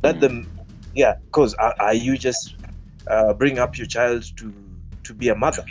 Let 0.02 0.20
Mm. 0.20 0.20
them, 0.20 0.48
yeah. 0.94 1.14
Because 1.26 1.54
are, 1.54 1.74
are 1.80 1.94
you 1.94 2.16
just 2.18 2.56
uh, 3.10 3.34
bring 3.34 3.58
up 3.58 3.78
your 3.78 3.86
child 3.86 4.24
to 4.38 4.78
to 5.04 5.14
be 5.14 5.28
a 5.28 5.34
mother 5.36 5.64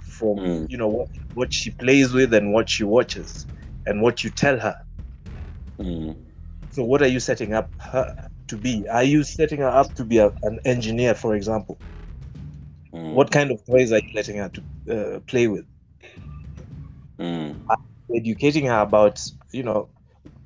from 0.00 0.46
Mm. 0.46 0.68
you 0.68 0.78
know 0.78 0.88
what 0.88 1.08
what 1.34 1.52
she 1.52 1.70
plays 1.72 2.12
with 2.12 2.34
and 2.34 2.52
what 2.52 2.68
she 2.68 2.84
watches 2.84 3.46
and 3.86 4.02
what 4.02 4.24
you 4.24 4.30
tell 4.30 4.58
her? 4.58 4.76
Mm. 5.78 6.26
So 6.70 6.84
what 6.84 7.02
are 7.02 7.08
you 7.08 7.20
setting 7.20 7.52
up 7.54 7.70
her 7.78 8.14
to 8.48 8.56
be? 8.56 8.86
Are 8.88 9.04
you 9.04 9.24
setting 9.24 9.60
her 9.60 9.68
up 9.68 9.94
to 9.96 10.04
be 10.04 10.18
a, 10.18 10.32
an 10.42 10.60
engineer, 10.64 11.14
for 11.14 11.34
example? 11.34 11.80
Mm. 12.94 13.12
What 13.12 13.30
kind 13.30 13.50
of 13.50 13.64
toys 13.66 13.92
are 13.92 13.96
you 13.98 14.10
letting 14.14 14.36
her 14.38 14.50
to 14.50 15.16
uh, 15.16 15.20
play 15.20 15.48
with? 15.48 15.66
Mm. 17.18 17.56
educating 18.14 18.66
her 18.66 18.80
about 18.80 19.20
you 19.52 19.62
know 19.62 19.88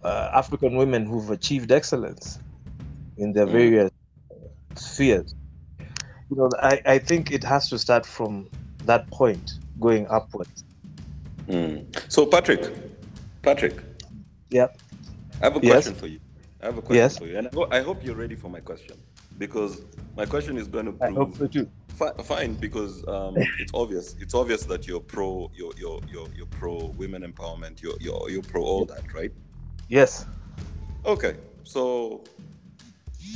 uh, 0.03 0.31
African 0.33 0.77
women 0.77 1.05
who've 1.07 1.31
achieved 1.31 1.73
excellence 1.73 2.39
in 3.17 3.33
their 3.33 3.47
Mm. 3.47 3.53
various 3.53 3.91
spheres. 4.77 5.35
You 6.31 6.37
know, 6.37 6.51
I, 6.63 6.81
I 6.87 6.99
think 6.99 7.33
it 7.33 7.45
has 7.45 7.69
to 7.71 7.79
start 7.79 8.07
from 8.07 8.49
that 8.85 9.11
point 9.11 9.51
going 9.81 10.07
upwards. 10.09 10.65
Mm. 11.49 11.85
So, 12.11 12.25
Patrick, 12.27 12.73
Patrick, 13.43 13.83
Yeah. 14.51 14.69
I 15.41 15.47
have 15.47 15.57
a 15.57 15.61
Yes. 15.61 15.73
question 15.85 15.95
for 15.95 16.07
you. 16.07 16.21
I 16.63 16.67
have 16.67 16.79
a 16.79 16.83
question 16.83 16.97
Yes. 16.97 17.19
for 17.19 17.27
you, 17.27 17.39
and 17.39 17.47
I, 17.49 17.51
ho- 17.55 17.69
I 17.71 17.81
hope 17.81 18.05
you're 18.05 18.15
ready 18.17 18.35
for 18.35 18.49
my 18.49 18.61
question 18.61 18.97
because 19.39 19.83
my 20.17 20.27
question 20.27 20.57
is 20.59 20.69
going 20.69 20.87
to 20.87 20.93
I 21.05 21.07
prove 21.07 21.17
hope 21.17 21.37
so 21.37 21.47
too. 21.47 21.71
Fi- 21.89 22.13
fine 22.23 22.55
because 22.55 23.07
um, 23.09 23.35
it's 23.59 23.73
obvious. 23.75 24.15
It's 24.21 24.35
obvious 24.35 24.65
that 24.65 24.87
you're 24.87 25.01
pro. 25.01 25.51
You're 25.55 25.73
you're 25.79 26.01
you're, 26.11 26.29
you're 26.37 26.47
pro 26.47 26.87
women 26.97 27.23
empowerment. 27.23 27.81
You're 27.83 27.97
you're 28.01 28.29
you're 28.31 28.43
pro 28.43 28.63
all 28.63 28.85
that, 28.87 29.13
right? 29.15 29.33
Yes. 29.89 30.27
Okay. 31.07 31.37
So 31.65 32.25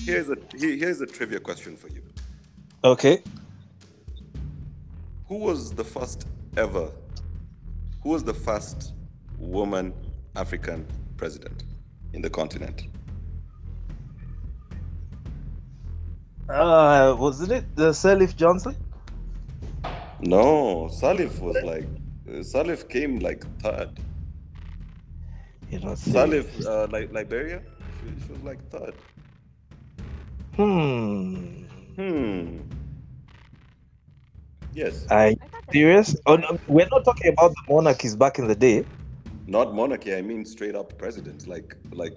here's 0.04 0.28
a 0.28 0.36
here- 0.56 0.76
here's 0.76 1.00
a 1.00 1.06
trivia 1.06 1.40
question 1.40 1.76
for 1.76 1.88
you. 1.88 2.02
Okay. 2.84 3.22
Who 5.28 5.36
was 5.38 5.72
the 5.72 5.84
first 5.84 6.26
ever? 6.56 6.90
Who 8.02 8.10
was 8.10 8.22
the 8.22 8.34
first 8.34 8.92
woman 9.38 9.94
African 10.36 10.86
president 11.16 11.64
in 12.12 12.20
the 12.20 12.28
continent? 12.28 12.82
Uh, 16.48 17.16
wasn't 17.18 17.52
it 17.52 17.76
the 17.76 17.90
Sirleaf 17.90 18.36
Johnson? 18.36 18.76
No, 20.20 20.88
Sirleaf 20.90 21.38
was 21.40 21.62
like 21.62 21.88
uh, 22.28 22.42
Sirleaf 22.42 22.88
came 22.88 23.18
like 23.18 23.44
third. 23.60 23.98
You 25.70 25.80
know, 25.80 25.92
Sirleaf, 25.92 26.64
uh, 26.66 26.86
like 26.90 27.12
Liberia, 27.12 27.62
she, 28.00 28.06
she 28.26 28.32
was 28.32 28.42
like 28.42 28.60
third. 28.70 28.94
Hmm. 30.56 31.64
Hmm. 31.96 32.58
Yes, 34.72 35.06
Are 35.10 35.30
you 35.30 35.36
I 35.52 35.72
serious? 35.72 36.16
Oh, 36.26 36.36
no, 36.36 36.58
we're 36.66 36.88
not 36.90 37.04
talking 37.04 37.32
about 37.32 37.52
the 37.52 37.72
monarchies 37.72 38.16
back 38.16 38.38
in 38.38 38.48
the 38.48 38.56
day. 38.56 38.84
not 39.46 39.74
monarchy. 39.74 40.14
I 40.14 40.22
mean 40.22 40.44
straight 40.44 40.74
up 40.74 40.96
president. 40.98 41.46
Like 41.46 41.76
like 41.92 42.14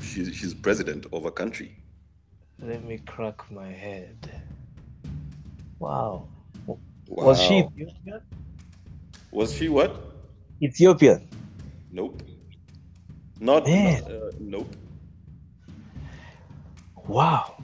she's 0.00 0.34
she's 0.34 0.54
president 0.54 1.06
of 1.12 1.24
a 1.26 1.30
country. 1.30 1.76
Let 2.62 2.84
me 2.84 2.98
crack 2.98 3.50
my 3.50 3.68
head. 3.72 4.30
Wow. 5.78 6.28
Wow. 6.66 6.76
Was 7.06 7.40
she 7.40 7.58
Ethiopian? 7.58 8.20
Was 9.32 9.52
she 9.54 9.68
what? 9.68 9.96
Ethiopian. 10.62 11.26
Nope. 11.90 12.22
Not. 13.40 13.64
Man. 13.66 14.02
not, 14.02 14.12
uh, 14.12 14.30
nope. 14.38 14.76
Wow. 17.08 17.56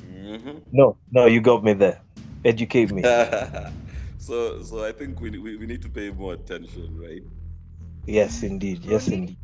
hmm 0.00 0.58
No, 0.70 0.96
no, 1.10 1.26
you 1.26 1.40
got 1.40 1.64
me 1.64 1.72
there. 1.72 2.00
Educate 2.44 2.92
me. 2.92 3.02
so 4.18 4.62
so 4.62 4.84
I 4.84 4.92
think 4.92 5.18
we, 5.20 5.30
we 5.30 5.56
we 5.56 5.66
need 5.66 5.80
to 5.80 5.88
pay 5.88 6.10
more 6.10 6.34
attention, 6.34 7.00
right? 7.00 7.22
yes, 8.06 8.42
indeed. 8.42 8.84
Yes, 8.84 9.08
indeed. 9.08 9.38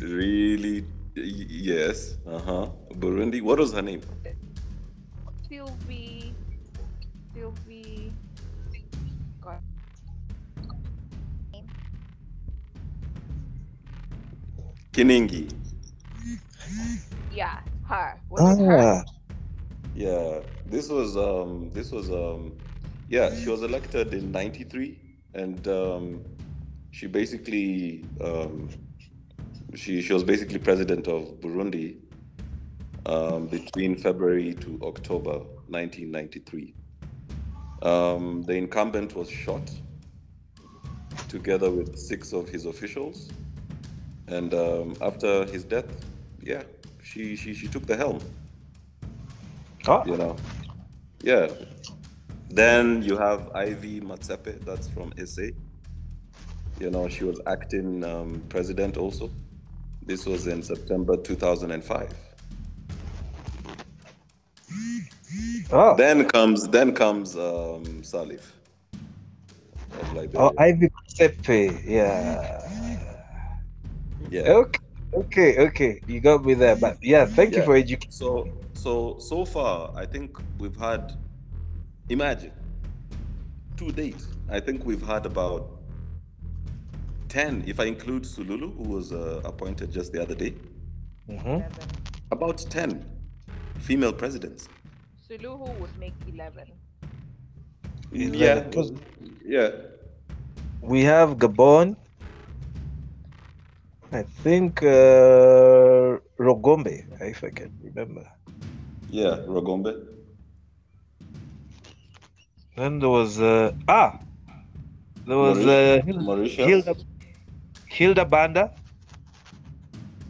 Really? 0.00 0.84
Y- 1.24 1.46
Yes. 1.48 2.16
Uh 2.26 2.38
huh. 2.38 2.66
Burundi. 2.94 3.40
What 3.42 3.58
was 3.58 3.72
her 3.72 3.82
name? 3.82 4.02
Sylvie. 5.48 6.34
Sylvie. 7.34 8.12
God. 9.40 9.58
Kinigi. 14.92 15.48
Yeah, 17.32 17.60
her. 17.84 18.18
Was 18.30 18.58
it 18.58 18.64
her? 18.64 18.78
Ah, 18.78 19.04
Yeah, 19.94 20.40
this 20.66 20.88
was 20.88 21.16
um 21.16 21.70
this 21.72 21.90
was 21.92 22.10
um 22.10 22.56
yeah, 23.08 23.34
she 23.34 23.48
was 23.48 23.62
elected 23.62 24.12
in 24.14 24.30
93 24.32 24.98
and 25.34 25.66
um 25.68 26.24
she 26.90 27.06
basically 27.06 28.04
um 28.20 28.68
she 29.74 30.02
she 30.02 30.12
was 30.12 30.24
basically 30.24 30.58
president 30.58 31.06
of 31.08 31.40
Burundi 31.40 31.96
um 33.06 33.46
between 33.46 33.96
February 33.96 34.54
to 34.54 34.78
October 34.82 35.38
1993. 35.68 36.74
Um 37.82 38.42
the 38.42 38.54
incumbent 38.54 39.14
was 39.14 39.30
shot 39.30 39.70
together 41.28 41.70
with 41.70 41.98
six 41.98 42.32
of 42.32 42.48
his 42.48 42.66
officials 42.66 43.28
and 44.28 44.54
um 44.54 44.94
after 45.00 45.44
his 45.46 45.64
death, 45.64 45.90
yeah, 46.42 46.62
she 47.02 47.36
she 47.36 47.54
she 47.54 47.68
took 47.68 47.86
the 47.86 47.96
helm 47.96 48.20
ah, 49.88 50.04
you 50.06 50.16
know. 50.16 50.36
Yeah. 51.22 51.48
Then 52.50 53.02
you 53.02 53.16
have 53.16 53.50
Ivy 53.54 54.00
Matsepe, 54.00 54.64
that's 54.64 54.88
from 54.88 55.12
SA. 55.26 55.48
You 56.80 56.90
know, 56.90 57.08
she 57.08 57.24
was 57.24 57.40
acting 57.46 58.04
um, 58.04 58.42
president 58.48 58.96
also. 58.96 59.30
This 60.08 60.24
was 60.24 60.46
in 60.46 60.62
September 60.62 61.18
2005. 61.18 62.14
oh, 65.70 65.96
Then 65.98 66.24
comes 66.24 66.66
then 66.68 66.94
comes 66.94 67.36
um, 67.36 67.84
Sirleaf. 68.00 68.40
Liberia. 70.14 70.30
oh, 70.40 70.54
Ivy 70.56 70.88
Sepe. 71.10 71.84
Yeah. 71.84 72.64
yeah. 74.30 74.48
Okay, 74.48 74.80
okay, 75.12 75.58
okay. 75.66 76.00
You 76.06 76.20
got 76.20 76.42
me 76.42 76.54
there. 76.54 76.76
But 76.76 76.96
yeah, 77.02 77.26
thank 77.26 77.54
you 77.54 77.62
for 77.62 77.76
educating. 77.76 78.10
So 78.10 78.48
so 78.72 79.18
so 79.18 79.44
far, 79.44 79.92
I 79.94 80.06
think 80.06 80.38
we've 80.58 80.76
had. 80.76 81.12
Imagine. 82.08 82.52
To 83.76 83.92
date, 83.92 84.24
I 84.48 84.58
think 84.58 84.86
we've 84.86 85.06
had 85.06 85.26
about 85.26 85.77
ten, 87.28 87.62
if 87.66 87.78
I 87.80 87.84
include 87.84 88.24
Suluhu, 88.24 88.74
who 88.76 88.84
was 88.96 89.12
uh, 89.12 89.40
appointed 89.44 89.92
just 89.92 90.12
the 90.12 90.20
other 90.22 90.34
day. 90.34 90.54
Mhm. 91.28 91.62
About 92.30 92.58
ten 92.70 93.04
female 93.80 94.12
presidents. 94.12 94.68
Suluhu 95.28 95.68
would 95.80 95.94
make 96.00 96.14
eleven. 96.26 96.68
Yeah, 98.12 98.60
because 98.60 98.92
Yeah. 99.44 99.70
we 100.80 101.02
have 101.04 101.36
Gabon. 101.38 101.96
I 104.10 104.22
think 104.42 104.82
uh, 104.82 106.16
Rogombe, 106.38 107.04
if 107.20 107.44
I 107.44 107.50
can 107.50 107.70
remember. 107.82 108.24
Yeah. 109.10 109.36
Rogombe. 109.46 109.92
Then 112.76 113.00
there 113.00 113.08
was 113.10 113.38
uh, 113.40 113.72
ah, 113.88 114.18
there 115.26 115.36
was 115.36 115.58
uh, 115.58 116.00
Hil- 116.06 116.22
Mauritius. 116.22 116.66
Hilda 116.66 116.94
Hilda 117.98 118.24
Banda 118.24 118.70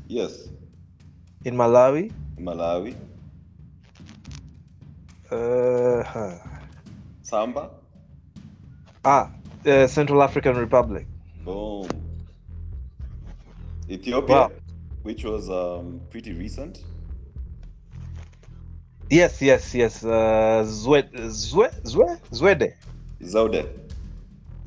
Yes. 0.08 0.48
in 1.44 1.54
Malawi. 1.54 2.10
Malawi. 2.40 2.94
Uh, 5.30 6.02
huh. 6.02 6.38
Samba. 7.22 7.70
ah, 9.04 9.30
uh, 9.66 9.86
Central 9.86 10.22
African 10.22 10.56
Republic. 10.56 11.06
Boom. 11.44 11.86
Ethiopia, 13.90 14.34
Wow. 14.48 14.50
which 15.02 15.24
was 15.24 15.50
um, 15.50 16.00
pretty 16.10 16.32
recent. 16.32 16.84
Yes, 19.10 19.42
yes, 19.42 19.74
yes. 19.74 20.04
Uh, 20.04 20.64
Zwe, 20.64 21.02
Zwe, 21.28 21.68
Zwe, 21.84 22.18
Zwede, 22.32 22.74
Zaude. 23.22 23.66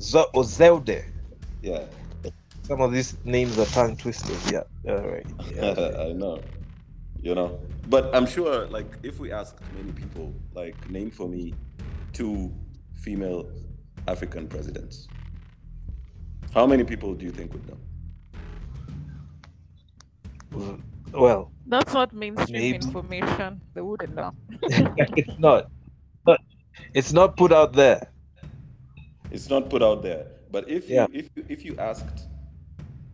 Z- 0.00 0.26
or 0.34 0.44
Zelde. 0.44 1.04
Yeah. 1.62 1.84
Some 2.62 2.80
of 2.80 2.92
these 2.92 3.16
names 3.24 3.58
are 3.58 3.66
tongue 3.66 3.96
twisters. 3.96 4.50
Yeah, 4.50 4.62
all 4.88 5.00
right. 5.00 5.26
Yeah. 5.54 5.74
I 5.98 6.12
know. 6.12 6.40
You 7.20 7.34
know. 7.34 7.60
But 7.88 8.14
I'm 8.14 8.26
sure 8.26 8.66
like 8.66 8.86
if 9.02 9.18
we 9.18 9.32
asked 9.32 9.58
many 9.76 9.92
people, 9.92 10.34
like 10.54 10.76
name 10.90 11.10
for 11.10 11.28
me 11.28 11.54
two 12.12 12.52
female 12.94 13.50
African 14.06 14.46
presidents. 14.48 15.08
How 16.54 16.66
many 16.66 16.84
people 16.84 17.14
do 17.14 17.24
you 17.24 17.30
think 17.32 17.52
would 17.52 17.66
know? 17.68 17.78
well, 21.12 21.50
That's 21.66 21.92
not 21.94 22.12
mainstream 22.12 22.52
Maybe. 22.52 22.76
information. 22.76 23.60
They 23.74 23.80
wouldn't 23.80 24.14
know. 24.14 24.32
it's 25.16 25.38
not. 25.38 25.70
But 26.24 26.40
it's 26.94 27.12
not 27.12 27.36
put 27.36 27.52
out 27.52 27.72
there. 27.72 28.10
It's 29.30 29.48
not 29.48 29.70
put 29.70 29.82
out 29.82 30.02
there. 30.02 30.26
But 30.50 30.68
if 30.68 30.88
Yeah. 30.88 31.06
you 31.10 31.18
if 31.20 31.30
you, 31.36 31.44
if 31.48 31.64
you 31.64 31.76
asked 31.78 32.28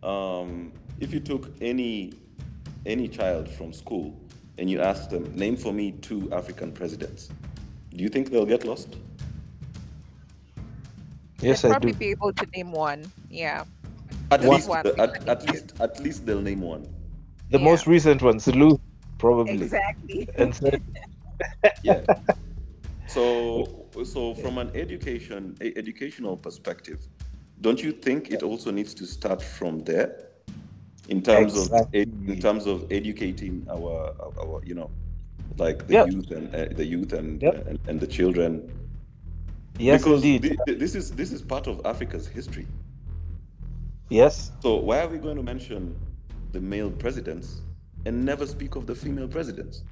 um 0.03 0.71
if 0.99 1.13
you 1.13 1.19
took 1.19 1.49
any 1.61 2.13
any 2.85 3.07
child 3.07 3.49
from 3.49 3.73
school 3.73 4.17
and 4.57 4.69
you 4.69 4.79
asked 4.81 5.09
them 5.09 5.23
name 5.35 5.55
for 5.57 5.73
me 5.73 5.91
two 6.01 6.31
African 6.31 6.71
presidents, 6.71 7.29
do 7.91 8.03
you 8.03 8.09
think 8.09 8.29
they'll 8.29 8.45
get 8.45 8.65
lost? 8.65 8.95
Yes, 11.41 11.61
They'd 11.61 11.69
I 11.69 11.71
probably 11.71 11.93
do. 11.93 11.97
be 11.99 12.07
able 12.09 12.33
to 12.33 12.45
name 12.55 12.71
one. 12.71 13.09
Yeah. 13.29 13.63
At 14.31 14.41
Just 14.41 14.51
least, 14.51 14.69
one. 14.69 14.85
at, 14.99 15.27
at 15.27 15.49
least, 15.49 15.73
at 15.79 15.99
least 16.01 16.25
they'll 16.25 16.41
name 16.41 16.61
one. 16.61 16.83
The 17.51 17.57
Yeah. 17.57 17.63
most 17.63 17.87
recent 17.87 18.21
one, 18.21 18.39
Sulu, 18.39 18.77
probably. 19.17 19.53
Exactly. 19.63 20.27
And 20.35 20.53
so, 20.53 20.69
Yeah. 21.83 22.01
So, 23.07 23.85
so 24.03 24.33
from 24.35 24.57
an 24.57 24.69
education, 24.75 25.55
a 25.61 25.75
educational 25.77 26.35
perspective, 26.37 27.07
don't 27.61 27.81
you 27.83 27.91
think 27.91 28.31
it 28.31 28.43
also 28.43 28.71
needs 28.71 28.93
to 28.95 29.05
start 29.05 29.41
from 29.41 29.83
there, 29.83 30.29
in 31.07 31.21
terms 31.21 31.55
of 31.55 31.71
Exactly. 31.71 32.01
ed- 32.01 32.23
in 32.27 32.39
terms 32.39 32.65
of 32.67 32.85
educating 32.91 33.65
our, 33.69 34.13
our, 34.39 34.61
you 34.63 34.75
know, 34.75 34.89
like 35.57 35.87
the 35.87 35.95
youth 36.11 36.31
and 36.31 36.53
uh, 36.55 36.65
the 36.75 36.85
youth 36.85 37.13
and, 37.13 37.41
Yep. 37.41 37.67
and 37.67 37.79
and 37.87 37.99
the 37.99 38.07
children, 38.07 38.71
yes, 39.77 40.01
because 40.03 40.23
indeed. 40.23 40.57
thi- 40.65 40.75
this 40.75 40.95
is 40.95 41.11
this 41.11 41.31
is 41.31 41.41
part 41.41 41.67
of 41.67 41.81
Africa's 41.85 42.27
history. 42.27 42.67
yes. 44.09 44.51
So 44.61 44.75
why 44.77 44.99
are 45.01 45.07
we 45.07 45.17
going 45.17 45.37
to 45.37 45.43
mention 45.43 45.95
the 46.51 46.59
male 46.61 46.91
presidents 46.91 47.61
and 48.05 48.25
never 48.25 48.45
speak 48.47 48.75
of 48.75 48.85
the 48.85 48.95
female 48.95 49.27
presidents? 49.27 49.83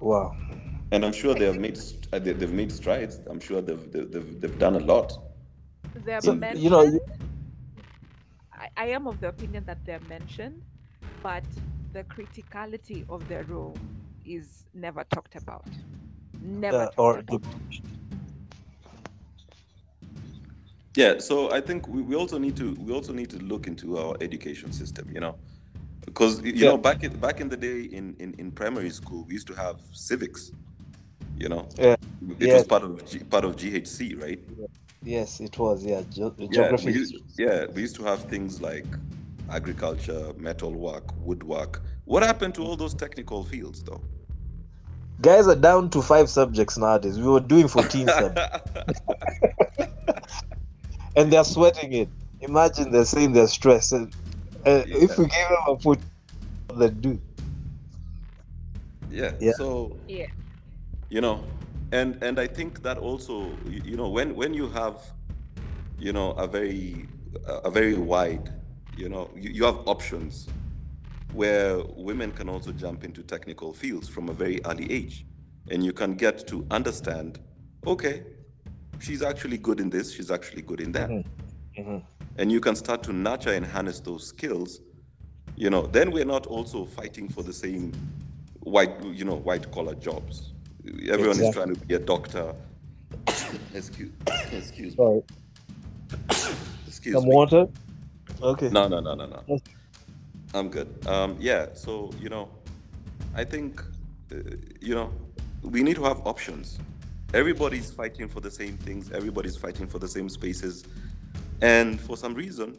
Wow. 0.00 0.36
And 0.92 1.04
I'm 1.04 1.12
sure 1.12 1.34
they 1.34 1.46
have 1.46 1.58
made 1.58 1.78
uh, 2.12 2.18
they- 2.18 2.32
they've 2.32 2.52
made 2.52 2.70
strides. 2.70 3.20
I'm 3.28 3.40
sure 3.40 3.60
they've 3.60 3.90
they've, 3.92 4.10
they've, 4.12 4.40
they've 4.40 4.58
done 4.58 4.76
a 4.76 4.80
lot. 4.80 5.12
They're 6.04 6.20
So, 6.20 6.34
mentioned. 6.34 6.62
you 6.62 6.70
know, 6.70 6.98
I, 8.52 8.68
I 8.76 8.86
am 8.86 9.06
of 9.06 9.20
the 9.20 9.28
opinion 9.28 9.64
that 9.66 9.84
they're 9.84 10.00
mentioned, 10.08 10.62
but 11.22 11.44
the 11.92 12.04
criticality 12.04 13.04
of 13.08 13.26
their 13.28 13.44
role 13.44 13.76
is 14.24 14.66
never 14.74 15.04
talked 15.04 15.34
about. 15.36 15.66
Never 16.42 16.76
Uh, 16.76 16.84
talked 16.86 16.98
or 16.98 17.18
about. 17.18 17.42
the, 17.42 17.48
Yeah. 20.96 21.18
So 21.18 21.50
I 21.52 21.60
think 21.60 21.88
we, 21.88 22.02
we 22.02 22.14
also 22.16 22.38
need 22.38 22.56
to 22.56 22.74
we 22.74 22.92
also 22.92 23.12
need 23.12 23.30
to 23.30 23.38
look 23.38 23.66
into 23.66 23.98
our 23.98 24.16
education 24.20 24.72
system. 24.72 25.10
You 25.12 25.20
know, 25.20 25.34
because 26.04 26.40
you 26.42 26.52
Yeah. 26.54 26.70
know 26.70 26.78
back 26.78 27.02
in 27.04 27.12
back 27.18 27.40
in 27.40 27.48
the 27.48 27.56
day 27.56 27.82
in, 27.82 28.14
in 28.18 28.34
in 28.38 28.50
primary 28.52 28.90
school 28.90 29.24
we 29.26 29.34
used 29.34 29.46
to 29.48 29.54
have 29.54 29.76
civics. 29.92 30.52
You 31.38 31.48
know, 31.50 31.68
Yeah. 31.78 31.96
it 32.40 32.48
Yeah. 32.48 32.54
was 32.54 32.64
part 32.64 32.82
of 32.82 33.06
G, 33.08 33.18
part 33.20 33.44
of 33.44 33.56
GHC, 33.56 34.14
right? 34.20 34.38
yes, 35.02 35.40
it 35.40 35.58
was. 35.58 35.84
Yeah, 35.84 36.02
ge- 36.10 36.18
Yeah, 36.38 36.48
geography. 36.48 36.86
we 36.86 36.92
used, 36.94 37.14
yeah, 37.38 37.66
we 37.74 37.82
used 37.82 37.96
to 37.96 38.04
have 38.04 38.22
things 38.24 38.60
like 38.60 38.86
agriculture, 39.50 40.32
metal 40.38 40.72
work, 40.72 41.04
woodwork. 41.24 41.82
What 42.04 42.22
happened 42.22 42.54
to 42.56 42.62
all 42.62 42.76
those 42.76 42.94
technical 42.94 43.44
fields, 43.44 43.82
though? 43.82 44.00
Guys 45.20 45.46
are 45.48 45.54
down 45.56 45.90
to 45.90 46.02
five 46.02 46.28
subjects 46.30 46.76
nowadays. 46.78 47.18
We 47.18 47.28
were 47.28 47.40
doing 47.40 47.68
14 47.68 48.06
subjects, 48.08 48.60
and 51.16 51.32
they're 51.32 51.44
sweating 51.44 51.92
it. 51.92 52.08
Imagine 52.40 52.90
they're 52.92 53.04
saying 53.04 53.32
they're 53.32 53.46
stressed. 53.48 53.92
And, 53.92 54.12
uh, 54.66 54.82
If 54.86 55.16
we 55.18 55.24
gave 55.26 55.48
them 55.48 55.58
a 55.68 55.78
foot, 55.78 55.98
they 56.74 56.90
do. 56.90 57.18
yeah. 59.10 59.32
Yeah. 59.40 59.52
So 59.52 59.96
Yeah. 60.06 60.26
You 61.08 61.20
know, 61.20 61.44
and 61.92 62.22
and 62.22 62.38
I 62.38 62.46
think 62.46 62.82
that 62.82 62.98
also, 62.98 63.50
you, 63.66 63.96
know, 63.96 64.08
when 64.08 64.34
when 64.34 64.54
you 64.54 64.68
have, 64.70 65.00
you 65.98 66.12
know, 66.12 66.32
a 66.32 66.46
very 66.46 67.08
a 67.46 67.70
very 67.70 67.94
wide, 67.94 68.52
you 68.96 69.08
know, 69.08 69.30
you, 69.36 69.50
you 69.50 69.64
have 69.64 69.78
options 69.86 70.48
where 71.32 71.78
women 71.96 72.32
can 72.32 72.48
also 72.48 72.72
jump 72.72 73.04
into 73.04 73.22
technical 73.22 73.72
fields 73.72 74.08
from 74.08 74.28
a 74.28 74.32
very 74.32 74.60
early 74.64 74.90
age, 74.90 75.26
and 75.70 75.84
you 75.84 75.92
can 75.92 76.14
get 76.14 76.46
to 76.48 76.66
understand, 76.70 77.38
okay, 77.86 78.22
she's 79.00 79.22
actually 79.22 79.58
good 79.58 79.80
in 79.80 79.90
this, 79.90 80.12
she's 80.14 80.30
actually 80.30 80.62
good 80.62 80.80
in 80.80 80.92
that. 80.92 81.10
Mhm. 81.10 81.24
Mhm. 81.78 82.02
and 82.38 82.50
you 82.52 82.60
can 82.60 82.74
start 82.74 83.02
to 83.02 83.12
nurture 83.12 83.52
and 83.52 83.66
harness 83.66 84.00
those 84.00 84.26
skills 84.26 84.80
you 85.56 85.70
know 85.70 85.86
then 85.86 86.10
we're 86.10 86.24
not 86.24 86.46
also 86.46 86.84
fighting 86.84 87.28
for 87.28 87.42
the 87.42 87.52
same 87.52 87.92
white 88.60 89.02
you 89.04 89.24
know 89.24 89.36
white 89.36 89.70
collar 89.72 89.94
jobs 89.94 90.52
everyone 91.08 91.40
is 91.40 91.54
trying 91.54 91.74
to 91.74 91.80
be 91.86 91.94
a 91.94 91.98
doctor. 91.98 92.54
Excuse 93.74 94.10
excuse 94.52 94.96
me. 94.96 94.96
Sorry. 94.96 95.22
excuse 96.86 97.14
Some 97.14 97.24
me. 97.24 97.34
water? 97.34 97.66
Okay. 98.42 98.68
no 98.70 98.88
no 98.88 99.00
no 99.00 99.14
no 99.14 99.26
no. 99.26 99.58
I'm 100.54 100.68
good. 100.68 100.88
Um 101.06 101.36
yeah 101.38 101.66
so 101.74 102.10
you 102.20 102.28
know 102.28 102.48
i 103.34 103.44
think 103.44 103.82
uh, 104.32 104.36
you 104.80 104.94
know 104.94 105.12
we 105.62 105.82
need 105.82 105.96
to 105.96 106.04
have 106.04 106.26
options. 106.26 106.78
Everybody's 107.34 107.90
fighting 107.90 108.28
for 108.28 108.40
the 108.40 108.50
same 108.50 108.76
things. 108.78 109.10
Everybody's 109.10 109.56
fighting 109.56 109.86
for 109.86 109.98
the 109.98 110.08
same 110.08 110.28
spaces. 110.28 110.84
And 111.60 112.00
for 112.00 112.16
some 112.16 112.34
reason 112.34 112.78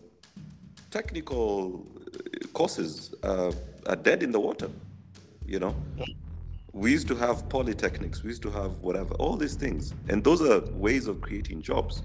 technical 0.89 1.85
uh, 2.07 2.47
courses 2.53 3.13
uh, 3.23 3.51
are 3.85 3.95
dead 3.95 4.23
in 4.23 4.31
the 4.31 4.39
water 4.39 4.69
you 5.45 5.59
know 5.59 5.75
we 6.77 6.91
used 6.91 7.07
to 7.07 7.15
have 7.15 7.49
polytechnics 7.49 8.21
we 8.21 8.29
used 8.29 8.43
to 8.43 8.51
have 8.51 8.71
whatever 8.81 9.15
all 9.15 9.35
these 9.35 9.55
things. 9.55 9.93
And 10.09 10.23
those 10.23 10.41
are 10.41 10.61
ways 10.73 11.07
of 11.07 11.21
creating 11.21 11.63
jobs. 11.63 12.03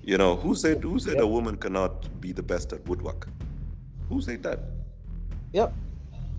You 0.00 0.16
know 0.16 0.36
who 0.36 0.54
said 0.54 0.82
who 0.82 0.98
said 1.00 1.20
a 1.20 1.26
woman 1.26 1.56
cannot 1.56 1.92
be 2.20 2.30
the 2.32 2.42
best 2.42 2.72
at 2.72 2.86
woodwork? 2.86 3.28
Who 4.08 4.22
said 4.22 4.44
that? 4.44 4.60
Yep. 5.52 5.74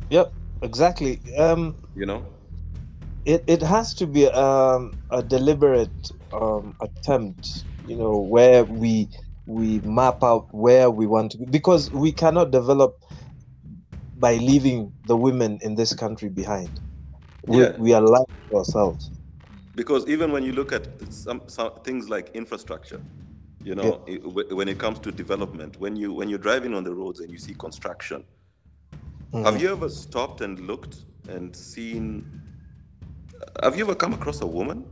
Yep. 0.09 0.34
Exactly. 0.61 1.20
Um, 1.38 1.76
you 1.95 2.05
know? 2.05 2.26
it, 3.26 3.43
it 3.47 3.61
has 3.61 3.93
to 3.95 4.07
be 4.07 4.28
um, 4.28 4.97
a 5.11 5.22
deliberate 5.22 6.11
um, 6.32 6.74
attempt 6.82 7.65
you 7.86 7.97
know 7.97 8.17
where 8.17 8.63
we 8.63 9.09
we 9.45 9.80
map 9.82 10.24
out 10.24 10.47
where 10.51 10.89
we 10.89 11.05
want 11.05 11.32
to 11.34 11.38
be. 11.38 11.45
Because 11.45 11.91
we 11.91 12.13
cannot 12.13 12.51
develop 12.51 12.97
by 14.17 14.36
leaving 14.36 14.93
the 15.05 15.17
women 15.17 15.59
in 15.61 15.76
this 15.76 15.93
country 15.93 16.30
behind 16.30 16.80
we, 17.49 17.57
Yeah. 17.57 17.77
we 17.79 17.93
are 17.93 18.01
lying 18.01 18.25
to 18.51 18.57
ourselves. 18.57 19.11
Because 19.75 20.07
even 20.07 20.31
when 20.31 20.43
you 20.43 20.51
look 20.53 20.73
at 20.73 20.87
some, 21.13 21.41
some 21.47 21.71
things 21.83 22.09
like 22.09 22.29
infrastructure 22.35 23.01
you 23.63 23.75
know 23.75 24.01
it, 24.07 24.19
when 24.55 24.69
it 24.69 24.77
comes 24.79 24.99
to 24.99 25.11
development 25.11 25.77
when 25.79 25.95
you 25.95 26.13
when 26.13 26.29
you're 26.29 26.39
driving 26.39 26.73
on 26.73 26.83
the 26.83 26.93
roads 26.93 27.19
and 27.19 27.29
you 27.31 27.37
see 27.37 27.53
construction 27.53 28.23
have 29.43 29.55
Mhm. 29.55 29.61
you 29.61 29.71
ever 29.71 29.89
stopped 29.89 30.41
and 30.41 30.59
looked 30.61 30.97
and 31.27 31.55
seen 31.55 32.25
have 33.63 33.77
you 33.77 33.83
ever 33.83 33.95
come 33.95 34.13
across 34.13 34.41
a 34.41 34.47
woman? 34.47 34.85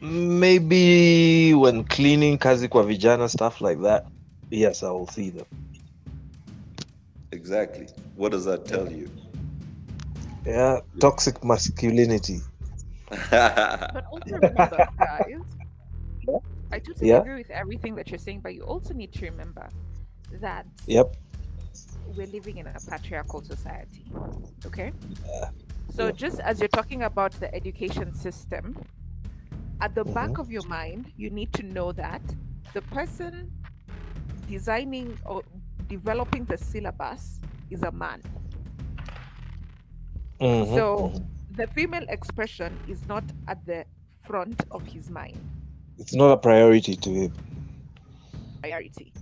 Maybe 0.00 1.54
when 1.54 1.84
cleaning 1.84 2.38
kazi 2.38 2.68
kwa 2.68 2.82
vijana 2.82 3.28
stuff 3.28 3.60
like 3.60 3.82
that. 3.82 4.06
Yes 4.50 4.82
i 4.82 4.90
will 4.90 5.06
see 5.08 5.30
them. 5.30 5.46
Exactly. 7.32 7.86
What 8.16 8.32
does 8.32 8.44
that 8.44 8.66
tell 8.66 8.92
you 8.92 9.08
yeah 10.46 10.80
toxic 11.00 11.42
masculinity 11.44 12.40
But 13.92 14.04
also 14.10 14.36
remember, 14.36 14.86
guys. 14.98 15.42
Yeah. 16.26 16.38
I 16.72 16.78
totally 16.78 17.10
Yeah. 17.10 17.18
agree 17.18 17.34
with 17.36 17.50
everything 17.50 17.94
that 17.96 18.10
you're 18.10 18.18
saying, 18.18 18.40
but 18.40 18.54
you 18.54 18.62
also 18.62 18.94
need 18.94 19.12
to 19.12 19.26
remember 19.26 19.68
that 20.40 20.66
yep 20.86 21.14
we're 22.16 22.26
living 22.28 22.58
in 22.58 22.66
a 22.66 22.80
patriarchal 22.88 23.42
society. 23.42 24.04
Okay? 24.66 24.92
So, 25.94 26.06
Yeah. 26.06 26.12
just 26.12 26.40
as 26.40 26.58
you're 26.60 26.68
talking 26.68 27.02
about 27.02 27.32
the 27.32 27.54
education 27.54 28.14
system, 28.14 28.76
at 29.80 29.94
the 29.94 30.04
back 30.04 30.30
Mhm. 30.30 30.38
of 30.38 30.50
your 30.50 30.62
mind, 30.62 31.12
you 31.16 31.28
need 31.30 31.52
to 31.54 31.62
know 31.62 31.92
that 31.92 32.22
the 32.72 32.80
person 32.82 33.50
designing 34.48 35.18
or 35.26 35.42
developing 35.88 36.44
the 36.46 36.56
syllabus 36.56 37.40
is 37.70 37.82
a 37.82 37.90
man. 37.92 38.22
Mhm, 40.42 40.74
So, 40.74 41.12
mhm. 41.14 41.24
the 41.56 41.66
female 41.68 42.04
expression 42.08 42.76
is 42.88 43.06
not 43.06 43.22
at 43.46 43.64
the 43.64 43.84
front 44.22 44.64
of 44.70 44.82
his 44.86 45.08
mind. 45.08 45.38
it's 45.98 46.14
not 46.14 46.32
a 46.32 46.36
priority 46.36 46.96
to 46.96 47.10
him 47.10 47.32
priority. 48.60 49.12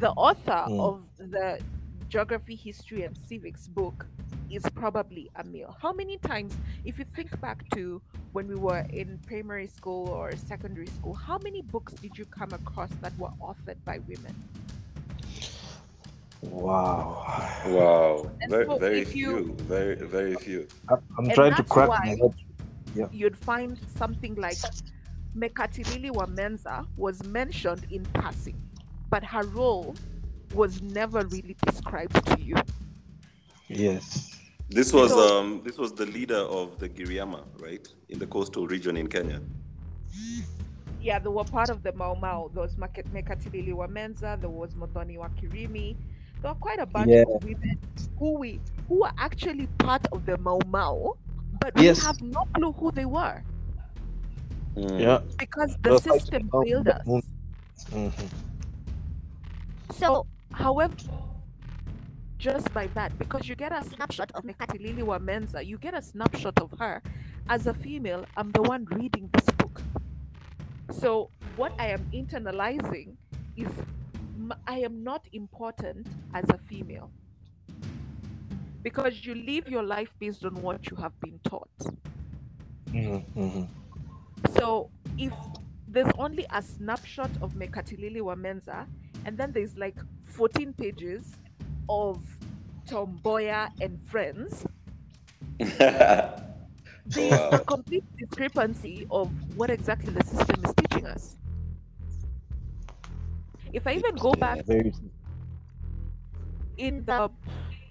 The 0.00 0.10
author 0.10 0.64
Mm. 0.68 0.80
of 0.80 1.02
the 1.18 1.60
geography, 2.08 2.56
history, 2.56 3.02
and 3.04 3.16
civics 3.28 3.68
book 3.68 4.06
is 4.50 4.62
probably 4.74 5.30
a 5.36 5.44
male. 5.44 5.76
How 5.80 5.92
many 5.92 6.16
times, 6.18 6.56
if 6.84 6.98
you 6.98 7.04
think 7.04 7.38
back 7.40 7.68
to 7.76 8.00
when 8.32 8.48
we 8.48 8.56
were 8.56 8.84
in 8.90 9.18
primary 9.26 9.66
school 9.68 10.08
or 10.08 10.32
secondary 10.36 10.86
school, 10.86 11.14
how 11.14 11.38
many 11.38 11.62
books 11.62 11.92
did 11.94 12.16
you 12.18 12.24
come 12.26 12.52
across 12.52 12.90
that 13.02 13.16
were 13.18 13.32
authored 13.40 13.76
by 13.84 13.98
women? 14.00 14.34
Wow 16.42 17.24
wow 17.66 18.30
very, 18.48 18.66
so 18.66 18.78
very 18.78 19.04
few 19.04 19.30
you- 19.38 19.52
very 19.66 19.94
very 19.96 20.34
few 20.36 20.68
I'm, 20.88 20.98
I'm 21.18 21.24
And 21.26 21.34
trying 21.34 21.54
to 21.56 21.62
crack 21.64 21.88
why- 21.88 21.98
my 21.98 22.06
head. 22.06 23.10
You'd 23.12 23.36
find 23.36 23.78
something 23.96 24.34
like 24.36 24.58
Mekatilili 25.36 26.10
Wamenza 26.10 26.86
was 26.96 27.22
mentioned 27.24 27.86
in 27.90 28.02
passing, 28.06 28.56
but 29.10 29.22
her 29.24 29.44
role 29.44 29.94
was 30.54 30.80
never 30.82 31.24
really 31.26 31.54
described 31.66 32.24
to 32.26 32.40
you. 32.40 32.56
Yes. 33.68 34.34
this 34.70 34.92
was 34.92 35.10
So- 35.10 35.40
um 35.40 35.62
this 35.64 35.76
was 35.78 35.92
the 35.92 36.06
leader 36.06 36.42
of 36.60 36.78
the 36.78 36.88
giriama 36.88 37.44
right 37.60 37.86
in 38.08 38.18
the 38.18 38.26
coastal 38.26 38.66
region 38.66 38.96
in 38.96 39.06
kenya 39.08 39.40
yeah, 41.00 41.18
they 41.20 41.28
were 41.30 41.44
part 41.44 41.70
of 41.70 41.82
the 41.84 41.92
Mau 41.92 42.14
Mau. 42.16 42.50
There 42.52 42.62
was 42.62 42.74
Mekatilili 42.74 43.72
Wamenza, 43.72 44.38
there 44.40 44.50
was 44.50 44.74
Muthoni 44.74 45.16
wa 45.16 45.28
Kirima. 45.28 45.96
There 46.42 46.52
were 46.52 46.58
quite 46.60 46.78
a 46.78 46.86
bunch 46.86 47.08
Yeah. 47.10 47.24
of 47.34 47.42
women 47.44 47.78
who 48.18 48.38
we 48.38 48.60
who 48.88 49.00
were 49.00 49.12
actually 49.18 49.66
part 49.78 50.06
of 50.12 50.24
the 50.24 50.38
Mau 50.38 50.58
Mau, 50.68 51.14
but 51.60 51.72
Yes. 51.76 51.98
we 52.00 52.06
have 52.06 52.22
no 52.22 52.44
clue 52.54 52.72
who 52.72 52.90
they 52.92 53.04
were 53.04 53.42
Mm. 54.76 55.00
Yeah. 55.00 55.20
because 55.38 55.76
the 55.82 55.90
Well, 55.90 55.98
system 56.00 56.48
don't 56.48 56.64
failed 56.64 56.86
know. 56.86 57.16
us. 57.18 57.24
Mhm. 57.90 58.28
So, 59.92 60.26
however, 60.52 60.94
just 62.38 62.72
by 62.72 62.86
that, 62.88 63.18
because 63.18 63.48
you 63.48 63.56
get 63.56 63.72
a 63.72 63.82
snapshot 63.84 64.30
of 64.34 64.44
Mekatilili 64.44 65.02
Wamenza, 65.02 65.64
you 65.66 65.76
get 65.78 65.94
a 65.94 66.00
snapshot 66.02 66.60
of 66.60 66.70
her 66.78 67.02
as 67.48 67.66
a 67.66 67.74
female. 67.74 68.24
I'm 68.36 68.52
the 68.52 68.62
one 68.62 68.84
reading 68.86 69.28
this 69.32 69.46
book. 69.56 69.82
So, 70.92 71.30
what 71.56 71.72
I 71.78 71.88
am 71.88 72.08
internalizing 72.12 73.16
is 73.56 73.68
m- 73.68 73.86
I 74.66 74.78
am 74.80 75.02
not 75.02 75.26
important 75.32 76.08
as 76.34 76.44
a 76.50 76.58
female 76.58 77.12
because 78.82 79.24
you 79.24 79.34
live 79.34 79.68
your 79.68 79.82
life 79.82 80.14
based 80.18 80.44
on 80.44 80.60
what 80.62 80.90
you 80.90 80.96
have 80.96 81.18
been 81.20 81.40
taught. 81.44 81.70
Mhm, 82.92 83.24
mhm. 83.34 83.68
So 84.56 84.90
if 85.16 85.34
there's 85.86 86.10
only 86.18 86.46
a 86.52 86.62
snapshot 86.62 87.30
of 87.42 87.54
Mekatilili 87.54 88.20
Wamenza, 88.20 88.86
and 89.24 89.36
then 89.36 89.52
there's 89.52 89.76
like 89.76 89.98
14 90.24 90.72
pages 90.74 91.38
of 91.88 92.24
Tom 92.86 93.20
Mboya 93.22 93.70
and 93.80 94.02
friends, 94.04 94.66
there's 97.06 97.40
Wow. 97.40 97.50
a 97.52 97.60
complete 97.60 98.04
discrepancy 98.18 99.06
of 99.10 99.30
what 99.56 99.70
exactly 99.70 100.12
the 100.12 100.22
system 100.24 100.64
is 100.64 100.72
teaching 100.74 101.06
us. 101.06 101.36
If 103.72 103.86
I 103.86 103.92
even 103.94 104.14
go 104.16 104.32
back 104.32 104.60
in 106.76 107.04
the 107.04 107.30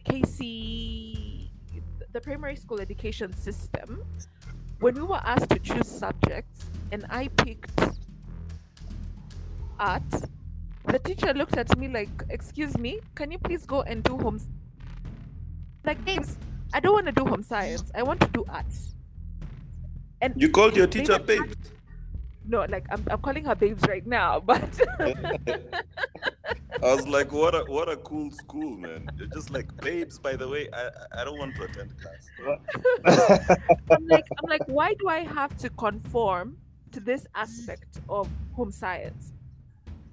KC, 0.05 1.49
the 2.13 2.21
primary 2.21 2.55
school 2.55 2.79
education 2.79 3.33
system, 3.33 4.03
when 4.79 4.95
we 4.95 5.03
were 5.03 5.21
asked 5.23 5.49
to 5.49 5.59
choose 5.59 5.87
subjects 5.87 6.69
and 6.91 7.05
I 7.09 7.27
picked 7.27 7.79
art, 9.79 10.01
the 10.85 10.99
teacher 10.99 11.33
looked 11.33 11.57
at 11.57 11.77
me 11.77 11.87
like, 11.87 12.09
Excuse 12.29 12.77
me, 12.77 12.99
can 13.15 13.31
you 13.31 13.37
please 13.39 13.65
go 13.65 13.81
and 13.81 14.03
do 14.03 14.17
home? 14.17 14.35
s-" 14.35 14.47
Like, 15.83 16.03
babes, 16.05 16.37
I 16.73 16.79
don't 16.79 16.93
want 16.93 17.05
to 17.07 17.11
do 17.11 17.25
home 17.25 17.43
science, 17.43 17.91
I 17.93 18.03
want 18.03 18.19
to 18.21 18.27
do 18.27 18.45
art. 18.49 18.65
And 20.21 20.33
You 20.41 20.49
called 20.49 20.75
your 20.75 20.87
they 20.87 20.99
teacher 21.01 21.13
had 21.13 21.25
babe. 21.25 21.41
No, 22.47 22.65
like 22.69 22.85
I'm, 22.89 23.03
I'm 23.09 23.19
calling 23.21 23.45
her 23.45 23.55
babes 23.55 23.83
right 23.87 24.05
now, 24.05 24.39
but 24.45 24.79
I 26.83 26.93
was 26.93 27.07
like, 27.07 27.31
what 27.31 27.55
a 27.55 27.63
what 27.65 27.89
a 27.89 27.97
cool 27.97 28.31
school, 28.31 28.77
man. 28.77 29.09
You're 29.17 29.27
just 29.27 29.49
like 29.49 29.75
babes. 29.77 30.19
By 30.19 30.35
the 30.35 30.47
way, 30.47 30.69
I 30.73 30.89
I 31.21 31.23
don't 31.23 31.37
want 31.37 31.55
to 31.55 31.63
attend 31.63 31.93
class. 31.97 32.31
I'm 33.91 34.07
like, 34.07 34.25
I'm 34.37 34.49
like, 34.49 34.63
why 34.67 34.93
do 34.99 35.07
I 35.09 35.19
have 35.23 35.57
to 35.57 35.69
conform 35.71 36.57
to 36.91 36.99
this 36.99 37.25
aspect 37.35 37.99
of 38.09 38.29
home 38.53 38.71
science? 38.71 39.33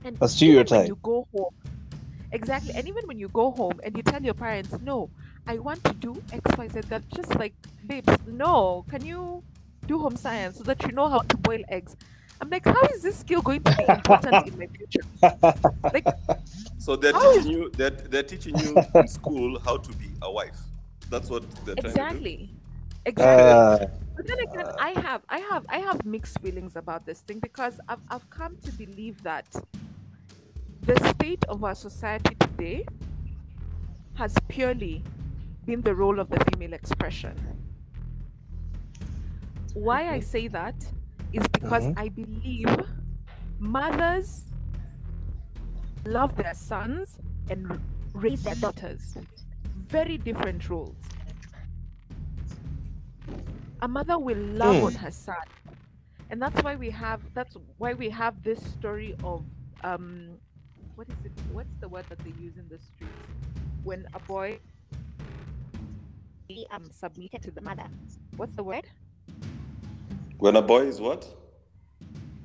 And 0.04 0.16
A 0.20 0.28
stereotype. 0.28 0.80
When 0.80 0.86
you 0.86 0.98
go 1.02 1.26
home, 1.34 1.54
exactly, 2.32 2.72
and 2.74 2.88
even 2.88 3.06
when 3.06 3.18
you 3.18 3.28
go 3.28 3.50
home 3.50 3.80
and 3.84 3.96
you 3.96 4.02
tell 4.02 4.22
your 4.22 4.34
parents, 4.34 4.78
"No, 4.80 5.10
I 5.46 5.58
want 5.58 5.84
to 5.84 5.92
do 5.94 6.22
X, 6.32 6.56
Y, 6.58 6.68
Z," 6.68 6.80
they're 6.88 7.02
just 7.14 7.34
like, 7.36 7.54
"Babes, 7.86 8.12
no, 8.26 8.84
can 8.88 9.04
you 9.04 9.42
do 9.86 9.98
home 9.98 10.16
science 10.16 10.58
so 10.58 10.64
that 10.64 10.82
you 10.82 10.92
know 10.92 11.08
how 11.08 11.20
to 11.20 11.36
boil 11.36 11.62
eggs?" 11.68 11.96
I'm 12.40 12.50
like, 12.50 12.64
how 12.66 12.82
is 12.94 13.02
this 13.02 13.16
skill 13.18 13.40
going 13.42 13.62
to 13.62 13.76
be 13.76 13.84
important 13.88 14.48
in 14.48 14.58
my 14.58 14.66
future? 14.66 15.00
Like, 15.92 16.06
So 16.78 16.96
they're 16.96 17.12
How 17.12 17.30
is- 17.30 17.44
teaching 17.44 17.52
you 17.52 17.70
they're, 17.70 17.90
they're 17.90 18.22
teaching 18.22 18.58
you 18.58 18.76
in 18.94 19.08
school 19.08 19.58
how 19.60 19.76
to 19.78 19.92
be 19.96 20.10
a 20.22 20.30
wife. 20.30 20.58
That's 21.10 21.30
what 21.30 21.42
they're 21.64 21.74
trying 21.76 21.94
to 21.94 22.00
exactly, 22.00 22.50
exactly. 23.06 23.86
Uh, 23.86 23.88
But 24.16 24.26
then 24.26 24.38
again, 24.40 24.66
I 24.78 24.90
have, 25.00 25.22
I 25.28 25.38
have, 25.40 25.64
I 25.68 25.78
have 25.78 26.04
mixed 26.04 26.40
feelings 26.40 26.76
about 26.76 27.04
this 27.06 27.20
thing 27.20 27.38
because 27.40 27.80
I've, 27.88 28.00
I've 28.10 28.28
come 28.30 28.56
to 28.64 28.72
believe 28.72 29.22
that 29.22 29.46
the 30.82 30.96
state 31.10 31.44
of 31.48 31.64
our 31.64 31.74
society 31.74 32.34
today 32.38 32.86
has 34.14 34.34
purely 34.48 35.02
been 35.66 35.80
the 35.82 35.94
role 35.94 36.20
of 36.20 36.28
the 36.30 36.38
female 36.52 36.72
expression. 36.74 37.34
Why 39.74 40.08
I 40.10 40.20
say 40.20 40.48
that 40.48 40.74
is 41.34 41.46
because 41.48 41.84
Mhm. 41.84 41.98
I 41.98 42.08
believe 42.08 42.68
mothers 43.58 44.46
love 46.06 46.36
their 46.36 46.54
sons 46.54 47.18
and 47.50 47.80
raise 48.12 48.42
their 48.42 48.54
daughters. 48.54 49.16
Very 49.88 50.16
different 50.18 50.68
roles. 50.70 50.96
A 53.82 53.88
mother 53.88 54.18
will 54.18 54.38
love 54.38 54.76
Hmm. 54.78 54.84
on 54.84 54.94
her 54.94 55.10
son, 55.10 55.36
and 56.30 56.40
that's 56.40 56.62
why 56.62 56.76
we 56.76 56.90
have 56.90 57.20
that's 57.34 57.56
why 57.78 57.92
we 57.94 58.08
have 58.08 58.42
this 58.42 58.60
story 58.74 59.14
of 59.22 59.44
um, 59.82 60.38
what 60.94 61.08
is 61.08 61.24
it? 61.26 61.32
What's 61.52 61.74
the 61.80 61.88
word 61.88 62.06
that 62.08 62.18
they 62.20 62.30
use 62.40 62.56
in 62.56 62.68
the 62.68 62.78
streets 62.78 63.12
when 63.82 64.06
a 64.14 64.20
boy 64.20 64.58
um 66.70 66.90
submitted 66.90 67.42
to 67.42 67.50
the 67.50 67.60
mother? 67.60 67.88
What's 68.36 68.54
the 68.54 68.64
word? 68.64 68.86
When 70.38 70.56
a 70.56 70.62
boy 70.62 70.82
is 70.86 71.00
what? 71.00 71.26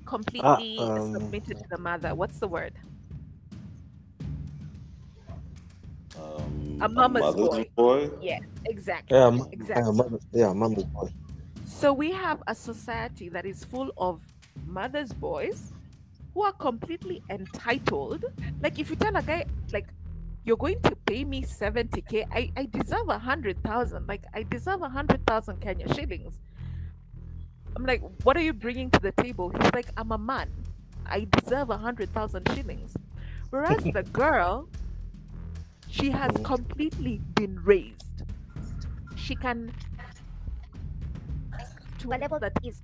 Completely 0.06 0.78
um, 0.80 1.14
submitted 1.14 1.58
to 1.58 1.66
the 1.70 1.78
mother. 1.78 2.16
What's 2.16 2.40
the 2.40 2.48
word? 2.48 2.74
Um, 6.18 6.80
A 6.82 6.90
mama's 6.90 7.22
mother's 7.22 7.66
boy. 7.76 8.08
boy. 8.08 8.10
Yeah, 8.22 8.40
exactly. 8.66 9.18
yeah, 9.18 9.28
m- 9.28 9.48
exactly. 9.52 9.86
yeah, 9.86 9.92
mother, 9.92 10.20
yeah, 10.32 10.54
mama's 10.54 10.84
boy. 10.86 11.10
So 11.66 11.94
we 11.94 12.12
have 12.12 12.42
a 12.48 12.56
society 12.56 13.30
that 13.30 13.46
is 13.46 13.64
full 13.64 13.92
of 13.98 14.22
mothers' 14.66 15.14
boys 15.14 15.72
who 16.34 16.42
are 16.44 16.52
completely 16.54 17.22
entitled. 17.30 18.26
Like 18.62 18.80
if 18.80 18.90
you 18.90 18.96
tell 18.96 19.16
a 19.16 19.22
guy 19.22 19.46
like 19.72 19.88
you're 20.46 20.58
going 20.58 20.82
to 20.82 20.96
pay 21.06 21.24
me 21.24 21.44
70k, 21.44 22.26
I, 22.32 22.52
I 22.58 22.66
deserve 22.66 23.10
a 23.10 23.20
hundred 23.20 23.62
thousand. 23.64 24.08
Like 24.08 24.24
I 24.34 24.44
deserve 24.44 24.82
a 24.82 24.90
hundred 24.90 25.26
thousand 25.28 25.62
Kenya 25.62 25.94
shillings. 25.94 26.40
I'm 27.76 27.86
like, 27.86 28.02
what 28.24 28.36
are 28.38 28.42
you 28.42 28.54
bringing 28.54 28.90
to 28.92 29.00
the 29.00 29.12
table? 29.14 29.50
He's 29.50 29.74
like, 29.74 29.90
I'm 29.98 30.12
a 30.12 30.18
man. 30.18 30.50
I 31.06 31.28
deserve 31.40 31.70
a 31.70 31.78
hundred 31.78 32.14
thousand 32.14 32.48
shillings. 32.54 32.94
Whereas 33.50 33.84
the 33.94 34.04
girl, 34.14 34.70
she 35.88 36.12
has 36.12 36.32
Mhm. 36.32 36.44
completely 36.44 37.22
been 37.36 37.60
raised. 37.64 38.24
She 39.16 39.36
can 39.36 39.72
to 42.00 42.14
a 42.14 42.18
level 42.18 42.40
that 42.40 42.54
is 42.64 42.82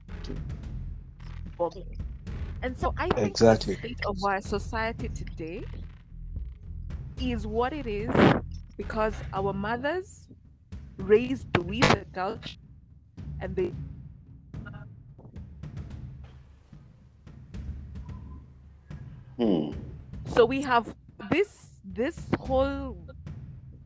boggling. 1.57 1.97
And 2.63 2.77
so 2.77 2.93
I 2.97 3.09
think 3.09 3.37
Exactly. 3.37 3.75
the 3.75 3.79
state 3.79 3.99
of 4.05 4.17
our 4.23 4.41
society 4.41 5.09
today 5.09 5.63
is 7.19 7.47
what 7.47 7.73
it 7.73 7.87
is 7.87 8.11
because 8.77 9.13
our 9.33 9.53
mothers 9.53 10.27
raised 10.97 11.47
with 11.57 11.81
the 11.89 12.05
culture 12.13 12.57
and 13.41 13.55
they 13.55 13.73
Hmm. 19.37 19.71
so 20.27 20.45
we 20.45 20.61
have 20.61 20.95
this 21.29 21.67
this 21.83 22.17
whole 22.39 22.97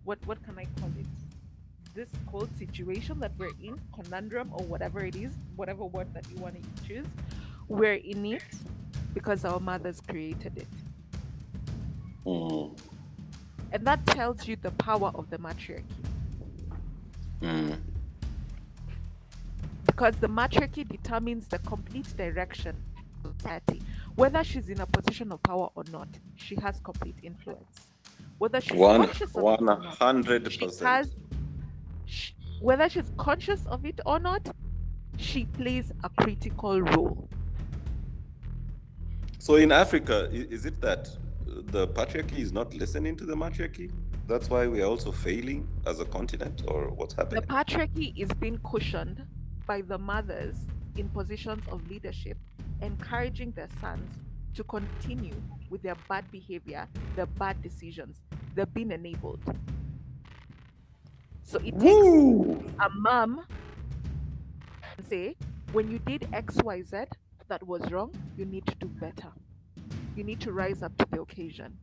what 0.03 0.19
what 0.25 0.43
can 0.43 0.57
I 0.57 0.65
call 0.79 0.89
it? 0.97 1.05
This 1.93 2.09
whole 2.27 2.47
situation 2.57 3.19
that 3.19 3.31
we're 3.37 3.51
in, 3.61 3.79
conundrum 3.93 4.49
or 4.53 4.63
whatever 4.65 5.05
it 5.05 5.15
is, 5.15 5.31
whatever 5.55 5.85
word 5.85 6.13
that 6.13 6.25
you 6.31 6.37
want 6.37 6.55
to 6.55 6.87
choose, 6.87 7.05
we're 7.67 8.01
in 8.13 8.25
it 8.25 8.43
because 9.13 9.45
our 9.45 9.59
mothers 9.59 10.01
created 10.01 10.57
it. 10.57 10.67
Hmm. 12.25 12.73
And 13.71 13.85
that 13.85 14.05
tells 14.07 14.47
you 14.47 14.55
the 14.55 14.71
power 14.71 15.11
of 15.13 15.29
the 15.29 15.37
matriarchy. 15.37 15.83
Hmm. 17.41 17.73
Because 19.85 20.15
the 20.15 20.27
matriarchy 20.27 20.83
determines 20.83 21.47
the 21.47 21.59
complete 21.59 22.15
direction 22.17 22.75
of 23.23 23.33
society. 23.39 23.81
Whether 24.19 24.43
she's 24.43 24.67
in 24.67 24.81
a 24.81 24.85
position 24.85 25.31
of 25.31 25.41
power 25.43 25.69
or 25.75 25.85
not, 25.93 26.09
she 26.35 26.55
has 26.55 26.81
complete 26.83 27.15
influence. 27.23 27.87
Whether 28.37 28.59
she's 28.59 28.73
One 28.77 29.05
conscious 29.05 29.29
of 29.33 29.37
it 29.37 29.43
one 29.43 29.81
hundred 29.81 30.51
she 30.51 30.59
percent. 30.59 30.87
has 30.89 31.15
sh- 32.05 32.31
whether 32.59 32.89
she's 32.89 33.09
conscious 33.15 33.65
of 33.67 33.85
it 33.85 34.01
or 34.05 34.19
not 34.19 34.45
she 35.17 35.45
plays 35.45 35.93
a 36.03 36.09
critical 36.09 36.81
role 36.81 37.29
So 39.37 39.55
in 39.55 39.71
Africa, 39.71 40.27
is 40.31 40.65
it 40.65 40.81
that 40.81 41.07
the 41.45 41.87
patriarchy 41.87 42.39
is 42.39 42.51
not 42.51 42.73
listening 42.73 43.15
to 43.17 43.25
the 43.25 43.35
matriarchy? 43.35 43.89
That's 44.27 44.49
why 44.49 44.67
we 44.67 44.81
are 44.81 44.85
also 44.85 45.13
failing 45.13 45.65
as 45.87 46.01
a 46.01 46.05
continent, 46.05 46.63
or 46.67 46.89
what's 46.89 47.13
happening? 47.13 47.39
the 47.41 47.47
patriarchy 47.47 48.11
is 48.17 48.27
being 48.41 48.59
cushioned 48.69 49.25
by 49.65 49.79
the 49.81 49.97
mothers 49.97 50.57
in 50.97 51.07
positions 51.09 51.63
of 51.71 51.89
leadership 51.89 52.37
encouraging 52.81 53.51
their 53.51 53.69
sons 53.81 54.09
to 54.53 54.63
continue 54.63 55.35
with 55.69 55.81
their 55.81 55.95
bad 56.07 56.29
behavior, 56.31 56.87
their 57.15 57.25
bad 57.25 57.61
decisions. 57.61 58.17
They're 58.55 58.65
being 58.65 58.91
enabled. 58.91 59.41
So 61.43 61.59
it 61.59 61.71
takes 61.71 61.83
Woo! 61.83 62.63
a 62.79 62.89
mom 62.89 63.45
and 64.97 65.07
say, 65.07 65.35
when 65.71 65.89
you 65.89 65.99
did 65.99 66.21
XYZ 66.31 67.07
that 67.47 67.65
was 67.65 67.81
wrong, 67.91 68.13
you 68.37 68.45
need 68.45 68.65
to 68.67 68.75
do 68.75 68.87
better. 68.87 69.31
You 70.15 70.23
need 70.23 70.39
to 70.41 70.51
rise 70.51 70.83
up 70.83 70.95
to 70.97 71.07
the 71.11 71.21
occasion. 71.21 71.77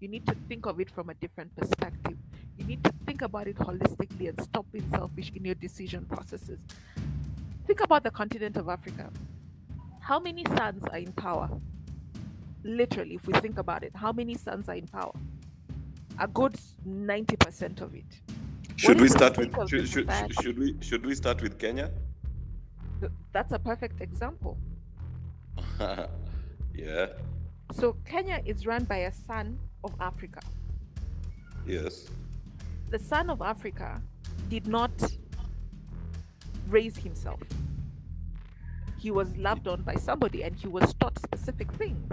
You 0.00 0.08
need 0.08 0.26
to 0.26 0.36
think 0.48 0.66
of 0.66 0.80
it 0.80 0.90
from 0.90 1.10
a 1.10 1.14
different 1.14 1.54
perspective. 1.56 2.16
You 2.58 2.64
need 2.64 2.82
to 2.84 2.92
think 3.06 3.22
about 3.22 3.48
it 3.48 3.56
holistically 3.56 4.28
and 4.28 4.40
stop 4.42 4.66
being 4.72 4.88
selfish 4.90 5.32
in 5.34 5.44
your 5.44 5.54
decision 5.54 6.04
processes. 6.04 6.60
Think 7.66 7.80
about 7.80 8.02
the 8.02 8.10
continent 8.10 8.56
of 8.56 8.68
Africa. 8.68 9.10
How 10.04 10.20
many 10.20 10.44
sons 10.58 10.82
are 10.92 10.98
in 10.98 11.12
power? 11.12 11.48
Literally, 12.62 13.14
if 13.14 13.26
we 13.26 13.32
think 13.40 13.56
about 13.56 13.82
it, 13.82 13.92
how 13.94 14.12
many 14.12 14.34
sons 14.34 14.68
are 14.68 14.74
in 14.74 14.86
power? 14.86 15.14
A 16.18 16.28
good 16.28 16.60
90% 16.86 17.80
of 17.80 17.94
it. 17.94 18.04
Should 18.76 19.00
we 19.00 19.08
start 19.08 19.38
with 19.38 19.50
should, 19.66 19.88
should, 19.88 20.10
should 20.42 20.58
we 20.58 20.76
should 20.80 21.06
we 21.06 21.14
start 21.14 21.40
with 21.40 21.58
Kenya? 21.58 21.90
That's 23.32 23.52
a 23.52 23.58
perfect 23.58 24.02
example. 24.02 24.58
yeah. 26.74 27.06
So, 27.72 27.96
Kenya 28.04 28.42
is 28.44 28.66
run 28.66 28.84
by 28.84 28.98
a 29.10 29.12
son 29.12 29.58
of 29.84 29.92
Africa. 30.00 30.40
Yes. 31.66 32.10
the 32.90 32.98
son 32.98 33.30
of 33.30 33.40
Africa 33.40 34.02
did 34.50 34.66
not 34.66 34.92
raise 36.68 36.96
himself. 36.96 37.40
He 39.04 39.10
was 39.10 39.36
loved 39.36 39.68
on 39.68 39.82
by 39.82 39.96
somebody 39.96 40.44
and 40.44 40.56
he 40.56 40.66
was 40.66 40.94
taught 40.94 41.18
specific 41.18 41.70
things. 41.74 42.10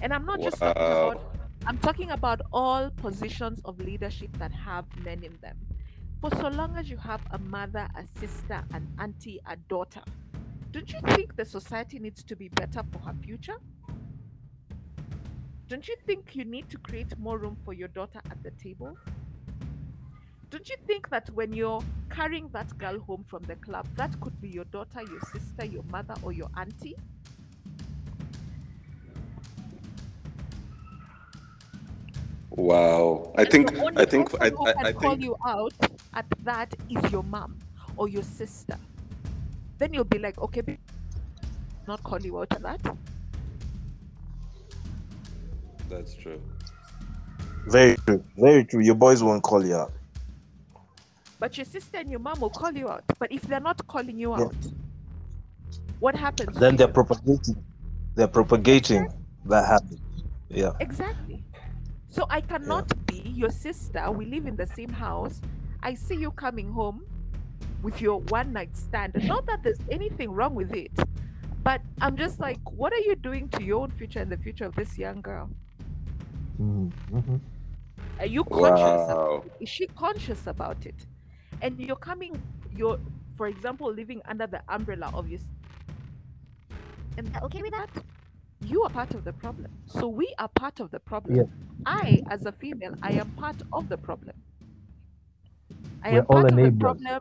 And 0.00 0.10
I'm 0.10 0.24
not 0.24 0.40
just 0.40 0.56
talking 0.56 0.82
about 0.82 1.36
I'm 1.66 1.76
talking 1.76 2.12
about 2.12 2.40
all 2.50 2.88
positions 2.88 3.60
of 3.66 3.78
leadership 3.78 4.30
that 4.38 4.52
have 4.52 4.86
men 5.04 5.22
in 5.22 5.36
them. 5.42 5.58
For 6.22 6.30
so 6.36 6.48
long 6.48 6.78
as 6.78 6.88
you 6.88 6.96
have 6.96 7.20
a 7.32 7.36
mother, 7.36 7.86
a 7.94 8.06
sister, 8.18 8.64
an 8.72 8.88
auntie, 8.98 9.38
a 9.46 9.56
daughter, 9.68 10.00
don't 10.70 10.90
you 10.90 11.00
think 11.08 11.36
the 11.36 11.44
society 11.44 11.98
needs 11.98 12.24
to 12.24 12.34
be 12.34 12.48
better 12.48 12.82
for 12.90 12.98
her 13.00 13.14
future? 13.22 13.58
Don't 15.68 15.86
you 15.86 15.96
think 16.06 16.34
you 16.34 16.46
need 16.46 16.70
to 16.70 16.78
create 16.78 17.18
more 17.18 17.36
room 17.36 17.58
for 17.66 17.74
your 17.74 17.88
daughter 17.88 18.22
at 18.30 18.42
the 18.42 18.52
table? 18.52 18.96
Don't 20.50 20.68
you 20.68 20.76
think 20.86 21.10
that 21.10 21.30
when 21.30 21.52
you're 21.52 21.84
carrying 22.10 22.48
that 22.50 22.76
girl 22.78 23.00
home 23.00 23.24
from 23.24 23.44
the 23.44 23.56
club, 23.56 23.88
that 23.96 24.18
could 24.20 24.40
be 24.40 24.48
your 24.48 24.64
daughter, 24.66 25.02
your 25.02 25.20
sister, 25.20 25.64
your 25.66 25.82
mother, 25.84 26.14
or 26.22 26.32
your 26.32 26.48
auntie? 26.56 26.96
Wow. 32.50 33.32
I 33.36 33.44
And 33.44 33.46
think 33.46 33.72
I 33.96 34.04
think 34.06 34.30
person 34.30 34.40
I, 34.40 34.50
who 34.50 34.66
I, 34.66 34.74
can 34.74 34.86
I 34.86 34.92
call 34.92 35.18
think 35.18 35.20
you 35.20 35.36
out 35.46 35.74
at 36.14 36.26
that 36.44 36.74
is 36.88 37.12
your 37.12 37.22
mom 37.24 37.58
or 37.96 38.08
your 38.08 38.22
sister. 38.24 38.78
Then 39.78 39.94
you'll 39.94 40.04
be 40.04 40.18
like, 40.18 40.38
okay, 40.40 40.62
babe, 40.62 40.78
not 41.86 42.02
call 42.02 42.20
you 42.22 42.38
out 42.40 42.54
at 42.54 42.62
that. 42.62 42.80
that's 45.88 46.14
true. 46.14 46.42
Very 47.66 47.96
true. 48.06 48.24
Very 48.36 48.64
true. 48.64 48.80
Your 48.80 48.94
boys 48.96 49.22
won't 49.22 49.42
call 49.42 49.64
you 49.66 49.76
out. 49.76 49.95
But 51.38 51.56
your 51.58 51.64
sister 51.66 51.98
and 51.98 52.10
your 52.10 52.20
mom 52.20 52.40
will 52.40 52.50
call 52.50 52.72
you 52.72 52.88
out. 52.88 53.04
But 53.18 53.30
if 53.32 53.42
they're 53.42 53.60
not 53.60 53.86
calling 53.86 54.18
you 54.18 54.30
Yeah. 54.36 54.44
out, 54.44 54.54
what 56.00 56.14
happens? 56.14 56.56
Then 56.56 56.76
they're 56.76 56.88
propagating. 56.88 57.62
They're 58.14 58.28
propagating 58.28 59.06
that 59.46 59.66
habit. 59.66 59.98
Yeah. 60.48 60.72
Exactly. 60.80 61.44
So 62.08 62.26
I 62.30 62.40
cannot 62.40 63.06
be 63.06 63.18
your 63.18 63.50
sister. 63.50 64.10
We 64.10 64.24
live 64.26 64.46
in 64.46 64.56
the 64.56 64.66
same 64.66 64.88
house. 64.90 65.40
I 65.82 65.94
see 65.94 66.16
you 66.16 66.30
coming 66.30 66.72
home 66.72 67.04
with 67.82 68.00
your 68.00 68.20
one 68.20 68.52
night 68.52 68.74
stand. 68.76 69.12
Not 69.24 69.44
that 69.46 69.62
there's 69.62 69.80
anything 69.90 70.30
wrong 70.30 70.54
with 70.54 70.72
it, 70.72 70.92
but 71.62 71.82
I'm 72.00 72.16
just 72.16 72.40
like, 72.40 72.58
what 72.70 72.92
are 72.92 73.00
you 73.00 73.14
doing 73.16 73.48
to 73.50 73.62
your 73.62 73.82
own 73.82 73.90
future 73.90 74.20
and 74.20 74.32
the 74.32 74.38
future 74.38 74.64
of 74.64 74.74
this 74.74 74.96
young 74.96 75.20
girl? 75.20 75.50
Mm-hmm. 76.60 77.36
Are 78.18 78.26
you 78.26 78.44
conscious? 78.44 78.80
about 79.10 79.16
Wow. 79.18 79.42
it? 79.44 79.52
Is 79.64 79.68
she 79.68 79.86
conscious 79.88 80.46
about 80.46 80.86
it? 80.86 80.94
And 81.62 81.78
you're 81.80 81.96
coming, 81.96 82.40
you're, 82.76 82.98
for 83.36 83.46
example, 83.48 83.92
living 83.92 84.20
under 84.26 84.46
the 84.46 84.62
umbrella 84.68 85.10
of 85.14 85.28
your. 85.28 85.40
And 87.16 87.26
they're 87.28 87.42
okay 87.42 87.62
with 87.62 87.72
that? 87.72 87.90
You 88.60 88.82
are 88.82 88.90
part 88.90 89.14
of 89.14 89.24
the 89.24 89.32
problem. 89.32 89.70
So 89.86 90.08
we 90.08 90.34
are 90.38 90.48
part 90.48 90.80
of 90.80 90.90
the 90.90 91.00
problem. 91.00 91.36
Yeah. 91.36 91.44
I, 91.84 92.22
as 92.30 92.46
a 92.46 92.52
female, 92.52 92.94
I 93.02 93.12
am 93.12 93.30
part 93.32 93.56
of 93.72 93.88
the 93.88 93.96
problem. 93.98 94.34
I 96.02 96.12
We're 96.12 96.18
am 96.18 96.26
part 96.26 96.52
all 96.52 96.58
of 96.58 96.64
the 96.64 96.78
problem. 96.78 97.20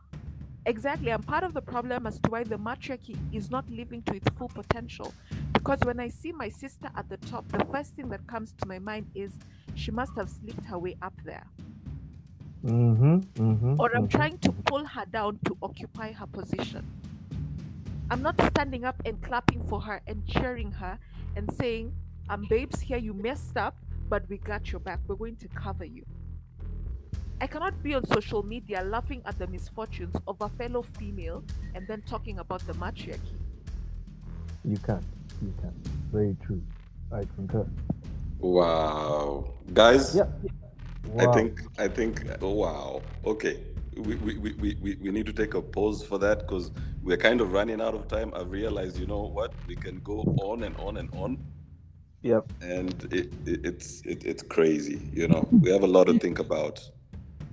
Exactly, 0.68 1.12
I'm 1.12 1.22
part 1.22 1.44
of 1.44 1.54
the 1.54 1.62
problem 1.62 2.08
as 2.08 2.18
to 2.22 2.32
why 2.32 2.44
the 2.44 2.58
matriarchy 2.58 3.16
is 3.32 3.52
not 3.52 3.70
living 3.70 4.02
to 4.04 4.16
its 4.16 4.28
full 4.36 4.48
potential. 4.48 5.14
Because 5.54 5.80
when 5.84 6.00
I 6.00 6.08
see 6.08 6.32
my 6.32 6.50
sister 6.50 6.90
at 6.96 7.08
the 7.08 7.18
top, 7.18 7.48
the 7.52 7.64
first 7.72 7.94
thing 7.94 8.10
that 8.10 8.26
comes 8.26 8.54
to 8.54 8.68
my 8.68 8.80
mind 8.80 9.06
is 9.14 9.32
she 9.76 9.92
must 9.92 10.14
have 10.16 10.30
slipped 10.30 10.66
her 10.66 10.80
way 10.80 10.98
up 11.04 11.14
there. 11.24 11.46
Mm-hmm. 12.66 13.18
Mm-hmm. 13.18 13.76
Or 13.80 13.96
I'm 13.96 14.08
trying 14.08 14.40
to 14.40 14.52
pull 14.52 14.86
her 14.86 15.06
down 15.06 15.40
to 15.46 15.58
occupy 15.62 16.12
her 16.12 16.26
position. 16.26 16.86
I'm 18.10 18.22
not 18.22 18.40
standing 18.42 18.86
up 18.86 18.96
and 19.06 19.22
clapping 19.22 19.64
for 19.68 19.80
her 19.82 20.02
and 20.08 20.26
cheering 20.28 20.72
her 20.72 20.98
and 21.36 21.52
saying, 21.54 21.94
I'm 22.30 22.46
babes, 22.50 22.80
here 22.80 22.98
you 22.98 23.14
messed 23.14 23.58
up, 23.58 23.76
but 24.10 24.28
we 24.30 24.38
got 24.38 24.72
your 24.72 24.80
back. 24.80 25.00
We're 25.08 25.16
going 25.16 25.36
to 25.38 25.48
cover 25.50 25.86
you. 25.86 26.04
I 27.42 27.48
cannot 27.48 27.84
be 27.84 27.94
on 27.94 28.06
social 28.08 28.44
media 28.44 28.84
laughing 28.84 29.22
at 29.26 29.38
the 29.38 29.48
misfortunes 29.48 30.16
of 30.28 30.38
a 30.42 30.50
fellow 30.50 30.84
female 30.98 31.44
and 31.76 31.88
then 31.88 32.02
talking 32.04 32.40
about 32.40 32.66
the 32.66 32.74
matriarchy. 32.76 33.36
You 34.64 34.78
can't. 34.78 35.04
You 35.42 35.54
can't. 35.62 35.76
Very 36.12 36.36
true. 36.44 36.62
I 37.12 37.24
concur. 37.36 37.68
Wow. 38.40 39.54
Guys, 39.74 40.16
Yeah. 40.16 40.26
I 41.20 41.26
think 41.34 41.62
I 41.78 41.88
think 41.88 42.24
oh, 42.42 42.52
wow. 42.52 43.02
Okay. 43.26 43.60
We, 43.98 44.16
we, 44.16 44.38
we, 44.38 44.52
we, 44.54 44.98
we- 45.02 45.12
need 45.12 45.26
to 45.26 45.32
take 45.32 45.54
a 45.54 45.62
pause 45.62 46.04
for 46.04 46.18
that 46.20 46.40
because 46.40 46.70
we're 47.02 47.16
kind 47.16 47.40
of 47.40 47.54
running 47.54 47.80
out 47.80 47.94
of 47.96 48.10
time. 48.10 48.34
I've 48.36 48.52
realized, 48.52 49.00
you 49.00 49.06
know 49.08 49.22
what, 49.22 49.54
we 49.68 49.76
can 49.78 50.00
go 50.02 50.20
on 50.42 50.64
and 50.64 50.76
on 50.78 50.98
and 50.98 51.10
on. 51.16 51.38
Yep. 52.24 52.52
and 52.62 53.04
it, 53.12 53.32
it 53.46 53.60
it's 53.66 54.02
it, 54.06 54.26
it's 54.26 54.42
crazy 54.42 55.00
you 55.14 55.28
know 55.28 55.48
we 55.62 55.70
have 55.70 55.84
a 55.84 55.88
lot 55.88 56.06
to 56.08 56.18
think 56.26 56.40
about 56.40 56.82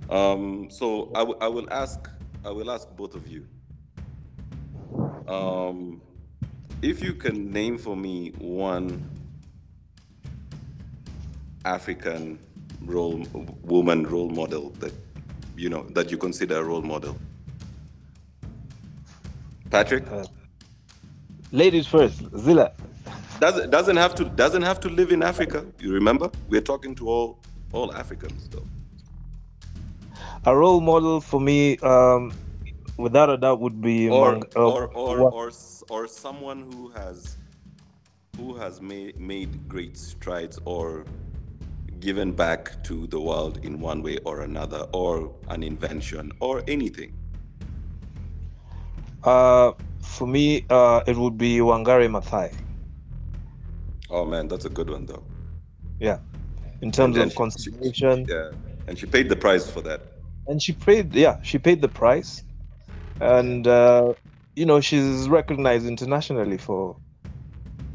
um 0.09 0.67
so 0.71 1.11
I 1.13 1.21
will- 1.23 1.37
I 1.41 1.47
will 1.47 1.67
ask 1.71 2.09
i 2.43 2.49
will 2.49 2.71
ask 2.71 2.87
both 2.97 3.13
of 3.13 3.27
you 3.27 3.45
um 5.27 6.01
if 6.81 7.03
you 7.03 7.13
can 7.13 7.51
name 7.51 7.77
for 7.77 7.95
me 7.95 8.31
one 8.39 8.87
african 11.65 12.39
role 12.81 13.25
woman 13.63 14.03
role 14.07 14.29
model 14.29 14.69
that 14.79 14.93
you 15.55 15.69
know 15.69 15.83
that 15.93 16.11
you 16.11 16.17
consider 16.17 16.57
a 16.57 16.63
role 16.63 16.81
model 16.81 17.15
patrick 19.69 20.05
Uh, 20.11 20.25
Ladies 21.51 21.85
first. 21.85 22.17
Zilla. 22.35 22.71
doesn't 23.39 23.69
doesn't 23.69 23.97
have 23.97 24.15
to 24.15 24.23
doesn't 24.25 24.63
have 24.63 24.79
to 24.79 24.89
live 24.89 25.11
in 25.11 25.21
Africa. 25.21 25.63
You 25.79 25.93
remember? 25.93 26.31
We're 26.49 26.61
talking 26.65 26.95
to 26.95 27.07
all 27.07 27.37
all 27.73 27.93
Africans 27.93 28.49
though. 28.49 28.65
A 30.45 30.55
role 30.55 30.81
model 30.81 31.21
for 31.21 31.39
me, 31.39 31.77
um, 31.79 32.33
without 32.97 33.29
a 33.29 33.37
doubt, 33.37 33.59
would 33.59 33.81
be 33.81 34.09
Or 34.09 34.31
Mang- 34.31 34.43
uh, 34.55 34.67
or 34.73 34.87
or 34.95 35.19
or 35.31 35.51
or 35.89 36.07
someone 36.07 36.59
who 36.73 36.89
has 36.89 37.37
who 38.37 38.55
has 38.55 38.81
made 38.81 39.19
made 39.19 39.69
great 39.69 39.95
strides 39.95 40.57
or 40.65 41.05
given 42.03 42.33
back 42.33 42.83
to 42.83 43.07
the 43.07 43.19
world 43.19 43.59
in 43.63 43.79
one 43.79 44.03
way 44.03 44.17
or 44.25 44.41
another 44.41 44.81
or 44.91 45.31
an 45.55 45.63
invention 45.63 46.31
or 46.39 46.61
anything. 46.67 47.11
uh, 49.23 49.71
for 50.01 50.27
me, 50.27 50.65
uh, 50.69 51.01
it 51.07 51.15
would 51.15 51.37
be 51.37 51.51
Wangari 51.69 52.09
Maathai. 52.15 52.49
Oh 54.09 54.25
man, 54.25 54.47
that's 54.49 54.65
a 54.65 54.69
good 54.69 54.89
one 54.89 55.05
though. 55.05 55.23
Yeah, 55.99 56.19
in 56.81 56.91
terms 56.91 57.17
of 57.17 57.33
consideration, 57.35 58.25
Yeah. 58.29 58.51
And 58.87 58.99
she 58.99 59.05
paid 59.05 59.29
the 59.29 59.39
price 59.45 59.65
for 59.71 59.81
that. 59.89 60.01
and 60.49 60.61
she 60.61 60.73
paid. 60.73 61.15
Yeah, 61.15 61.35
she 61.49 61.57
paid 61.57 61.79
the 61.81 61.87
price, 61.87 62.43
and 63.21 63.65
uh, 63.65 64.13
you 64.59 64.65
know 64.69 64.81
she's 64.81 65.29
recognized 65.29 65.85
internationally 65.87 66.57
for 66.67 66.97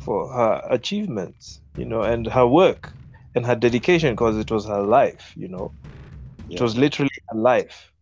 for 0.04 0.18
her 0.32 0.62
achievements. 0.78 1.61
You 1.76 1.84
know, 1.84 2.02
and 2.12 2.26
her 2.26 2.46
work 2.46 2.82
and 3.35 3.47
her 3.47 3.55
dedication 3.55 4.14
because 4.14 4.37
it 4.37 4.51
was 4.51 4.66
her 4.66 4.83
life. 4.83 5.33
You 5.37 5.49
know, 5.49 5.72
it 6.49 6.61
was 6.61 6.76
literally 6.76 7.11
her 7.29 7.39
life. 7.39 7.93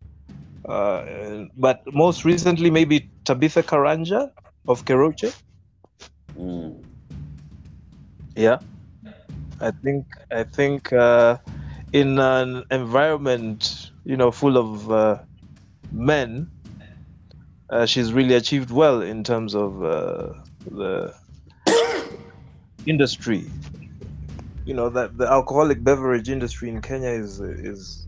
Uh, 0.67 1.45
but 1.55 1.81
most 1.93 2.25
recently, 2.25 2.69
maybe 2.69 3.09
Tabitha 3.23 3.63
Karanja 3.63 4.31
of 4.67 4.83
Keroche. 4.85 5.33
Mm. 6.37 6.83
Yeah, 8.35 8.59
I 9.61 9.71
think 9.71 10.05
I 10.31 10.43
think 10.43 10.93
uh, 10.93 11.37
in 11.93 12.19
an 12.19 12.63
environment 12.69 13.91
you 14.03 14.17
know 14.17 14.31
full 14.31 14.57
of 14.57 14.91
uh, 14.91 15.19
men, 15.91 16.49
uh, 17.69 17.85
she's 17.85 18.13
really 18.13 18.35
achieved 18.35 18.71
well 18.71 19.01
in 19.01 19.23
terms 19.23 19.55
of 19.55 19.83
uh, 19.83 20.33
the 20.69 21.13
industry. 22.85 23.45
You 24.67 24.73
know 24.73 24.89
that 24.89 25.17
the 25.17 25.31
alcoholic 25.31 25.81
beverage 25.81 26.29
industry 26.29 26.67
in 26.67 26.81
Kenya 26.81 27.07
is 27.07 27.39
is 27.39 28.05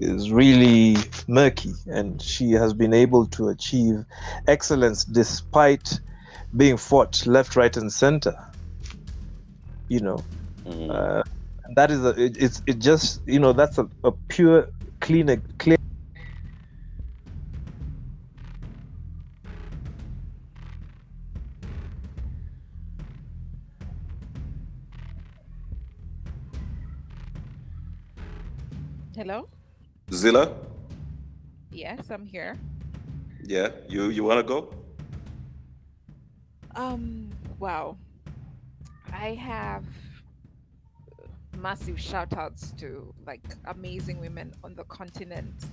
is 0.00 0.32
really 0.32 0.96
murky, 1.28 1.74
and 1.86 2.20
she 2.20 2.50
has 2.50 2.74
been 2.74 2.92
able 2.92 3.28
to 3.28 3.48
achieve 3.48 4.04
excellence 4.48 5.04
despite 5.04 6.00
being 6.56 6.78
fought 6.78 7.24
left, 7.28 7.54
right, 7.54 7.76
and 7.76 7.92
center. 7.92 8.34
You 9.88 10.00
know, 10.00 10.24
Mm. 10.66 10.90
uh, 10.90 11.22
that 11.76 11.92
is 11.92 12.04
a, 12.04 12.10
it, 12.20 12.36
it's 12.42 12.62
it 12.66 12.80
just 12.80 13.20
you 13.26 13.38
know 13.38 13.52
that's 13.52 13.78
a, 13.78 13.88
a 14.02 14.10
pure 14.28 14.68
clean 15.00 15.40
clear 15.58 15.79
Zilla, 30.20 30.52
Yes, 31.70 32.10
I'm 32.10 32.26
here. 32.26 32.58
yeah, 33.42 33.68
you 33.88 34.10
you 34.10 34.22
wanna 34.22 34.42
go? 34.42 34.68
Um, 36.76 37.30
wow. 37.58 37.96
I 39.12 39.34
have 39.34 39.84
massive 41.56 41.98
shout 41.98 42.32
outs 42.36 42.72
to 42.72 43.14
like 43.26 43.42
amazing 43.66 44.20
women 44.20 44.52
on 44.62 44.74
the 44.74 44.84
continent 44.84 45.64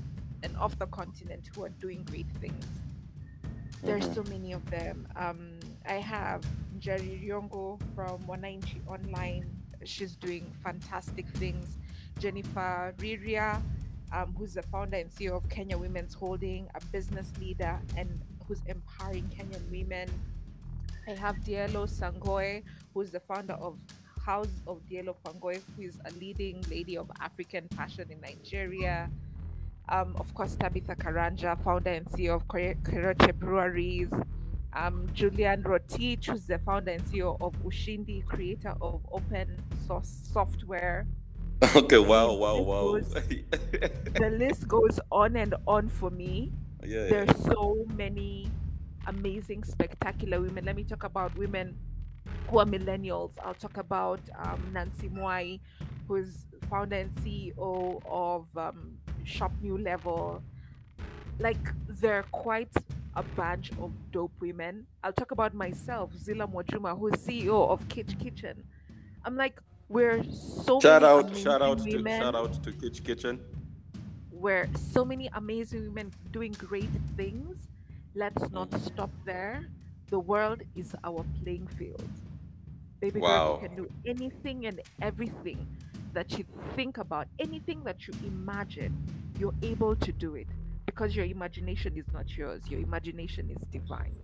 and 0.43 0.55
off 0.57 0.77
the 0.79 0.87
continent 0.87 1.49
who 1.53 1.63
are 1.65 1.73
doing 1.83 2.03
great 2.05 2.29
things. 2.39 2.65
There's 3.83 4.07
Mhm. 4.07 4.15
so 4.15 4.23
many 4.31 4.53
of 4.53 4.63
them. 4.71 5.07
Um, 5.15 5.59
I 5.85 5.99
have 5.99 6.41
Jerry 6.79 7.19
Ryongo 7.23 7.79
from 7.95 8.23
Wananchi 8.23 8.79
Online. 8.87 9.43
She's 9.83 10.15
doing 10.15 10.45
fantastic 10.63 11.27
things. 11.35 11.77
Jennifer 12.19 12.93
Riria, 12.97 13.61
um, 14.11 14.33
who's 14.37 14.53
the 14.53 14.63
founder 14.63 14.97
and 14.97 15.11
CEO 15.13 15.35
of 15.35 15.47
Kenya 15.49 15.77
Women's 15.77 16.13
Holding, 16.13 16.67
a 16.75 16.85
business 16.87 17.31
leader 17.39 17.77
and 17.95 18.21
who's 18.47 18.61
empowering 18.67 19.29
Kenyan 19.35 19.69
women. 19.69 20.09
I 21.07 21.11
have 21.11 21.37
Deola 21.37 21.87
Sagoe, 21.87 22.63
who's 22.93 23.11
the 23.11 23.19
founder 23.19 23.53
of 23.53 23.77
House 24.25 24.61
of 24.67 24.81
Deola 24.89 25.15
Sagoe, 25.25 25.61
who 25.75 25.83
is 25.83 25.97
a 26.05 26.11
leading 26.19 26.63
lady 26.69 26.97
of 26.97 27.09
African 27.19 27.67
fashion 27.69 28.07
in 28.11 28.19
Nigeria. 28.21 29.09
Um, 29.89 30.15
of 30.19 30.33
course, 30.33 30.55
Tabitha 30.55 30.95
Karanja, 30.95 31.61
founder 31.63 31.91
and 31.91 32.05
CEO 32.07 32.35
of 32.35 32.47
Keroche 32.47 33.33
Breweries. 33.35 34.09
Um, 34.73 35.07
Juliana 35.13 35.63
Rotich, 35.63 36.25
who's 36.25 36.43
the 36.43 36.59
founder 36.59 36.91
and 36.91 37.03
CEO 37.05 37.37
of 37.41 37.53
Ushahidi, 37.63 38.25
creator 38.25 38.75
of 38.81 39.01
open 39.11 39.57
source 39.87 40.29
software. 40.31 41.07
Okay, 41.75 41.97
wow, 41.97 42.33
wow, 42.33 42.59
wow. 42.61 42.91
was- 42.93 43.13
The 44.13 44.29
list 44.37 44.67
goes 44.67 44.99
on 45.11 45.35
and 45.35 45.55
on 45.67 45.89
for 45.89 46.09
me. 46.11 46.51
Yeah, 46.83 47.03
yeah. 47.03 47.09
there's 47.09 47.43
so 47.45 47.85
many 47.95 48.51
amazing 49.07 49.63
spectacular 49.63 50.39
women. 50.39 50.65
Let 50.65 50.75
me 50.75 50.83
talk 50.83 51.03
about 51.03 51.35
women 51.37 51.75
who 52.47 52.59
are 52.59 52.65
millennials. 52.65 53.31
I'll 53.43 53.53
talk 53.55 53.77
about 53.77 54.19
um, 54.37 54.69
nancy 54.73 55.09
mwai 55.09 55.59
who's 56.07 56.45
founder 56.69 56.97
and 56.97 57.11
ceo 57.15 58.01
of 58.05 58.45
um, 58.55 58.97
shop 59.23 59.51
new 59.61 59.77
level. 59.77 60.43
Like 61.39 61.57
they're 61.87 62.23
quite 62.31 62.71
a 63.15 63.23
bunch 63.23 63.71
of 63.81 63.91
dope 64.11 64.31
women. 64.39 64.85
I'll 65.03 65.13
talk 65.13 65.31
about 65.31 65.53
myself 65.53 66.11
zila 66.13 66.47
mwajuma 66.47 66.97
who's 66.97 67.13
ceo 67.13 67.69
of 67.69 67.87
kitch 67.87 68.17
kitchen. 68.19 68.63
I'm 69.25 69.35
like 69.35 69.59
we're 69.89 70.23
so 70.31 70.79
Shout 70.79 71.01
many 71.01 71.13
out, 71.13 71.35
shout 71.37 71.61
out 71.61 71.79
to 71.79 72.03
shout 72.03 72.35
out 72.35 72.63
to 72.63 72.71
Kitch 72.71 73.03
Kitchen. 73.03 73.39
where 74.29 74.67
so 74.75 75.03
many 75.03 75.29
amazing 75.33 75.87
women 75.87 76.13
doing 76.31 76.51
great 76.53 76.89
things. 77.15 77.57
Let's 78.15 78.49
not 78.51 78.69
mm. 78.69 78.85
stop 78.85 79.09
there. 79.25 79.67
The 80.09 80.19
world 80.19 80.61
is 80.75 80.95
our 81.03 81.25
playing 81.41 81.67
field. 81.67 82.03
Baby 82.99 83.19
girl, 83.19 83.29
Wow. 83.29 83.59
you 83.61 83.67
can 83.67 83.77
do 83.77 83.89
anything 84.05 84.65
and 84.65 84.81
everything 85.01 85.65
that 86.13 86.37
you 86.37 86.45
think 86.75 86.97
about, 86.97 87.27
anything 87.39 87.83
that 87.83 88.07
you 88.07 88.13
imagine, 88.25 88.93
you're 89.39 89.53
able 89.61 89.95
to 89.95 90.11
do 90.11 90.35
it 90.35 90.47
because 90.85 91.15
your 91.15 91.25
imagination 91.25 91.95
is 91.97 92.05
not 92.13 92.35
yours. 92.37 92.61
Your 92.69 92.79
imagination 92.79 93.49
is 93.49 93.61
divine. 93.67 94.15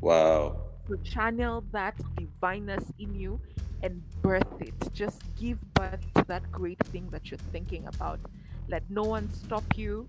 Wow. 0.00 0.60
So 0.88 0.96
channel 1.04 1.64
that 1.72 1.96
divineness 2.16 2.84
in 2.98 3.14
you 3.14 3.40
and 3.82 4.02
birth 4.22 4.60
it. 4.60 4.74
Just 4.92 5.22
give 5.36 5.58
birth 5.74 6.00
to 6.14 6.24
that 6.28 6.50
great 6.50 6.78
thing 6.86 7.08
that 7.10 7.30
you're 7.30 7.38
thinking 7.52 7.86
about. 7.86 8.20
Let 8.68 8.88
no 8.88 9.02
one 9.02 9.32
stop 9.32 9.64
you 9.76 10.06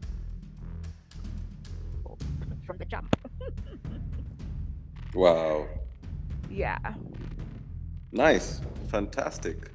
from 2.65 2.78
the 2.78 2.86
jump. 2.86 3.15
Wow. 5.13 5.67
Yeah. 6.49 6.80
Nice. 8.11 8.61
Fantastic. 8.88 9.69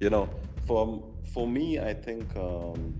You 0.00 0.10
know, 0.10 0.28
for 0.66 1.02
for 1.32 1.46
me, 1.48 1.78
I 1.78 1.94
think 1.94 2.36
um 2.36 2.94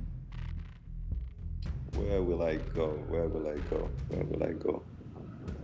where 1.95 2.23
will 2.23 2.43
I 2.43 2.57
go? 2.57 2.89
Where 3.09 3.29
will 3.29 3.49
I 3.49 3.57
go? 3.71 3.91
Where 4.09 4.25
will 4.25 4.43
I 4.43 4.53
go? 4.53 4.83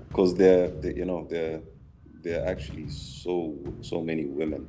Because 0.08 0.34
there, 0.34 0.68
there, 0.68 0.92
you 0.92 1.04
know, 1.04 1.26
there, 1.28 1.60
there 2.22 2.42
are 2.42 2.46
actually 2.46 2.88
so 2.88 3.54
so 3.80 4.00
many 4.00 4.24
women 4.26 4.68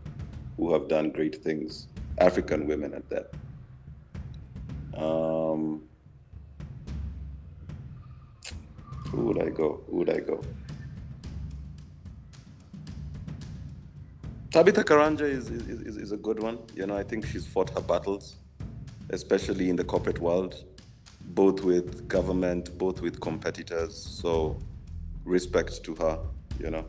who 0.58 0.74
have 0.74 0.88
done 0.88 1.12
great 1.12 1.44
things. 1.44 1.88
African 2.18 2.68
women 2.68 2.94
at 2.94 3.10
that. 3.10 3.34
Um, 4.96 5.84
who 9.10 9.22
would 9.26 9.42
I 9.42 9.50
go? 9.50 9.84
Who 9.90 9.98
would 9.98 10.10
I 10.10 10.20
go? 10.20 10.42
Tabitha 14.52 14.84
Karanja 14.84 15.22
is, 15.22 15.50
is, 15.50 15.82
is, 15.82 15.98
is 15.98 16.12
a 16.12 16.18
good 16.18 16.40
one. 16.40 16.60
You 16.76 16.86
know, 16.86 16.96
I 16.96 17.02
think 17.02 17.26
she's 17.26 17.48
fought 17.48 17.72
her 17.72 17.82
battles, 17.82 18.36
especially 19.10 19.72
in 19.72 19.76
the 19.76 19.84
corporate 19.84 20.20
world, 20.20 20.64
both 21.30 21.62
with 21.64 22.08
government, 22.08 22.78
both 22.78 23.02
with 23.02 23.20
competitors. 23.20 23.96
So, 23.98 24.60
respect 25.26 25.84
to 25.86 25.96
her, 25.96 26.20
you 26.60 26.70
know. 26.70 26.86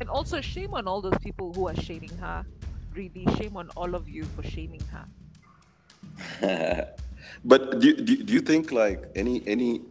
And 0.00 0.08
also 0.08 0.40
shame 0.40 0.74
on 0.74 0.86
all 0.86 1.00
those 1.00 1.18
people 1.18 1.52
who 1.52 1.68
are 1.68 1.76
shaming 1.76 2.16
her. 2.18 2.44
Really, 2.94 3.26
shame 3.36 3.56
on 3.56 3.70
all 3.76 3.94
of 3.94 4.08
you 4.08 4.24
for 4.24 4.42
shaming 4.42 4.82
her. 4.92 5.06
but 7.44 7.80
do, 7.80 7.94
do, 7.94 8.16
do 8.16 8.32
you 8.32 8.40
think 8.40 8.72
like 8.72 9.04
any 9.14 9.42
any 9.46 9.82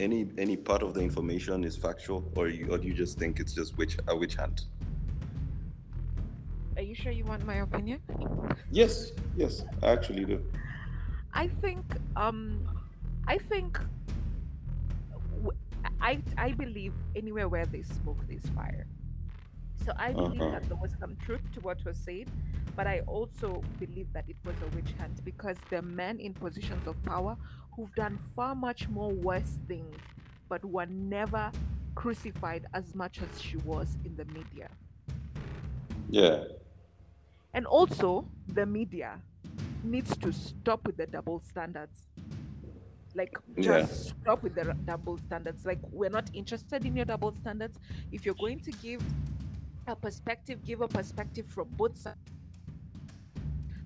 any 0.00 0.28
any 0.38 0.56
part 0.56 0.82
of 0.82 0.94
the 0.94 1.00
information 1.00 1.64
is 1.64 1.76
factual, 1.76 2.30
or 2.36 2.48
you, 2.48 2.70
or 2.70 2.78
do 2.78 2.86
you 2.86 2.94
just 2.94 3.18
think 3.18 3.40
it's 3.40 3.52
just 3.52 3.76
which 3.78 3.96
a 4.08 4.16
witch 4.16 4.36
hunt? 4.36 4.66
Are 6.76 6.82
you 6.82 6.94
sure 6.94 7.12
you 7.12 7.24
want 7.24 7.44
my 7.44 7.56
opinion? 7.56 8.00
Yes, 8.70 9.12
yes, 9.36 9.64
I 9.82 9.88
actually 9.88 10.24
do. 10.24 10.40
I 11.34 11.48
think 11.48 11.84
um 12.16 12.68
I 13.26 13.38
think 13.38 13.78
I, 16.00 16.20
I 16.36 16.52
believe 16.52 16.92
anywhere 17.14 17.48
where 17.48 17.66
they 17.66 17.82
smoke 17.82 18.18
there's 18.28 18.46
fire. 18.56 18.86
So 19.84 19.92
I 19.96 20.12
believe 20.12 20.44
Uh-huh. 20.44 20.50
that 20.50 20.68
there 20.68 20.76
was 20.80 20.92
some 21.00 21.16
truth 21.16 21.42
to 21.54 21.60
what 21.60 21.84
was 21.84 21.96
said, 21.98 22.30
but 22.76 22.86
I 22.86 23.00
also 23.00 23.62
believe 23.78 24.12
that 24.12 24.24
it 24.28 24.36
was 24.44 24.62
a 24.62 24.68
witch 24.68 24.94
hunt 24.98 25.24
because 25.24 25.56
there 25.70 25.80
are 25.80 25.82
men 25.82 26.20
in 26.20 26.34
positions 26.34 26.86
of 26.86 27.02
power 27.04 27.36
who've 27.74 27.94
done 27.94 28.18
far 28.36 28.54
much 28.54 28.88
more 28.88 29.12
worse 29.12 29.58
things, 29.68 29.96
but 30.48 30.64
were 30.64 30.86
never 30.86 31.50
crucified 31.94 32.66
as 32.74 32.94
much 32.94 33.20
as 33.22 33.40
she 33.40 33.56
was 33.58 33.98
in 34.04 34.16
the 34.16 34.24
media. 34.26 34.68
Yeah, 36.08 36.44
And 37.54 37.66
also, 37.66 38.30
the 38.48 38.66
media 38.66 39.20
needs 39.82 40.16
to 40.18 40.32
stop 40.32 40.86
with 40.86 40.96
the 40.96 41.06
double 41.06 41.40
standards. 41.40 42.08
Like, 43.14 43.32
Yeah. 43.56 43.86
just 43.86 44.14
stop 44.20 44.42
with 44.42 44.54
the 44.54 44.74
double 44.84 45.18
standards. 45.18 45.64
Like, 45.66 45.80
we're 45.90 46.10
not 46.10 46.30
interested 46.32 46.84
in 46.86 46.96
your 46.96 47.04
double 47.04 47.32
standards. 47.34 47.78
If 48.10 48.24
you're 48.24 48.34
going 48.34 48.60
to 48.60 48.72
give 48.72 49.02
a 49.86 49.96
perspective, 49.96 50.64
give 50.64 50.80
a 50.80 50.88
perspective 50.88 51.46
from 51.46 51.68
both 51.76 51.96
sides. 51.96 52.18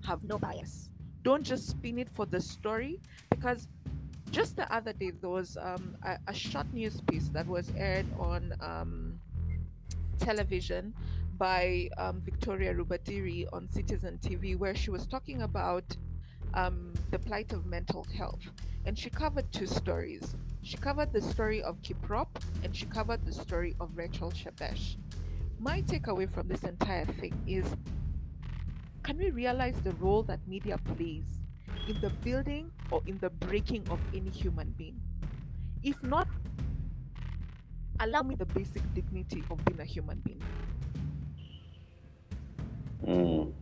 Have 0.05 0.23
no 0.25 0.39
bias. 0.39 0.91
Don't 1.23 1.43
just 1.43 1.69
spin 1.69 1.99
it 1.99 2.09
for 2.11 2.27
the 2.27 2.41
story 2.41 3.01
because 3.31 3.69
just 4.31 4.57
the 4.57 4.73
other 4.73 4.93
day 4.93 5.11
there 5.11 5.31
was 5.31 5.57
um, 5.61 5.97
a, 6.05 6.19
a 6.29 6.35
short 6.35 6.73
news 6.73 7.01
piece 7.09 7.29
that 7.29 7.47
was 7.47 7.73
aired 7.77 8.07
on 8.19 8.53
um, 8.61 9.19
television 10.19 10.95
by 11.39 11.89
um, 11.99 12.21
Victoria 12.25 12.75
Rubadiri 12.75 13.47
on 13.53 13.69
Citizen 13.69 14.19
TV, 14.23 14.57
where 14.57 14.75
she 14.75 14.91
was 14.91 15.07
talking 15.07 15.43
about 15.43 15.85
um, 16.55 16.93
the 17.11 17.19
plight 17.19 17.53
of 17.53 17.67
mental 17.67 18.07
health. 18.17 18.41
And 18.85 18.99
she 18.99 19.11
covered 19.11 19.51
two 19.53 19.67
stories. 19.67 20.35
She 20.63 20.77
covered 20.77 21.13
the 21.13 21.21
story 21.21 21.63
of 21.63 21.81
Kiprop 21.83 22.29
and 22.63 22.75
she 22.75 22.87
covered 22.87 23.25
the 23.25 23.33
story 23.33 23.75
of 23.81 23.91
Rachel 23.97 24.31
Shebesh. 24.31 24.97
My 25.59 25.83
takeaway 25.83 26.31
from 26.31 26.49
this 26.49 26.63
entire 26.65 27.07
thing 27.07 27.35
is 27.47 27.65
can 29.03 29.19
we 29.19 29.31
realize 29.31 29.77
the 29.83 29.93
role 29.93 30.23
that 30.25 30.41
media 30.49 30.79
plays 30.79 31.25
in 31.89 32.01
the 32.01 32.11
building 32.25 32.71
or 32.91 33.03
in 33.07 33.19
the 33.19 33.31
breaking 33.31 33.87
of 33.89 34.01
any 34.13 34.31
human 34.31 34.75
being? 34.77 35.01
If 35.83 36.03
not, 36.03 36.27
allow 38.01 38.23
me 38.23 38.35
the 38.35 38.47
basic 38.47 38.83
dignity 38.95 39.45
of 39.49 39.65
being 39.65 39.81
a 39.81 39.85
human 39.85 40.21
being. 40.25 40.43
Mm. 43.07 43.53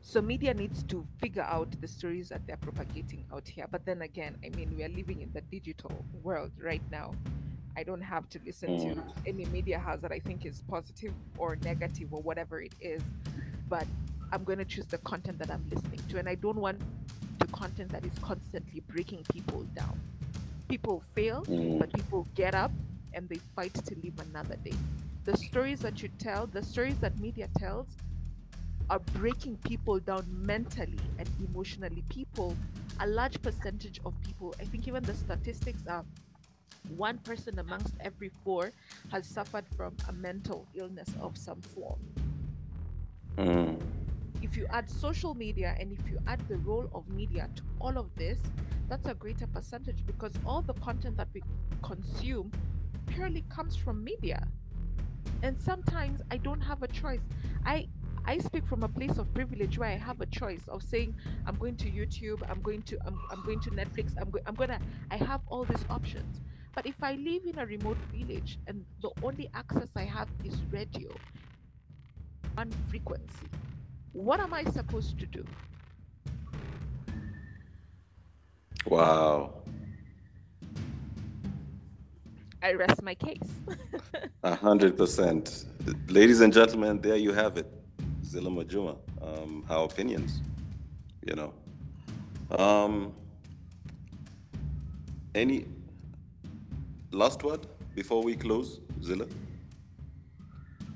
So 0.00 0.22
media 0.22 0.54
needs 0.54 0.84
to 0.84 1.04
figure 1.18 1.42
out 1.42 1.68
the 1.80 1.88
stories 1.88 2.28
that 2.28 2.46
they're 2.46 2.56
propagating 2.56 3.24
out 3.32 3.48
here. 3.48 3.66
But 3.68 3.84
then 3.84 4.02
again, 4.02 4.36
I 4.44 4.50
mean, 4.50 4.72
we 4.76 4.84
are 4.84 4.88
living 4.88 5.20
in 5.20 5.32
the 5.32 5.40
digital 5.40 6.04
world 6.22 6.52
right 6.62 6.82
now. 6.92 7.12
I 7.76 7.82
don't 7.82 8.00
have 8.00 8.28
to 8.30 8.40
listen 8.44 8.76
to 8.78 8.94
Mm. 8.94 9.12
any 9.26 9.44
media 9.46 9.78
house 9.78 10.00
that 10.00 10.12
I 10.12 10.18
think 10.20 10.46
is 10.46 10.62
positive 10.68 11.12
or 11.36 11.56
negative 11.56 12.12
or 12.12 12.22
whatever 12.22 12.60
it 12.60 12.74
is. 12.80 13.02
But 13.68 13.86
I'm 14.32 14.44
going 14.44 14.58
to 14.58 14.64
choose 14.64 14.86
the 14.86 14.98
content 14.98 15.38
that 15.38 15.50
I'm 15.50 15.64
listening 15.70 16.00
to. 16.08 16.18
And 16.18 16.28
I 16.28 16.34
don't 16.36 16.56
want 16.58 16.80
the 17.38 17.46
content 17.48 17.90
that 17.92 18.04
is 18.04 18.18
constantly 18.20 18.80
breaking 18.88 19.24
people 19.32 19.62
down. 19.74 20.00
People 20.68 21.00
fail, 21.14 21.42
Mm. 21.44 21.78
but 21.78 21.92
people 21.92 22.26
get 22.34 22.54
up 22.54 22.72
and 23.12 23.28
they 23.28 23.40
fight 23.54 23.74
to 23.74 23.94
live 24.02 24.18
another 24.20 24.56
day. 24.56 24.74
The 25.24 25.36
stories 25.36 25.80
that 25.80 26.02
you 26.02 26.08
tell, 26.18 26.46
the 26.46 26.62
stories 26.62 26.98
that 27.00 27.18
media 27.20 27.48
tells, 27.58 27.88
are 28.88 29.00
breaking 29.00 29.56
people 29.58 29.98
down 29.98 30.24
mentally 30.46 30.98
and 31.18 31.28
emotionally. 31.40 32.02
People, 32.08 32.56
a 33.00 33.06
large 33.06 33.40
percentage 33.42 34.00
of 34.04 34.14
people, 34.22 34.54
I 34.60 34.64
think 34.64 34.86
even 34.88 35.02
the 35.02 35.14
statistics 35.14 35.84
are 35.88 36.04
one 36.96 37.18
person 37.18 37.58
amongst 37.58 37.94
every 38.00 38.30
four 38.44 38.72
has 39.10 39.26
suffered 39.26 39.64
from 39.76 39.94
a 40.08 40.12
mental 40.12 40.66
illness 40.74 41.08
of 41.20 41.36
some 41.36 41.60
form. 41.60 41.98
Mm. 43.38 43.80
If 44.42 44.56
you 44.56 44.66
add 44.70 44.90
social 44.90 45.34
media 45.34 45.76
and 45.78 45.92
if 45.92 46.08
you 46.08 46.18
add 46.26 46.40
the 46.48 46.56
role 46.58 46.88
of 46.94 47.08
media 47.08 47.48
to 47.56 47.62
all 47.80 47.98
of 47.98 48.14
this, 48.16 48.38
that's 48.88 49.06
a 49.06 49.14
greater 49.14 49.46
percentage 49.46 50.04
because 50.06 50.32
all 50.44 50.62
the 50.62 50.74
content 50.74 51.16
that 51.16 51.28
we 51.34 51.42
consume 51.82 52.52
purely 53.06 53.44
comes 53.48 53.76
from 53.76 54.04
media. 54.04 54.46
And 55.42 55.58
sometimes 55.58 56.20
I 56.30 56.36
don't 56.36 56.60
have 56.60 56.82
a 56.82 56.88
choice. 56.88 57.20
I 57.64 57.88
I 58.28 58.38
speak 58.38 58.66
from 58.66 58.82
a 58.82 58.88
place 58.88 59.18
of 59.18 59.32
privilege 59.34 59.78
where 59.78 59.88
I 59.88 59.96
have 59.96 60.20
a 60.20 60.26
choice 60.26 60.66
of 60.68 60.82
saying 60.82 61.14
I'm 61.46 61.54
going 61.56 61.76
to 61.76 61.90
YouTube, 61.90 62.42
I'm 62.50 62.60
going 62.60 62.82
to 62.82 62.98
I'm, 63.06 63.18
I'm 63.30 63.42
going 63.44 63.60
to 63.60 63.70
Netflix, 63.70 64.14
I'm 64.20 64.30
going 64.30 64.44
I'm 64.46 64.54
gonna 64.54 64.80
I 65.10 65.16
have 65.16 65.40
all 65.48 65.64
these 65.64 65.84
options. 65.88 66.40
But 66.76 66.84
if 66.84 67.02
I 67.02 67.14
live 67.14 67.46
in 67.46 67.58
a 67.58 67.64
remote 67.64 67.96
village 68.12 68.58
and 68.66 68.84
the 69.00 69.10
only 69.22 69.48
access 69.54 69.88
I 69.96 70.04
have 70.04 70.28
is 70.44 70.54
radio, 70.70 71.08
one 72.52 72.70
frequency, 72.90 73.48
what 74.12 74.40
am 74.40 74.52
I 74.52 74.62
supposed 74.64 75.18
to 75.18 75.24
do? 75.24 75.42
Wow. 78.84 79.54
I 82.62 82.74
rest 82.74 83.02
my 83.02 83.14
case. 83.14 83.50
A 84.42 84.54
hundred 84.54 84.98
percent. 84.98 85.64
Ladies 86.08 86.42
and 86.42 86.52
gentlemen, 86.52 87.00
there 87.00 87.16
you 87.16 87.32
have 87.32 87.56
it. 87.56 87.66
Zilla 88.22 88.50
Majuma. 88.50 88.98
Um, 89.22 89.64
her 89.66 89.76
opinions. 89.76 90.42
You 91.26 91.36
know. 91.36 91.54
Um 92.50 93.14
any 95.34 95.66
last 97.12 97.42
word 97.42 97.66
before 97.94 98.22
we 98.22 98.36
close, 98.36 98.80
Zilla? 99.02 99.26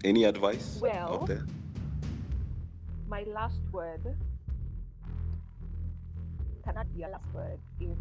Any 0.04 0.24
advice 0.24 0.78
Well, 0.80 1.14
out 1.14 1.26
there? 1.26 1.46
my 3.08 3.24
last 3.24 3.60
word 3.72 4.00
cannot 6.64 6.92
be 6.94 7.02
a 7.02 7.08
last 7.08 7.26
word 7.34 7.58
if 7.80 7.96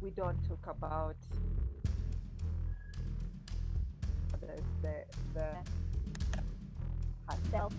we 0.00 0.10
don't 0.10 0.38
talk 0.48 0.66
about 0.66 1.16
the 4.40 4.60
the, 4.82 4.94
the 5.34 5.46
herself, 7.28 7.72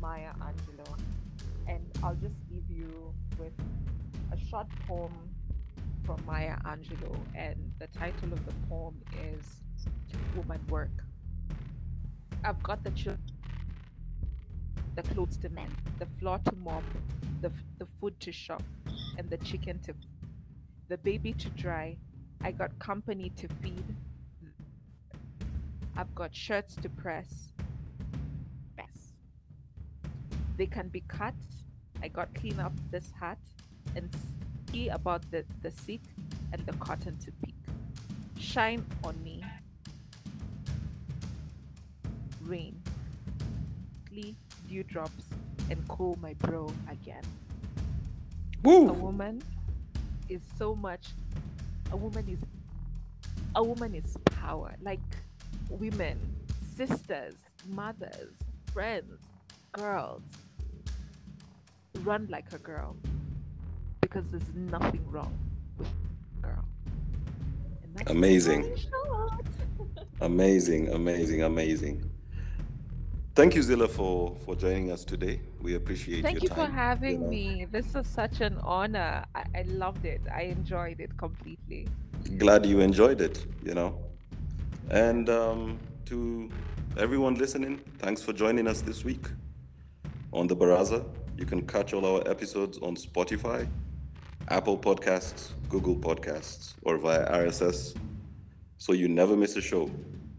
Maya 0.00 0.32
Angelou, 0.40 0.98
and 1.68 1.80
I'll 2.02 2.16
just 2.16 2.34
leave 2.50 2.68
you 2.68 3.14
with 3.38 3.52
a 4.32 4.38
short 4.50 4.66
poem 4.86 5.12
from 6.04 6.24
Maya 6.26 6.56
Angelou, 6.64 7.16
and 7.34 7.72
the 7.78 7.86
title 7.88 8.32
of 8.32 8.44
the 8.46 8.54
poem 8.68 9.00
is 9.22 9.62
"Woman 10.36 10.60
Work." 10.68 11.04
I've 12.44 12.62
got 12.62 12.82
the 12.82 12.90
children 12.90 13.30
the 14.96 15.02
clothes 15.02 15.36
to 15.38 15.48
mend, 15.50 15.74
the 15.98 16.06
floor 16.18 16.38
to 16.44 16.56
mop, 16.56 16.82
the, 17.40 17.50
the 17.78 17.86
food 18.00 18.18
to 18.20 18.32
shop, 18.32 18.62
and 19.16 19.30
the 19.30 19.36
chicken 19.38 19.78
to 19.80 19.94
the 20.88 20.98
baby 20.98 21.32
to 21.32 21.48
dry. 21.50 21.96
I 22.42 22.52
got 22.52 22.76
company 22.78 23.30
to 23.36 23.48
feed. 23.62 23.84
I've 25.96 26.14
got 26.14 26.34
shirts 26.34 26.74
to 26.76 26.88
press. 26.88 27.52
Press. 28.74 29.18
They 30.56 30.66
can 30.66 30.88
be 30.88 31.00
cut. 31.06 31.34
I 32.02 32.08
got 32.08 32.34
clean 32.34 32.58
up 32.58 32.72
this 32.90 33.12
hat 33.20 33.38
and 33.94 34.10
about 34.92 35.30
the, 35.30 35.44
the 35.62 35.70
seat 35.70 36.02
and 36.52 36.64
the 36.66 36.72
cotton 36.74 37.16
to 37.18 37.32
pick. 37.44 37.54
Shine 38.38 38.84
on 39.04 39.22
me. 39.22 39.42
Rain 42.42 42.80
dewdrops 44.70 45.24
and 45.68 45.86
cool 45.88 46.16
my 46.22 46.34
bro 46.34 46.72
again. 46.88 47.22
A 48.64 48.92
woman 48.92 49.42
is 50.28 50.40
so 50.58 50.74
much. 50.74 51.08
A 51.92 51.96
woman 51.96 52.28
is. 52.28 52.38
A 53.56 53.62
woman 53.62 53.94
is 53.94 54.16
power. 54.26 54.74
Like 54.80 55.00
women, 55.68 56.18
sisters, 56.76 57.34
mothers, 57.68 58.34
friends, 58.72 59.18
girls. 59.72 60.22
Run 62.02 62.28
like 62.30 62.52
a 62.52 62.58
girl, 62.58 62.96
because 64.10 64.28
there's 64.30 64.54
nothing 64.54 65.04
wrong 65.08 65.32
with 65.78 65.88
girl. 66.42 66.64
Amazing. 68.08 68.76
Amazing, 70.22 70.88
amazing, 70.92 71.44
amazing. 71.44 72.10
Thank 73.34 73.54
you, 73.54 73.62
Zilla, 73.62 73.88
for 73.88 74.36
for 74.44 74.54
joining 74.54 74.92
us 74.92 75.02
today. 75.02 75.40
We 75.62 75.76
appreciate 75.76 76.18
you. 76.18 76.22
Thank 76.22 76.42
your 76.42 76.50
you 76.50 76.54
for 76.54 76.66
having 76.66 77.22
know. 77.22 77.28
me. 77.28 77.66
This 77.72 77.94
is 77.94 78.06
such 78.06 78.42
an 78.42 78.58
honor. 78.58 79.24
I, 79.34 79.44
I 79.54 79.62
loved 79.62 80.04
it. 80.04 80.20
I 80.30 80.42
enjoyed 80.42 81.00
it 81.00 81.16
completely. 81.16 81.88
Glad 82.36 82.66
you 82.66 82.80
enjoyed 82.80 83.22
it, 83.22 83.46
you 83.64 83.72
know. 83.72 83.98
And 84.90 85.30
um, 85.30 85.78
to 86.04 86.50
everyone 86.98 87.36
listening, 87.36 87.80
thanks 87.98 88.20
for 88.20 88.34
joining 88.34 88.66
us 88.66 88.82
this 88.82 89.04
week 89.04 89.24
on 90.34 90.48
the 90.48 90.56
Baraza. 90.56 91.02
You 91.38 91.46
can 91.46 91.66
catch 91.66 91.94
all 91.94 92.04
our 92.04 92.28
episodes 92.28 92.76
on 92.82 92.94
Spotify, 92.94 93.66
Apple 94.50 94.76
Podcasts, 94.76 95.50
Google 95.68 95.94
Podcasts, 95.94 96.74
or 96.82 96.98
via 96.98 97.24
RSS, 97.30 97.94
so 98.78 98.92
you 98.92 99.06
never 99.06 99.36
miss 99.36 99.54
a 99.54 99.60
show. 99.60 99.88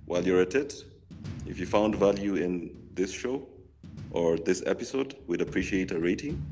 While 0.03 0.25
you're 0.25 0.41
at 0.41 0.53
it, 0.53 0.83
if 1.45 1.57
you 1.57 1.65
found 1.65 1.95
value 1.95 2.35
in 2.35 2.75
this 2.93 3.13
show 3.13 3.47
or 4.11 4.35
this 4.35 4.63
episode, 4.65 5.15
we'd 5.27 5.39
appreciate 5.39 5.91
a 5.91 5.99
rating. 5.99 6.45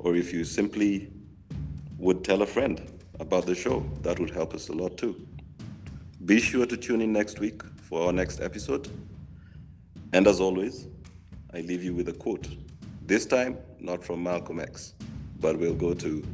Or 0.00 0.16
if 0.16 0.32
you 0.32 0.42
simply 0.42 1.12
would 1.98 2.24
tell 2.24 2.42
a 2.42 2.46
friend 2.46 2.82
about 3.20 3.46
the 3.46 3.54
show, 3.54 3.88
that 4.02 4.18
would 4.18 4.30
help 4.30 4.52
us 4.52 4.68
a 4.68 4.72
lot 4.72 4.98
too. 4.98 5.24
Be 6.24 6.40
sure 6.40 6.66
to 6.66 6.76
tune 6.76 7.00
in 7.00 7.12
next 7.12 7.38
week 7.38 7.62
for 7.82 8.06
our 8.06 8.12
next 8.12 8.40
episode. 8.40 8.88
And 10.12 10.26
as 10.26 10.40
always, 10.40 10.88
I 11.52 11.60
leave 11.60 11.84
you 11.84 11.94
with 11.94 12.08
a 12.08 12.12
quote. 12.12 12.48
This 13.06 13.24
time, 13.24 13.58
not 13.78 14.02
from 14.02 14.20
Malcolm 14.20 14.58
X, 14.58 14.94
but 15.38 15.56
we'll 15.56 15.74
go 15.74 15.94
to 15.94 16.24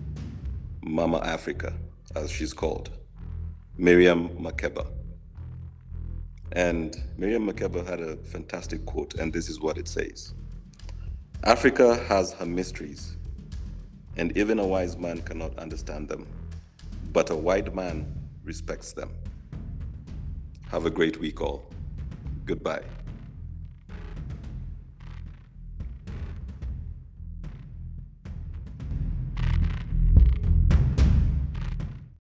Mama 0.83 1.19
Africa, 1.19 1.75
as 2.17 2.31
she's 2.31 2.53
called, 2.53 2.91
Miriam 3.77 4.31
Makeba. 4.31 4.87
And 6.53 6.97
Miriam 7.17 7.47
Makeba 7.47 7.87
had 7.87 8.01
a 8.01 8.17
fantastic 8.17 8.85
quote, 8.87 9.15
and 9.15 9.33
this 9.33 9.49
is 9.49 9.61
what 9.61 9.79
it 9.79 9.87
says 9.89 10.35
Africa 11.45 11.97
has 12.09 12.33
her 12.35 12.47
mysteries, 12.47 13.17
and 14.17 14.37
even 14.37 14.59
a 14.59 14.67
wise 14.67 14.97
man 14.97 15.21
cannot 15.23 15.59
understand 15.59 16.09
them, 16.09 16.27
but 17.13 17.31
a 17.31 17.37
white 17.37 17.75
man 17.75 18.07
respects 18.43 18.93
them. 18.93 19.11
Have 20.71 20.87
a 20.87 20.91
great 20.91 21.21
week, 21.21 21.41
all. 21.41 21.71
Goodbye. 22.47 22.83